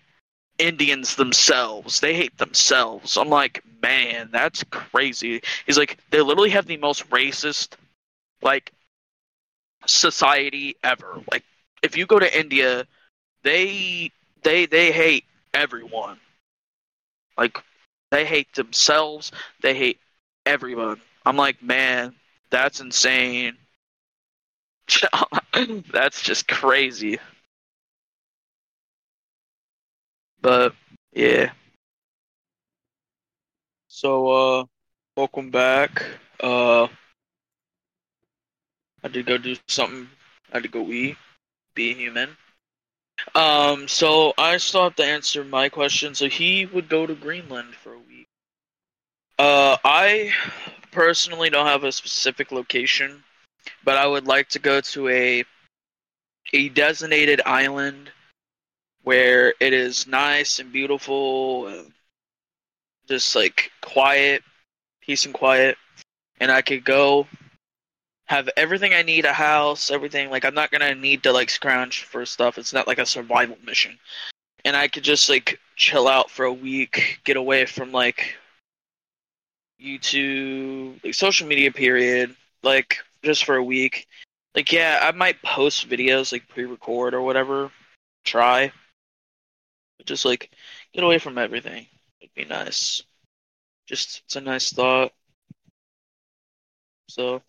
Indians 0.58 1.16
themselves. 1.16 2.00
They 2.00 2.14
hate 2.14 2.36
themselves. 2.38 3.16
I'm 3.16 3.28
like, 3.28 3.62
man, 3.82 4.30
that's 4.32 4.64
crazy. 4.64 5.42
He's 5.66 5.78
like, 5.78 5.98
they 6.10 6.20
literally 6.20 6.50
have 6.50 6.66
the 6.66 6.76
most 6.76 7.08
racist 7.10 7.74
like 8.42 8.72
society 9.86 10.76
ever. 10.82 11.20
Like 11.30 11.44
if 11.82 11.96
you 11.96 12.06
go 12.06 12.18
to 12.18 12.38
India, 12.38 12.86
they 13.42 14.10
they 14.42 14.66
they 14.66 14.92
hate 14.92 15.24
everyone. 15.54 16.18
Like 17.36 17.58
they 18.10 18.24
hate 18.24 18.52
themselves, 18.54 19.32
they 19.62 19.74
hate 19.74 20.00
everyone. 20.44 21.00
I'm 21.24 21.36
like, 21.36 21.62
man, 21.62 22.14
that's 22.50 22.80
insane. 22.80 23.56
that's 25.92 26.22
just 26.22 26.46
crazy. 26.48 27.18
But 30.40 30.74
yeah. 31.12 31.52
So 33.88 34.28
uh 34.30 34.64
welcome 35.16 35.50
back. 35.50 36.02
Uh 36.40 36.88
I 39.02 39.08
did 39.08 39.26
go 39.26 39.38
do 39.38 39.54
something. 39.54 39.98
I 40.52 40.56
had 40.58 40.62
to 40.64 40.68
go 40.68 40.90
eat. 40.90 41.16
Be 41.74 41.94
human. 41.94 42.36
Um 43.34 43.88
so 43.88 44.34
I 44.36 44.56
still 44.56 44.84
have 44.84 44.96
to 44.96 45.04
answer 45.04 45.44
my 45.44 45.68
question. 45.68 46.14
So 46.14 46.28
he 46.28 46.66
would 46.66 46.88
go 46.88 47.06
to 47.06 47.14
Greenland 47.14 47.74
for 47.74 47.92
a 47.94 47.98
week. 47.98 48.26
Uh 49.38 49.76
I 49.84 50.32
personally 50.92 51.50
don't 51.50 51.66
have 51.66 51.84
a 51.84 51.92
specific 51.92 52.50
location, 52.52 53.24
but 53.84 53.96
I 53.96 54.06
would 54.06 54.26
like 54.26 54.48
to 54.50 54.58
go 54.58 54.80
to 54.80 55.08
a 55.08 55.44
a 56.52 56.68
designated 56.68 57.40
island 57.46 58.12
where 59.06 59.54
it 59.60 59.72
is 59.72 60.08
nice 60.08 60.58
and 60.58 60.72
beautiful, 60.72 61.68
and 61.68 61.92
just 63.06 63.36
like 63.36 63.70
quiet, 63.80 64.42
peace 65.00 65.26
and 65.26 65.32
quiet, 65.32 65.78
and 66.40 66.50
I 66.50 66.60
could 66.60 66.84
go 66.84 67.28
have 68.24 68.50
everything 68.56 68.94
I 68.94 69.02
need 69.02 69.24
a 69.24 69.32
house, 69.32 69.92
everything 69.92 70.28
like 70.28 70.44
I'm 70.44 70.54
not 70.54 70.72
gonna 70.72 70.92
need 70.96 71.22
to 71.22 71.30
like 71.32 71.50
scrounge 71.50 72.02
for 72.02 72.26
stuff. 72.26 72.58
It's 72.58 72.72
not 72.72 72.88
like 72.88 72.98
a 72.98 73.06
survival 73.06 73.56
mission. 73.64 73.96
And 74.64 74.74
I 74.76 74.88
could 74.88 75.04
just 75.04 75.30
like 75.30 75.60
chill 75.76 76.08
out 76.08 76.28
for 76.28 76.44
a 76.44 76.52
week, 76.52 77.20
get 77.22 77.36
away 77.36 77.64
from 77.64 77.92
like 77.92 78.34
YouTube, 79.80 81.04
like 81.04 81.14
social 81.14 81.46
media 81.46 81.70
period, 81.70 82.34
like 82.64 82.98
just 83.22 83.44
for 83.44 83.54
a 83.54 83.62
week. 83.62 84.08
Like 84.56 84.72
yeah, 84.72 84.98
I 85.00 85.12
might 85.12 85.40
post 85.42 85.88
videos 85.88 86.32
like 86.32 86.48
pre-record 86.48 87.14
or 87.14 87.22
whatever, 87.22 87.70
try. 88.24 88.72
Just 90.06 90.24
like 90.24 90.50
get 90.92 91.04
away 91.04 91.18
from 91.18 91.38
everything. 91.38 91.86
It'd 92.20 92.34
be 92.34 92.44
nice. 92.44 93.02
Just 93.86 94.22
it's 94.26 94.36
a 94.36 94.42
nice 94.42 94.72
thought. 94.72 95.12
So 97.08 97.42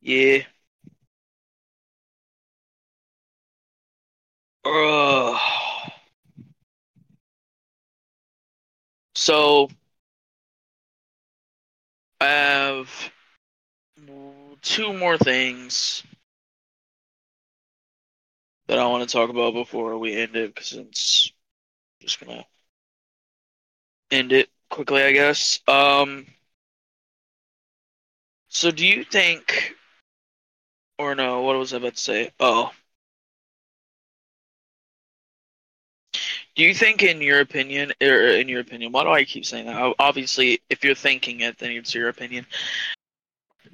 yeah. 0.00 0.44
Ugh. 4.64 5.40
So 9.14 9.68
I 12.20 12.26
have 12.26 13.12
two 14.62 14.92
more 14.92 15.16
things 15.18 16.02
that 18.66 18.78
I 18.78 18.86
want 18.86 19.08
to 19.08 19.12
talk 19.12 19.30
about 19.30 19.54
before 19.54 19.98
we 19.98 20.14
end 20.16 20.36
it 20.36 20.54
because 20.54 20.72
it's 20.72 21.32
just 22.04 22.20
gonna 22.20 22.44
end 24.10 24.32
it 24.32 24.48
quickly, 24.70 25.02
I 25.02 25.12
guess. 25.12 25.60
Um, 25.66 26.26
so 28.48 28.70
do 28.70 28.86
you 28.86 29.04
think, 29.04 29.74
or 30.98 31.14
no? 31.14 31.42
What 31.42 31.56
was 31.56 31.72
I 31.74 31.78
about 31.78 31.94
to 31.94 32.00
say? 32.00 32.30
Oh, 32.38 32.70
do 36.54 36.62
you 36.62 36.74
think, 36.74 37.02
in 37.02 37.20
your 37.20 37.40
opinion, 37.40 37.92
or 38.00 38.26
in 38.28 38.48
your 38.48 38.60
opinion, 38.60 38.92
why 38.92 39.02
do 39.02 39.10
I 39.10 39.24
keep 39.24 39.44
saying 39.44 39.66
that? 39.66 39.94
Obviously, 39.98 40.60
if 40.70 40.84
you're 40.84 40.94
thinking 40.94 41.40
it, 41.40 41.58
then 41.58 41.72
it's 41.72 41.94
your 41.94 42.08
opinion. 42.08 42.46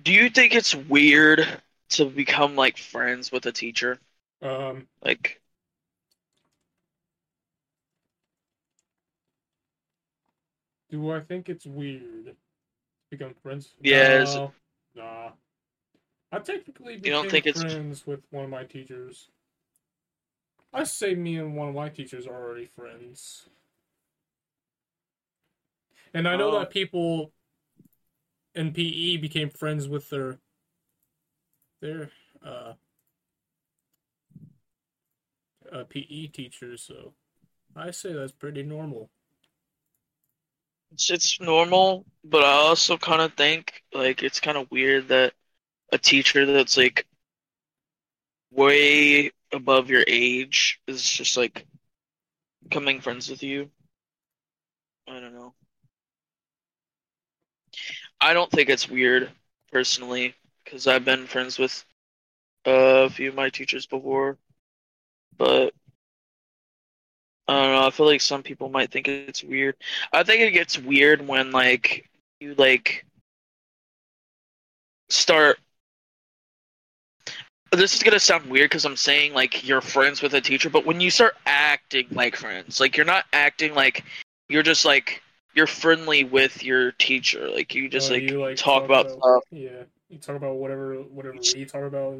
Do 0.03 0.13
you 0.13 0.31
think 0.31 0.55
it's 0.55 0.75
weird 0.75 1.47
to 1.91 2.07
become 2.07 2.57
like 2.57 2.79
friends 2.79 3.31
with 3.31 3.45
a 3.47 3.53
teacher? 3.53 3.99
Um, 4.41 4.89
Like, 5.03 5.41
do 10.91 11.11
I 11.13 11.21
think 11.21 11.49
it's 11.49 11.67
weird 11.67 12.27
to 12.27 12.37
become 13.11 13.35
friends? 13.43 13.75
Yeah, 13.81 14.25
No, 14.25 14.53
nah. 14.95 15.33
I 16.33 16.39
technically 16.39 16.97
became 16.97 17.05
You 17.07 17.11
don't 17.13 17.31
think 17.31 17.47
it's- 17.47 17.63
friends 17.63 18.07
with 18.07 18.25
one 18.31 18.45
of 18.45 18.51
my 18.51 18.65
teachers. 18.65 19.31
I 20.73 20.85
say 20.85 21.15
me 21.15 21.37
and 21.39 21.57
one 21.57 21.69
of 21.69 21.75
my 21.75 21.89
teachers 21.89 22.27
are 22.27 22.35
already 22.43 22.67
friends. 22.67 23.49
And 26.15 26.29
I 26.29 26.37
know 26.37 26.51
Oh. 26.57 26.59
that 26.61 26.71
people 26.71 27.33
in 28.55 28.73
PE 28.73 29.17
became 29.17 29.51
friends 29.51 29.89
with 29.89 30.09
their 30.11 30.41
their 31.81 32.11
uh, 32.43 32.75
uh 35.73 35.85
PE 35.85 36.27
teachers, 36.27 36.83
so 36.83 37.15
I 37.75 37.91
say 37.91 38.13
that's 38.13 38.33
pretty 38.33 38.63
normal. 38.63 39.11
It's, 40.93 41.11
it's 41.11 41.41
normal, 41.41 42.05
but 42.25 42.43
I 42.45 42.53
also 42.53 42.97
kind 42.97 43.23
of 43.23 43.35
think 43.35 43.83
like 43.93 44.23
it's 44.23 44.41
kind 44.41 44.57
of 44.59 44.71
weird 44.71 45.09
that 45.09 45.33
a 45.93 45.99
teacher 45.99 46.47
that's 46.47 46.77
like 46.77 47.07
way 48.51 49.31
above 49.53 49.91
your 49.91 50.05
age 50.07 50.81
is 50.87 51.03
just 51.09 51.37
like 51.37 51.67
becoming 52.63 53.01
friends 53.01 53.29
with 53.29 53.43
you. 53.43 53.71
I 55.07 55.21
don't 55.21 55.35
know. 55.35 55.55
I 58.21 58.33
don't 58.33 58.51
think 58.51 58.69
it's 58.69 58.89
weird 58.89 59.31
personally 59.73 60.35
because 60.65 60.87
I've 60.87 61.05
been 61.05 61.27
friends 61.27 61.59
with 61.59 61.85
uh, 62.67 63.07
a 63.07 63.11
few 63.11 63.31
of 63.31 63.35
my 63.35 63.51
teachers 63.51 63.87
before, 63.87 64.39
but 65.37 65.75
I 67.51 67.63
don't 67.65 67.73
know. 67.73 67.85
I 67.85 67.91
feel 67.91 68.07
like 68.07 68.21
some 68.21 68.45
people 68.45 68.69
might 68.69 68.93
think 68.93 69.09
it's 69.09 69.43
weird. 69.43 69.75
I 70.13 70.23
think 70.23 70.41
it 70.41 70.53
gets 70.53 70.79
weird 70.79 71.27
when 71.27 71.51
like 71.51 72.09
you 72.39 72.55
like 72.55 73.05
start. 75.09 75.59
This 77.73 77.97
is 77.97 78.05
gonna 78.05 78.21
sound 78.21 78.49
weird 78.49 78.71
because 78.71 78.85
I'm 78.85 78.95
saying 78.95 79.35
like 79.35 79.67
you're 79.67 79.81
friends 79.81 80.23
with 80.23 80.35
a 80.35 80.41
teacher, 80.41 80.71
but 80.71 80.87
when 80.87 81.01
you 81.01 81.11
start 81.11 81.35
acting 81.45 82.07
like 82.13 82.37
friends, 82.37 82.79
like 82.79 82.97
you're 82.97 83.05
not 83.05 83.25
acting 83.33 83.75
like 83.75 84.05
you're 84.49 84.63
just 84.63 84.85
like 84.85 85.21
you're 85.53 85.67
friendly 85.67 86.23
with 86.23 86.63
your 86.63 86.93
teacher, 86.93 87.49
like 87.49 87.75
you 87.75 87.89
just 87.89 88.13
Uh, 88.13 88.15
like, 88.15 88.23
you, 88.23 88.55
talk, 88.55 88.85
about, 88.85 89.11
stuff. 89.11 89.43
Yeah, 89.51 89.71
you 90.09 90.19
talk 90.19 90.37
about 90.37 90.55
whatever 90.55 90.95
whatever 90.95 91.37
we 91.53 91.65
talk 91.65 91.83
about. 91.83 92.17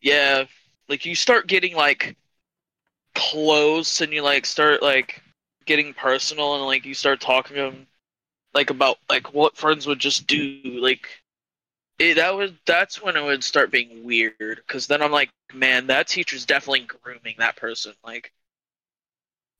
Yeah, 0.00 0.44
like 0.88 1.04
you 1.04 1.14
start 1.14 1.46
getting 1.46 1.76
like 1.76 2.16
close 3.14 4.00
and 4.00 4.12
you 4.12 4.22
like 4.22 4.46
start 4.46 4.82
like 4.82 5.22
getting 5.66 5.94
personal 5.94 6.54
and 6.54 6.64
like 6.64 6.84
you 6.84 6.94
start 6.94 7.20
talking 7.20 7.56
to 7.56 7.62
them 7.62 7.86
like 8.54 8.70
about 8.70 8.98
like 9.08 9.32
what 9.32 9.56
friends 9.56 9.86
would 9.86 9.98
just 9.98 10.26
do 10.26 10.60
like 10.64 11.08
it, 11.98 12.14
that 12.14 12.34
was 12.34 12.50
that's 12.66 13.02
when 13.02 13.16
it 13.16 13.22
would 13.22 13.44
start 13.44 13.70
being 13.70 14.04
weird 14.04 14.56
because 14.66 14.86
then 14.86 15.02
I'm 15.02 15.12
like 15.12 15.30
man 15.54 15.86
that 15.88 16.08
teacher's 16.08 16.46
definitely 16.46 16.86
grooming 17.02 17.36
that 17.38 17.56
person 17.56 17.92
like 18.04 18.32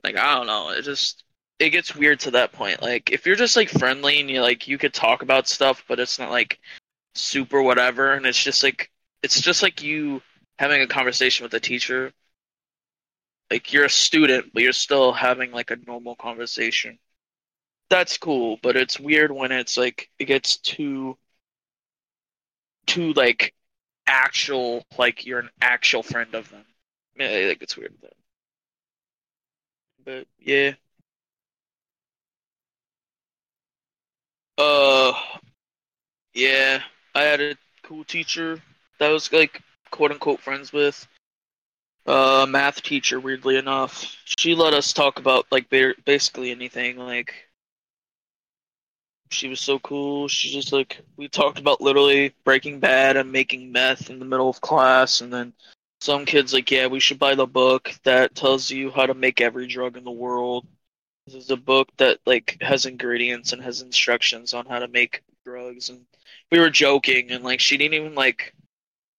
like 0.03 0.17
I 0.17 0.35
don't 0.35 0.47
know 0.47 0.71
it 0.71 0.83
just 0.83 1.25
it 1.59 1.71
gets 1.71 1.95
weird 1.95 2.21
to 2.21 2.33
that 2.33 2.53
point 2.53 2.83
like 2.83 3.13
if 3.13 3.27
you're 3.27 3.37
just 3.37 3.57
like 3.57 3.69
friendly 3.69 4.21
and 4.21 4.31
you 4.31 4.41
like 4.41 4.67
you 4.67 4.79
could 4.79 4.95
talk 4.95 5.23
about 5.23 5.47
stuff 5.47 5.85
but 5.89 6.01
it's 6.01 6.19
not 6.19 6.31
like 6.31 6.59
super 7.15 7.63
whatever 7.63 8.13
and 8.15 8.27
it's 8.27 8.43
just 8.43 8.63
like 8.63 8.91
it's 9.23 9.41
just 9.41 9.63
like 9.63 9.83
you 9.83 10.21
having 10.59 10.83
a 10.83 10.87
conversation 10.87 11.45
with 11.45 11.55
a 11.55 11.61
teacher 11.61 12.13
like 13.53 13.73
you're 13.73 13.85
a 13.87 13.91
student 13.91 14.53
but 14.55 14.63
you're 14.63 14.73
still 14.73 15.13
having 15.13 15.53
like 15.53 15.71
a 15.71 15.77
normal 15.87 16.17
conversation. 16.17 16.99
That's 17.91 18.19
cool 18.19 18.59
but 18.63 18.77
it's 18.77 19.01
weird 19.01 19.33
when 19.33 19.53
it's 19.53 19.77
like 19.77 20.11
it 20.19 20.27
gets 20.27 20.57
too 20.59 21.19
too 22.87 23.13
like 23.15 23.55
actual 24.07 24.85
like 24.99 25.27
you're 25.27 25.41
an 25.41 25.51
actual 25.61 26.03
friend 26.03 26.35
of 26.35 26.49
them. 26.51 26.65
Yeah, 27.19 27.29
think 27.29 27.63
it's 27.63 27.77
weird 27.77 27.95
but 30.05 30.27
yeah. 30.39 30.73
Uh 34.59 35.13
yeah 36.35 36.83
i 37.15 37.23
had 37.23 37.41
a 37.41 37.57
cool 37.83 38.05
teacher 38.05 38.61
that 38.99 39.09
was 39.09 39.33
like 39.33 39.61
quote 39.91 40.13
unquote 40.13 40.41
friends 40.41 40.73
with 40.73 41.07
uh 42.07 42.47
math 42.49 42.83
teacher 42.83 43.21
weirdly 43.21 43.57
enough. 43.57 44.17
She 44.25 44.55
let 44.55 44.75
us 44.75 44.93
talk 44.93 45.19
about 45.19 45.47
like 45.51 45.69
ba- 45.71 45.95
basically 46.05 46.51
anything 46.51 46.97
like 46.99 47.35
she 49.31 49.49
was 49.49 49.61
so 49.61 49.79
cool. 49.81 50.29
She 50.29 50.51
just 50.53 50.73
like 50.73 51.01
we 51.17 51.29
talked 51.29 51.59
about 51.59 51.81
literally 51.81 52.35
breaking 52.45 52.81
bad 52.81 53.17
and 53.17 53.33
making 53.33 53.73
meth 53.73 54.11
in 54.11 54.19
the 54.19 54.25
middle 54.25 54.49
of 54.51 54.61
class 54.61 55.21
and 55.21 55.33
then 55.33 55.53
some 56.01 56.25
kids 56.27 56.53
like 56.53 56.71
yeah 56.71 56.87
we 56.89 56.99
should 57.01 57.19
buy 57.19 57.35
the 57.35 57.47
book 57.47 57.93
that 58.05 58.35
tells 58.35 58.71
you 58.71 58.91
how 58.91 59.07
to 59.07 59.15
make 59.15 59.41
every 59.41 59.67
drug 59.67 59.97
in 59.97 60.05
the 60.05 60.11
world. 60.11 60.67
This 61.27 61.37
is 61.37 61.51
a 61.51 61.57
book 61.57 61.89
that 61.99 62.19
like 62.27 62.59
has 62.61 62.87
ingredients 62.87 63.53
and 63.53 63.63
has 63.63 63.83
instructions 63.83 64.55
on 64.55 64.67
how 64.67 64.81
to 64.81 64.89
make 64.89 65.23
drugs. 65.45 65.89
And 65.91 66.05
we 66.51 66.59
were 66.61 66.71
joking 66.71 67.31
and 67.33 67.45
like 67.45 67.61
she 67.61 67.77
didn't 67.77 67.95
even 67.95 68.15
like 68.15 68.55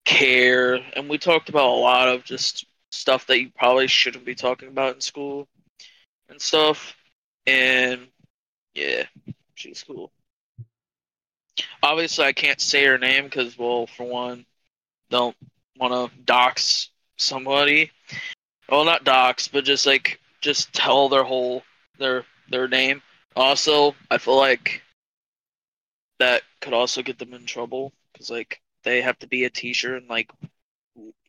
care. 0.06 0.76
And 0.96 1.10
we 1.10 1.18
talked 1.18 1.50
about 1.50 1.70
a 1.70 1.82
lot 1.82 2.10
of 2.10 2.24
just 2.24 2.66
stuff 2.94 3.26
that 3.26 3.40
you 3.40 3.50
probably 3.50 3.88
shouldn't 3.88 4.24
be 4.26 4.36
talking 4.36 4.70
about 4.70 4.96
in 4.96 5.02
school 5.02 5.48
and 6.30 6.40
stuff. 6.40 6.96
And 7.48 8.08
yeah 8.74 9.04
she's 9.56 9.84
cool. 9.84 10.12
Obviously 11.82 12.26
i 12.26 12.34
can't 12.34 12.62
say 12.62 12.86
her 12.86 12.98
name 12.98 13.26
because 13.26 13.58
well 13.58 13.88
for 13.88 14.04
one 14.06 14.46
don't 15.10 15.36
want 15.78 15.94
to 15.94 16.18
dox 16.24 16.90
somebody. 17.18 17.92
Well 18.70 18.86
not 18.86 19.04
dox 19.04 19.48
but 19.48 19.66
just 19.66 19.86
like 19.86 20.20
just 20.42 20.72
tell 20.74 21.10
their 21.10 21.24
whole 21.24 21.64
their 21.98 22.26
their 22.50 22.68
name. 22.68 23.02
Also 23.36 23.96
i 24.12 24.18
feel 24.20 24.38
like 24.38 24.82
that 26.20 26.44
could 26.62 26.74
also 26.74 27.02
get 27.02 27.18
them 27.18 27.34
in 27.34 27.46
trouble 27.46 27.92
because 28.14 28.30
like 28.30 28.62
they 28.84 29.02
have 29.02 29.18
to 29.20 29.28
be 29.28 29.46
a 29.46 29.50
teacher 29.50 29.96
and 29.96 30.08
like 30.08 30.30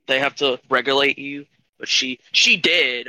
they 0.06 0.18
have 0.18 0.34
to 0.36 0.60
regulate 0.68 1.18
you, 1.18 1.46
but 1.78 1.88
she 1.88 2.20
she 2.32 2.56
did. 2.56 3.08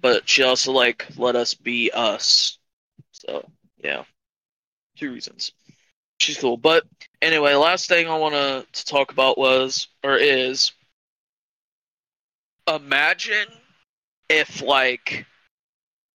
But 0.00 0.28
she 0.28 0.42
also 0.42 0.72
like 0.72 1.06
let 1.16 1.36
us 1.36 1.54
be 1.54 1.90
us. 1.92 2.58
So 3.12 3.48
yeah, 3.82 4.04
two 4.96 5.12
reasons. 5.12 5.52
She's 6.18 6.38
cool. 6.38 6.56
But 6.56 6.84
anyway, 7.20 7.54
last 7.54 7.88
thing 7.88 8.08
I 8.08 8.16
want 8.18 8.34
to 8.34 8.84
talk 8.84 9.12
about 9.12 9.38
was 9.38 9.88
or 10.02 10.16
is 10.16 10.72
imagine 12.68 13.48
if 14.28 14.62
like 14.62 15.26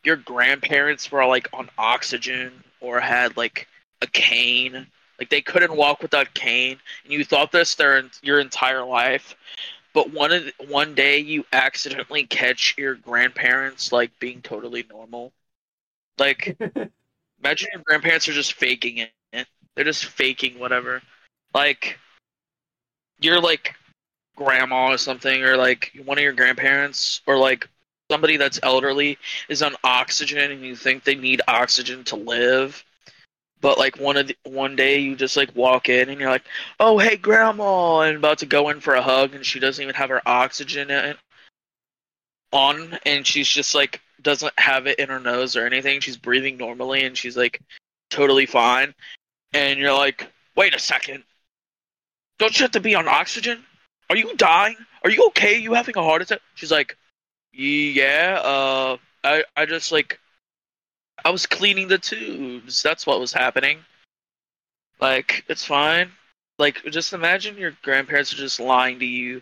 your 0.04 0.18
grandparents 0.18 1.12
were 1.12 1.26
like 1.26 1.48
on 1.54 1.70
oxygen 1.78 2.52
or 2.80 3.00
had 3.00 3.38
like 3.38 3.68
a 4.02 4.08
cane 4.08 4.88
like 5.20 5.30
they 5.30 5.42
couldn't 5.42 5.76
walk 5.76 6.02
without 6.02 6.34
cane 6.34 6.78
and 7.04 7.14
you 7.14 7.24
thought 7.24 7.52
this 7.52 7.76
their 7.76 8.04
your 8.22 8.40
entire 8.40 8.84
life 8.84 9.36
but 9.94 10.12
one 10.12 10.32
of 10.32 10.46
the, 10.46 10.54
one 10.68 10.94
day 10.94 11.20
you 11.20 11.46
accidentally 11.52 12.26
catch 12.26 12.76
your 12.78 12.96
grandparents 12.96 13.92
like 13.92 14.18
being 14.20 14.42
totally 14.42 14.86
normal. 14.90 15.32
Like 16.18 16.58
imagine 17.44 17.70
your 17.74 17.84
grandparents 17.86 18.28
are 18.28 18.34
just 18.34 18.54
faking 18.54 18.98
it. 18.98 19.48
They're 19.76 19.86
just 19.86 20.06
faking 20.06 20.60
whatever. 20.60 21.02
Like 21.54 21.98
you're 23.20 23.42
like 23.42 23.76
grandma 24.36 24.92
or 24.92 24.98
something 24.98 25.44
or 25.44 25.58
like 25.58 25.92
one 26.06 26.18
of 26.18 26.24
your 26.24 26.34
grandparents 26.34 27.22
or 27.28 27.38
like 27.38 27.68
somebody 28.10 28.38
that's 28.38 28.60
elderly 28.64 29.18
is 29.50 29.62
on 29.62 29.76
oxygen 29.84 30.52
and 30.52 30.62
you 30.62 30.76
think 30.76 31.04
they 31.04 31.16
need 31.16 31.42
oxygen 31.48 32.04
to 32.04 32.16
live 32.16 32.84
but 33.62 33.78
like 33.78 33.98
one 33.98 34.18
of 34.18 34.28
the, 34.28 34.36
one 34.44 34.76
day 34.76 35.00
you 35.00 35.16
just 35.16 35.38
like 35.38 35.56
walk 35.56 35.90
in 35.90 36.10
and 36.10 36.20
you're 36.20 36.30
like 36.30 36.46
oh 36.80 36.98
hey 36.98 37.16
grandma 37.16 38.02
and 38.02 38.18
about 38.18 38.40
to 38.40 38.46
go 38.46 38.70
in 38.70 38.80
for 38.80 38.96
a 38.96 39.02
hug 39.02 39.34
and 39.36 39.46
she 39.46 39.60
doesn't 39.60 39.84
even 39.84 39.96
have 39.96 40.10
her 40.10 40.22
oxygen 40.26 40.90
in, 40.90 41.16
on 42.52 42.98
and 43.06 43.26
she's 43.26 43.48
just 43.48 43.74
like 43.74 44.02
doesn't 44.22 44.54
have 44.58 44.88
it 44.88 45.00
in 45.00 45.10
her 45.10 45.20
nose 45.20 45.56
or 45.56 45.66
anything 45.66 46.00
she's 46.00 46.18
breathing 46.18 46.58
normally 46.58 47.04
and 47.04 47.18
she's 47.18 47.38
like 47.38 47.62
totally 48.10 48.46
fine 48.46 48.94
and 49.54 49.80
you're 49.80 49.94
like 49.94 50.30
wait 50.56 50.76
a 50.76 50.80
second 50.80 51.24
don't 52.40 52.60
you 52.60 52.64
have 52.64 52.72
to 52.72 52.80
be 52.80 52.96
on 52.96 53.08
oxygen 53.08 53.64
are 54.12 54.18
you 54.18 54.36
dying? 54.36 54.76
Are 55.06 55.10
you 55.10 55.28
okay? 55.28 55.56
Are 55.56 55.60
you 55.60 55.74
having 55.74 55.96
a 55.96 56.04
heart 56.04 56.22
attack? 56.22 56.42
She's 56.56 56.70
like, 56.70 56.98
yeah, 57.54 58.42
uh, 58.44 58.98
I, 59.24 59.46
I 59.56 59.66
just 59.66 59.94
like, 59.94 60.20
I 61.24 61.30
was 61.30 61.46
cleaning 61.46 61.88
the 61.88 61.98
tubes. 61.98 62.82
That's 62.82 63.06
what 63.06 63.20
was 63.20 63.34
happening. 63.34 63.80
Like, 65.00 65.44
it's 65.48 65.66
fine. 65.66 66.12
Like, 66.60 66.84
just 66.86 67.14
imagine 67.14 67.58
your 67.58 67.74
grandparents 67.82 68.34
are 68.34 68.38
just 68.38 68.60
lying 68.60 69.00
to 69.00 69.06
you. 69.06 69.42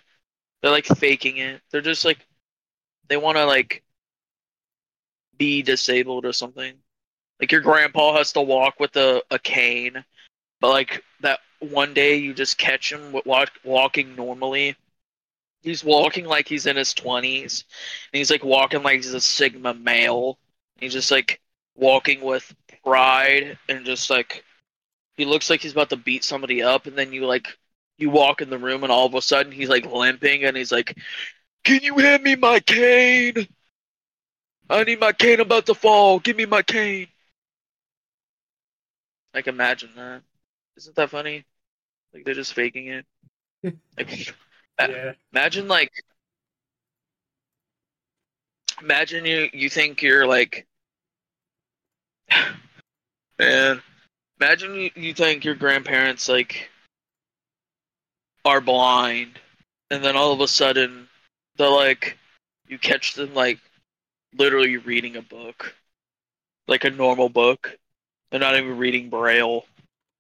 They're 0.62 0.72
like 0.72 0.86
faking 0.86 1.38
it. 1.38 1.62
They're 1.72 1.82
just 1.82 2.06
like, 2.06 2.26
they 3.08 3.18
want 3.18 3.38
to 3.38 3.46
like 3.46 3.84
be 5.38 5.62
disabled 5.62 6.26
or 6.26 6.34
something. 6.34 6.74
Like 7.40 7.52
your 7.52 7.62
grandpa 7.62 8.18
has 8.18 8.34
to 8.34 8.42
walk 8.42 8.80
with 8.80 8.96
a, 8.98 9.24
a 9.32 9.40
cane, 9.40 10.04
but 10.60 10.70
like 10.70 11.04
that 11.22 11.40
one 11.60 11.94
day 11.94 12.18
you 12.18 12.34
just 12.34 12.58
catch 12.58 12.92
him 12.92 13.16
walk, 13.26 13.52
walking 13.64 14.16
normally. 14.16 14.76
He's 15.62 15.84
walking 15.84 16.26
like 16.26 16.48
he's 16.48 16.66
in 16.66 16.76
his 16.76 16.94
twenties, 16.94 17.66
and 18.14 18.18
he's 18.18 18.32
like 18.32 18.44
walking 18.44 18.84
like 18.84 18.98
he's 18.98 19.14
a 19.14 19.22
sigma 19.22 19.74
male. 19.74 20.38
He's 20.80 20.94
just 20.94 21.12
like 21.12 21.40
walking 21.80 22.22
with 22.22 22.54
pride 22.84 23.58
and 23.70 23.86
just 23.86 24.10
like 24.12 24.46
he 25.18 25.26
looks 25.26 25.50
like 25.50 25.62
he's 25.62 25.74
about 25.74 25.90
to 25.92 25.98
beat 25.98 26.24
somebody 26.26 26.64
up, 26.64 26.88
and 26.88 26.98
then 26.98 27.14
you 27.14 27.26
like 27.28 27.48
you 27.98 28.10
walk 28.12 28.42
in 28.42 28.50
the 28.52 28.60
room, 28.60 28.84
and 28.84 28.92
all 28.92 29.08
of 29.08 29.16
a 29.16 29.22
sudden 29.22 29.52
he's 29.54 29.70
like 29.70 29.86
limping, 29.86 30.46
and 30.46 30.58
he's 30.58 30.72
like, 30.72 30.98
"Can 31.66 31.82
you 31.84 31.98
hand 32.00 32.24
me 32.24 32.36
my 32.36 32.60
cane? 32.62 33.48
I 34.70 34.84
need 34.84 35.00
my 35.00 35.14
cane. 35.14 35.36
I'm 35.40 35.48
about 35.48 35.68
to 35.68 35.76
fall. 35.76 36.20
Give 36.20 36.36
me 36.38 36.46
my 36.46 36.64
cane." 36.64 37.08
Like 39.34 39.48
imagine 39.48 39.92
that. 39.96 40.24
Isn't 40.78 40.96
that 40.98 41.10
funny? 41.12 41.46
Like 42.14 42.26
they're 42.26 42.36
just 42.36 42.54
faking 42.54 42.88
it. 42.88 43.06
Like, 44.00 44.34
Yeah. 44.80 45.14
imagine 45.34 45.68
like, 45.68 45.92
imagine 48.82 49.26
you 49.26 49.50
you 49.54 49.70
think 49.70 50.02
you're 50.02 50.28
like, 50.28 50.68
man. 53.40 53.82
Imagine 54.40 54.76
you, 54.76 54.92
you 54.96 55.14
think 55.14 55.44
your 55.44 55.56
grandparents 55.56 56.30
like 56.30 56.70
are 58.46 58.62
blind, 58.62 59.38
and 59.92 60.04
then 60.04 60.16
all 60.16 60.32
of 60.32 60.40
a 60.40 60.48
sudden 60.48 61.10
they're 61.58 61.70
like, 61.70 62.18
you 62.68 62.78
catch 62.78 63.16
them 63.16 63.34
like 63.34 63.60
literally 64.38 64.78
reading 64.78 65.18
a 65.18 65.22
book, 65.22 65.76
like 66.68 66.86
a 66.86 66.90
normal 66.90 67.28
book. 67.30 67.78
They're 68.32 68.40
not 68.40 68.56
even 68.56 68.78
reading 68.78 69.10
braille. 69.10 69.66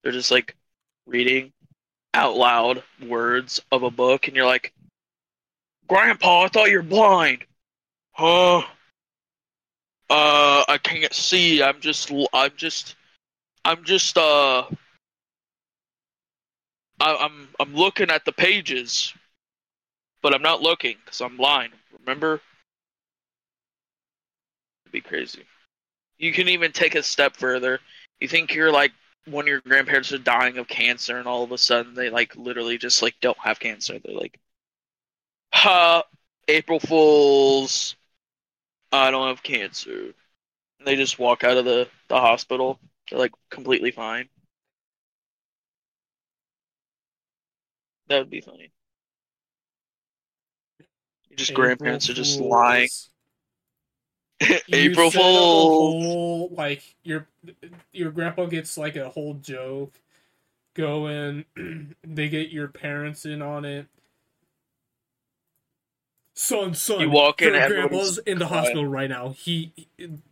They're 0.03 0.11
just 0.11 0.31
like 0.31 0.55
reading 1.05 1.53
out 2.13 2.35
loud 2.35 2.83
words 3.07 3.61
of 3.71 3.83
a 3.83 3.91
book, 3.91 4.27
and 4.27 4.35
you're 4.35 4.45
like, 4.45 4.73
Grandpa, 5.87 6.43
I 6.43 6.47
thought 6.49 6.69
you're 6.69 6.83
blind. 6.83 7.45
Huh? 8.11 8.63
Uh, 10.09 10.65
I 10.67 10.79
can't 10.81 11.13
see. 11.13 11.61
I'm 11.61 11.79
just, 11.79 12.11
I'm 12.33 12.51
just, 12.55 12.95
I'm 13.63 13.83
just, 13.83 14.17
uh, 14.17 14.63
I, 16.99 17.15
I'm, 17.15 17.47
I'm 17.59 17.75
looking 17.75 18.09
at 18.09 18.25
the 18.25 18.31
pages, 18.31 19.13
but 20.21 20.33
I'm 20.33 20.41
not 20.41 20.61
looking 20.61 20.97
because 21.03 21.21
I'm 21.21 21.37
blind. 21.37 21.73
Remember? 21.99 22.41
It'd 24.85 24.91
be 24.91 25.01
crazy. 25.01 25.43
You 26.17 26.33
can 26.33 26.49
even 26.49 26.71
take 26.71 26.95
a 26.95 27.03
step 27.03 27.35
further. 27.35 27.79
You 28.19 28.27
think 28.27 28.53
you're 28.53 28.71
like 28.71 28.91
one 29.25 29.45
of 29.45 29.47
your 29.47 29.61
grandparents 29.61 30.11
are 30.11 30.17
dying 30.17 30.57
of 30.57 30.67
cancer 30.67 31.17
and 31.17 31.27
all 31.27 31.43
of 31.43 31.51
a 31.51 31.57
sudden 31.57 31.93
they 31.93 32.09
like 32.09 32.35
literally 32.35 32.77
just 32.77 33.01
like 33.01 33.15
don't 33.21 33.37
have 33.37 33.59
cancer 33.59 33.99
they're 33.99 34.15
like 34.15 34.39
ha 35.53 36.03
april 36.47 36.79
fools 36.79 37.95
i 38.91 39.11
don't 39.11 39.27
have 39.27 39.43
cancer 39.43 40.13
and 40.79 40.87
they 40.87 40.95
just 40.95 41.19
walk 41.19 41.43
out 41.43 41.57
of 41.57 41.65
the, 41.65 41.87
the 42.07 42.19
hospital 42.19 42.79
they're 43.09 43.19
like 43.19 43.31
completely 43.49 43.91
fine 43.91 44.27
that 48.07 48.19
would 48.19 48.29
be 48.29 48.41
funny 48.41 48.71
just 51.35 51.51
April 51.51 51.67
grandparents 51.67 52.09
are 52.09 52.13
just 52.13 52.39
Fools. 52.39 52.51
lying 52.51 52.89
april 54.71 55.11
set 55.11 55.21
up 55.21 55.25
a 55.25 55.31
fools 55.31 56.51
like 56.57 56.95
your 57.03 57.27
your 57.91 58.11
grandpa 58.11 58.45
gets 58.45 58.77
like 58.77 58.95
a 58.95 59.09
whole 59.09 59.35
joke 59.35 59.93
going. 60.79 61.45
they 62.03 62.29
get 62.29 62.49
your 62.49 62.67
parents 62.67 63.25
in 63.25 63.41
on 63.41 63.65
it. 63.65 63.87
Son, 66.41 66.73
son, 66.73 67.01
You 67.01 67.09
walk 67.09 67.41
in, 67.41 67.49
grandpa's 67.49 68.17
in 68.19 68.39
the 68.39 68.47
hospital 68.47 68.85
right 68.85 69.09
now. 69.09 69.31
He, 69.37 69.73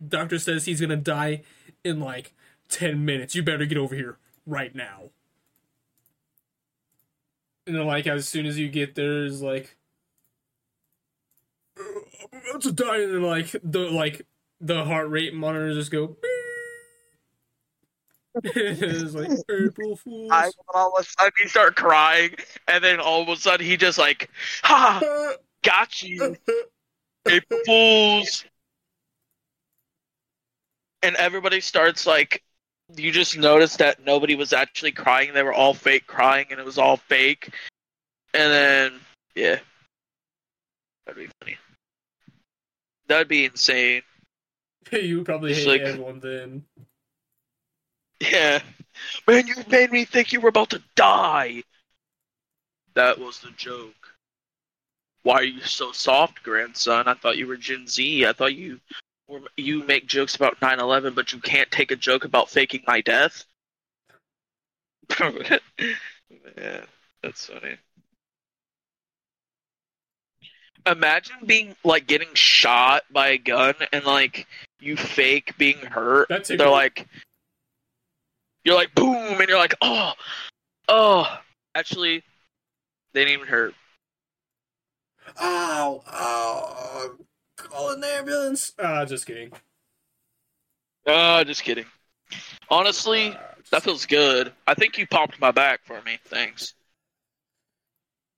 doctor 0.08 0.38
says 0.38 0.64
he's 0.64 0.80
gonna 0.80 0.96
die 0.96 1.42
in 1.84 2.00
like 2.00 2.32
ten 2.70 3.04
minutes. 3.04 3.34
You 3.34 3.42
better 3.42 3.66
get 3.66 3.76
over 3.76 3.94
here 3.94 4.16
right 4.46 4.74
now. 4.74 5.10
And 7.66 7.76
then, 7.76 7.86
like, 7.86 8.06
as 8.06 8.26
soon 8.26 8.46
as 8.46 8.58
you 8.58 8.70
get 8.70 8.94
there, 8.94 9.26
is 9.26 9.42
like, 9.42 9.76
"Uh, 11.78 11.82
I'm 12.32 12.40
about 12.48 12.62
to 12.62 12.72
die, 12.72 13.02
and 13.02 13.14
then 13.16 13.22
like 13.22 13.54
the 13.62 13.90
like 13.90 14.26
the 14.62 14.86
heart 14.86 15.10
rate 15.10 15.34
monitors 15.34 15.76
just 15.76 15.90
go. 15.90 16.16
it's 18.44 19.14
like 19.14 19.30
April 19.50 19.96
Fools. 20.04 20.30
I, 20.32 20.50
all 20.72 20.96
of 20.96 21.04
a 21.04 21.06
sudden 21.06 21.32
he 21.42 21.48
start 21.48 21.76
crying 21.76 22.30
and 22.68 22.84
then 22.84 23.00
all 23.00 23.22
of 23.22 23.28
a 23.28 23.36
sudden 23.36 23.66
he 23.66 23.76
just 23.76 23.98
like 23.98 24.30
ha 24.62 25.00
got 25.64 26.02
you 26.02 26.36
April 27.26 27.60
Fools. 27.66 28.44
And 31.02 31.14
everybody 31.16 31.60
starts 31.60 32.06
like, 32.06 32.42
you 32.96 33.12
just 33.12 33.36
notice 33.38 33.76
that 33.76 34.04
nobody 34.04 34.34
was 34.34 34.52
actually 34.52 34.92
crying. 34.92 35.32
They 35.32 35.42
were 35.42 35.52
all 35.52 35.74
fake 35.74 36.06
crying 36.06 36.46
and 36.50 36.58
it 36.58 36.66
was 36.66 36.78
all 36.78 36.96
fake. 36.96 37.50
And 38.34 38.52
then, 38.52 38.92
yeah. 39.34 39.58
That'd 41.06 41.22
be 41.26 41.30
funny. 41.40 41.56
That'd 43.06 43.28
be 43.28 43.44
insane. 43.44 44.02
you 44.92 45.22
probably 45.22 45.52
It's 45.52 45.60
hate 45.60 45.68
like- 45.68 45.80
everyone 45.82 46.20
then. 46.20 46.64
Yeah. 48.20 48.60
Man, 49.28 49.46
you 49.46 49.54
made 49.70 49.92
me 49.92 50.04
think 50.04 50.32
you 50.32 50.40
were 50.40 50.48
about 50.48 50.70
to 50.70 50.82
die. 50.96 51.62
That 52.94 53.20
was 53.20 53.38
the 53.38 53.50
joke. 53.52 53.94
Why 55.22 55.34
are 55.34 55.44
you 55.44 55.60
so 55.60 55.92
soft, 55.92 56.42
grandson? 56.42 57.08
I 57.08 57.14
thought 57.14 57.36
you 57.36 57.46
were 57.46 57.56
Gen 57.56 57.86
Z. 57.86 58.26
I 58.26 58.32
thought 58.32 58.54
you 58.54 58.80
were, 59.28 59.40
you 59.56 59.84
make 59.84 60.06
jokes 60.06 60.36
about 60.36 60.60
9/11, 60.60 61.14
but 61.14 61.32
you 61.32 61.40
can't 61.40 61.70
take 61.70 61.90
a 61.90 61.96
joke 61.96 62.24
about 62.24 62.50
faking 62.50 62.82
my 62.86 63.00
death. 63.00 63.44
yeah, 65.20 66.84
that's 67.22 67.46
funny. 67.46 67.76
imagine 70.86 71.36
being 71.44 71.74
like 71.84 72.06
getting 72.06 72.32
shot 72.34 73.04
by 73.10 73.28
a 73.28 73.38
gun 73.38 73.74
and 73.92 74.04
like 74.04 74.46
you 74.80 74.96
fake 74.96 75.56
being 75.58 75.78
hurt. 75.78 76.28
That's 76.28 76.48
They're 76.48 76.68
like, 76.68 77.06
you're 78.64 78.74
like 78.74 78.94
boom, 78.94 79.40
and 79.40 79.48
you're 79.48 79.58
like, 79.58 79.74
oh, 79.80 80.12
oh. 80.88 81.40
Actually, 81.74 82.22
they 83.12 83.24
didn't 83.24 83.34
even 83.34 83.46
hurt. 83.46 83.74
Ow! 85.40 86.02
Ow! 86.06 87.16
Call 87.56 87.90
an 87.90 88.04
ambulance. 88.04 88.72
Ah, 88.78 89.04
just 89.04 89.26
kidding. 89.26 89.52
Uh, 91.06 91.44
just 91.44 91.62
kidding. 91.62 91.86
Honestly, 92.70 93.32
Ah, 93.34 93.54
just- 93.58 93.70
that 93.72 93.82
feels 93.82 94.06
good. 94.06 94.52
I 94.66 94.74
think 94.74 94.98
you 94.98 95.06
popped 95.06 95.40
my 95.40 95.50
back 95.50 95.80
for 95.84 96.00
me. 96.02 96.18
Thanks. 96.26 96.74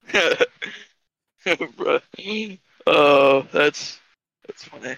Oh, 2.87 3.43
that's 3.53 4.01
that's 4.47 4.65
funny. 4.65 4.97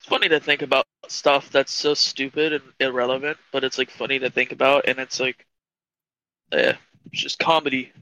It's 0.00 0.08
funny 0.08 0.28
to 0.28 0.40
think 0.40 0.62
about 0.62 0.86
stuff 1.08 1.50
that's 1.50 1.72
so 1.72 1.94
stupid 1.94 2.52
and 2.54 2.62
irrelevant, 2.80 3.38
but 3.52 3.64
it's 3.64 3.78
like 3.78 3.90
funny 3.90 4.18
to 4.18 4.30
think 4.30 4.52
about, 4.52 4.86
and 4.88 4.98
it's 4.98 5.20
like, 5.20 5.46
yeah, 6.52 6.76
it's 7.12 7.22
just 7.22 7.38
comedy. 7.38 7.92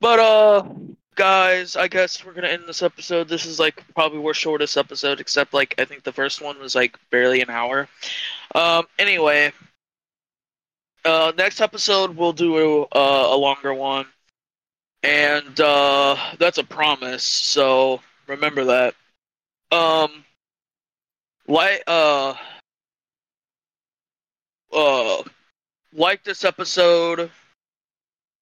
But 0.00 0.18
uh, 0.18 0.68
guys, 1.14 1.76
I 1.76 1.88
guess 1.88 2.24
we're 2.24 2.34
gonna 2.34 2.48
end 2.48 2.64
this 2.66 2.82
episode. 2.82 3.28
This 3.28 3.46
is 3.46 3.58
like 3.58 3.82
probably 3.94 4.24
our 4.24 4.34
shortest 4.34 4.76
episode, 4.76 5.20
except 5.20 5.54
like 5.54 5.74
I 5.78 5.84
think 5.84 6.04
the 6.04 6.12
first 6.12 6.40
one 6.42 6.58
was 6.58 6.74
like 6.74 6.98
barely 7.10 7.40
an 7.40 7.50
hour. 7.50 7.88
Um, 8.54 8.86
anyway, 8.98 9.52
uh, 11.04 11.32
next 11.36 11.60
episode 11.60 12.16
we'll 12.16 12.32
do 12.32 12.86
a, 12.92 12.98
a 12.98 13.36
longer 13.36 13.72
one, 13.72 14.06
and 15.02 15.58
uh, 15.60 16.16
that's 16.38 16.58
a 16.58 16.64
promise. 16.64 17.24
So 17.24 18.00
remember 18.26 18.64
that. 18.64 18.94
Um, 19.72 20.24
like 21.48 21.82
uh, 21.86 22.34
uh, 24.72 25.22
like 25.92 26.22
this 26.24 26.44
episode. 26.44 27.30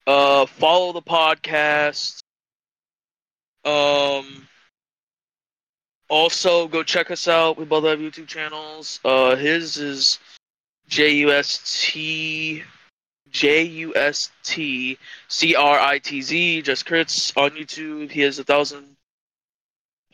Uh, 0.07 0.46
follow 0.46 0.92
the 0.92 1.02
podcast. 1.02 2.20
Um. 3.64 4.48
Also, 6.11 6.68
go 6.68 6.82
check 6.82 7.11
us 7.11 7.28
out. 7.28 7.57
We 7.57 7.64
both 7.64 7.84
have 7.84 7.98
YouTube 7.98 8.26
channels. 8.26 9.00
Uh, 9.05 9.36
his 9.36 9.78
is 9.78 10.18
J 10.86 11.11
U 11.14 11.32
S 11.32 11.80
T 11.82 12.62
J 13.30 13.62
U 13.62 13.96
S 13.96 14.30
T 14.42 14.98
C 15.28 15.55
R 15.55 15.80
I 15.80 15.98
T 15.98 16.20
Z. 16.20 16.62
Just 16.62 16.86
crits 16.86 17.36
on 17.36 17.52
YouTube. 17.52 18.11
He 18.11 18.20
has 18.20 18.38
a 18.38 18.44
thousand 18.44 18.96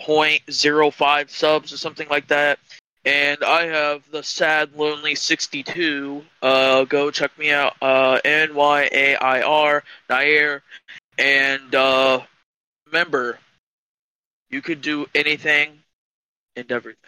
point 0.01 0.41
zero 0.51 0.91
five 0.91 1.31
subs 1.31 1.73
or 1.73 1.77
something 1.77 2.09
like 2.09 2.29
that. 2.29 2.59
And 3.05 3.43
I 3.43 3.67
have 3.67 4.03
the 4.11 4.23
sad 4.23 4.77
lonely 4.77 5.15
sixty 5.15 5.63
two. 5.63 6.25
Uh, 6.43 6.85
go 6.85 7.11
check 7.11 7.37
me 7.39 7.51
out. 7.51 7.75
Uh, 7.81 8.21
N 8.25 8.55
Y 8.55 8.89
A 8.93 9.17
I 9.17 9.43
R 9.43 9.83
Nair. 10.11 10.63
And 11.17 11.75
uh, 11.75 12.21
remember, 12.87 13.39
you 14.51 14.61
could 14.61 14.83
do 14.83 15.07
anything 15.15 15.79
and 16.57 16.71
everything. 16.71 16.99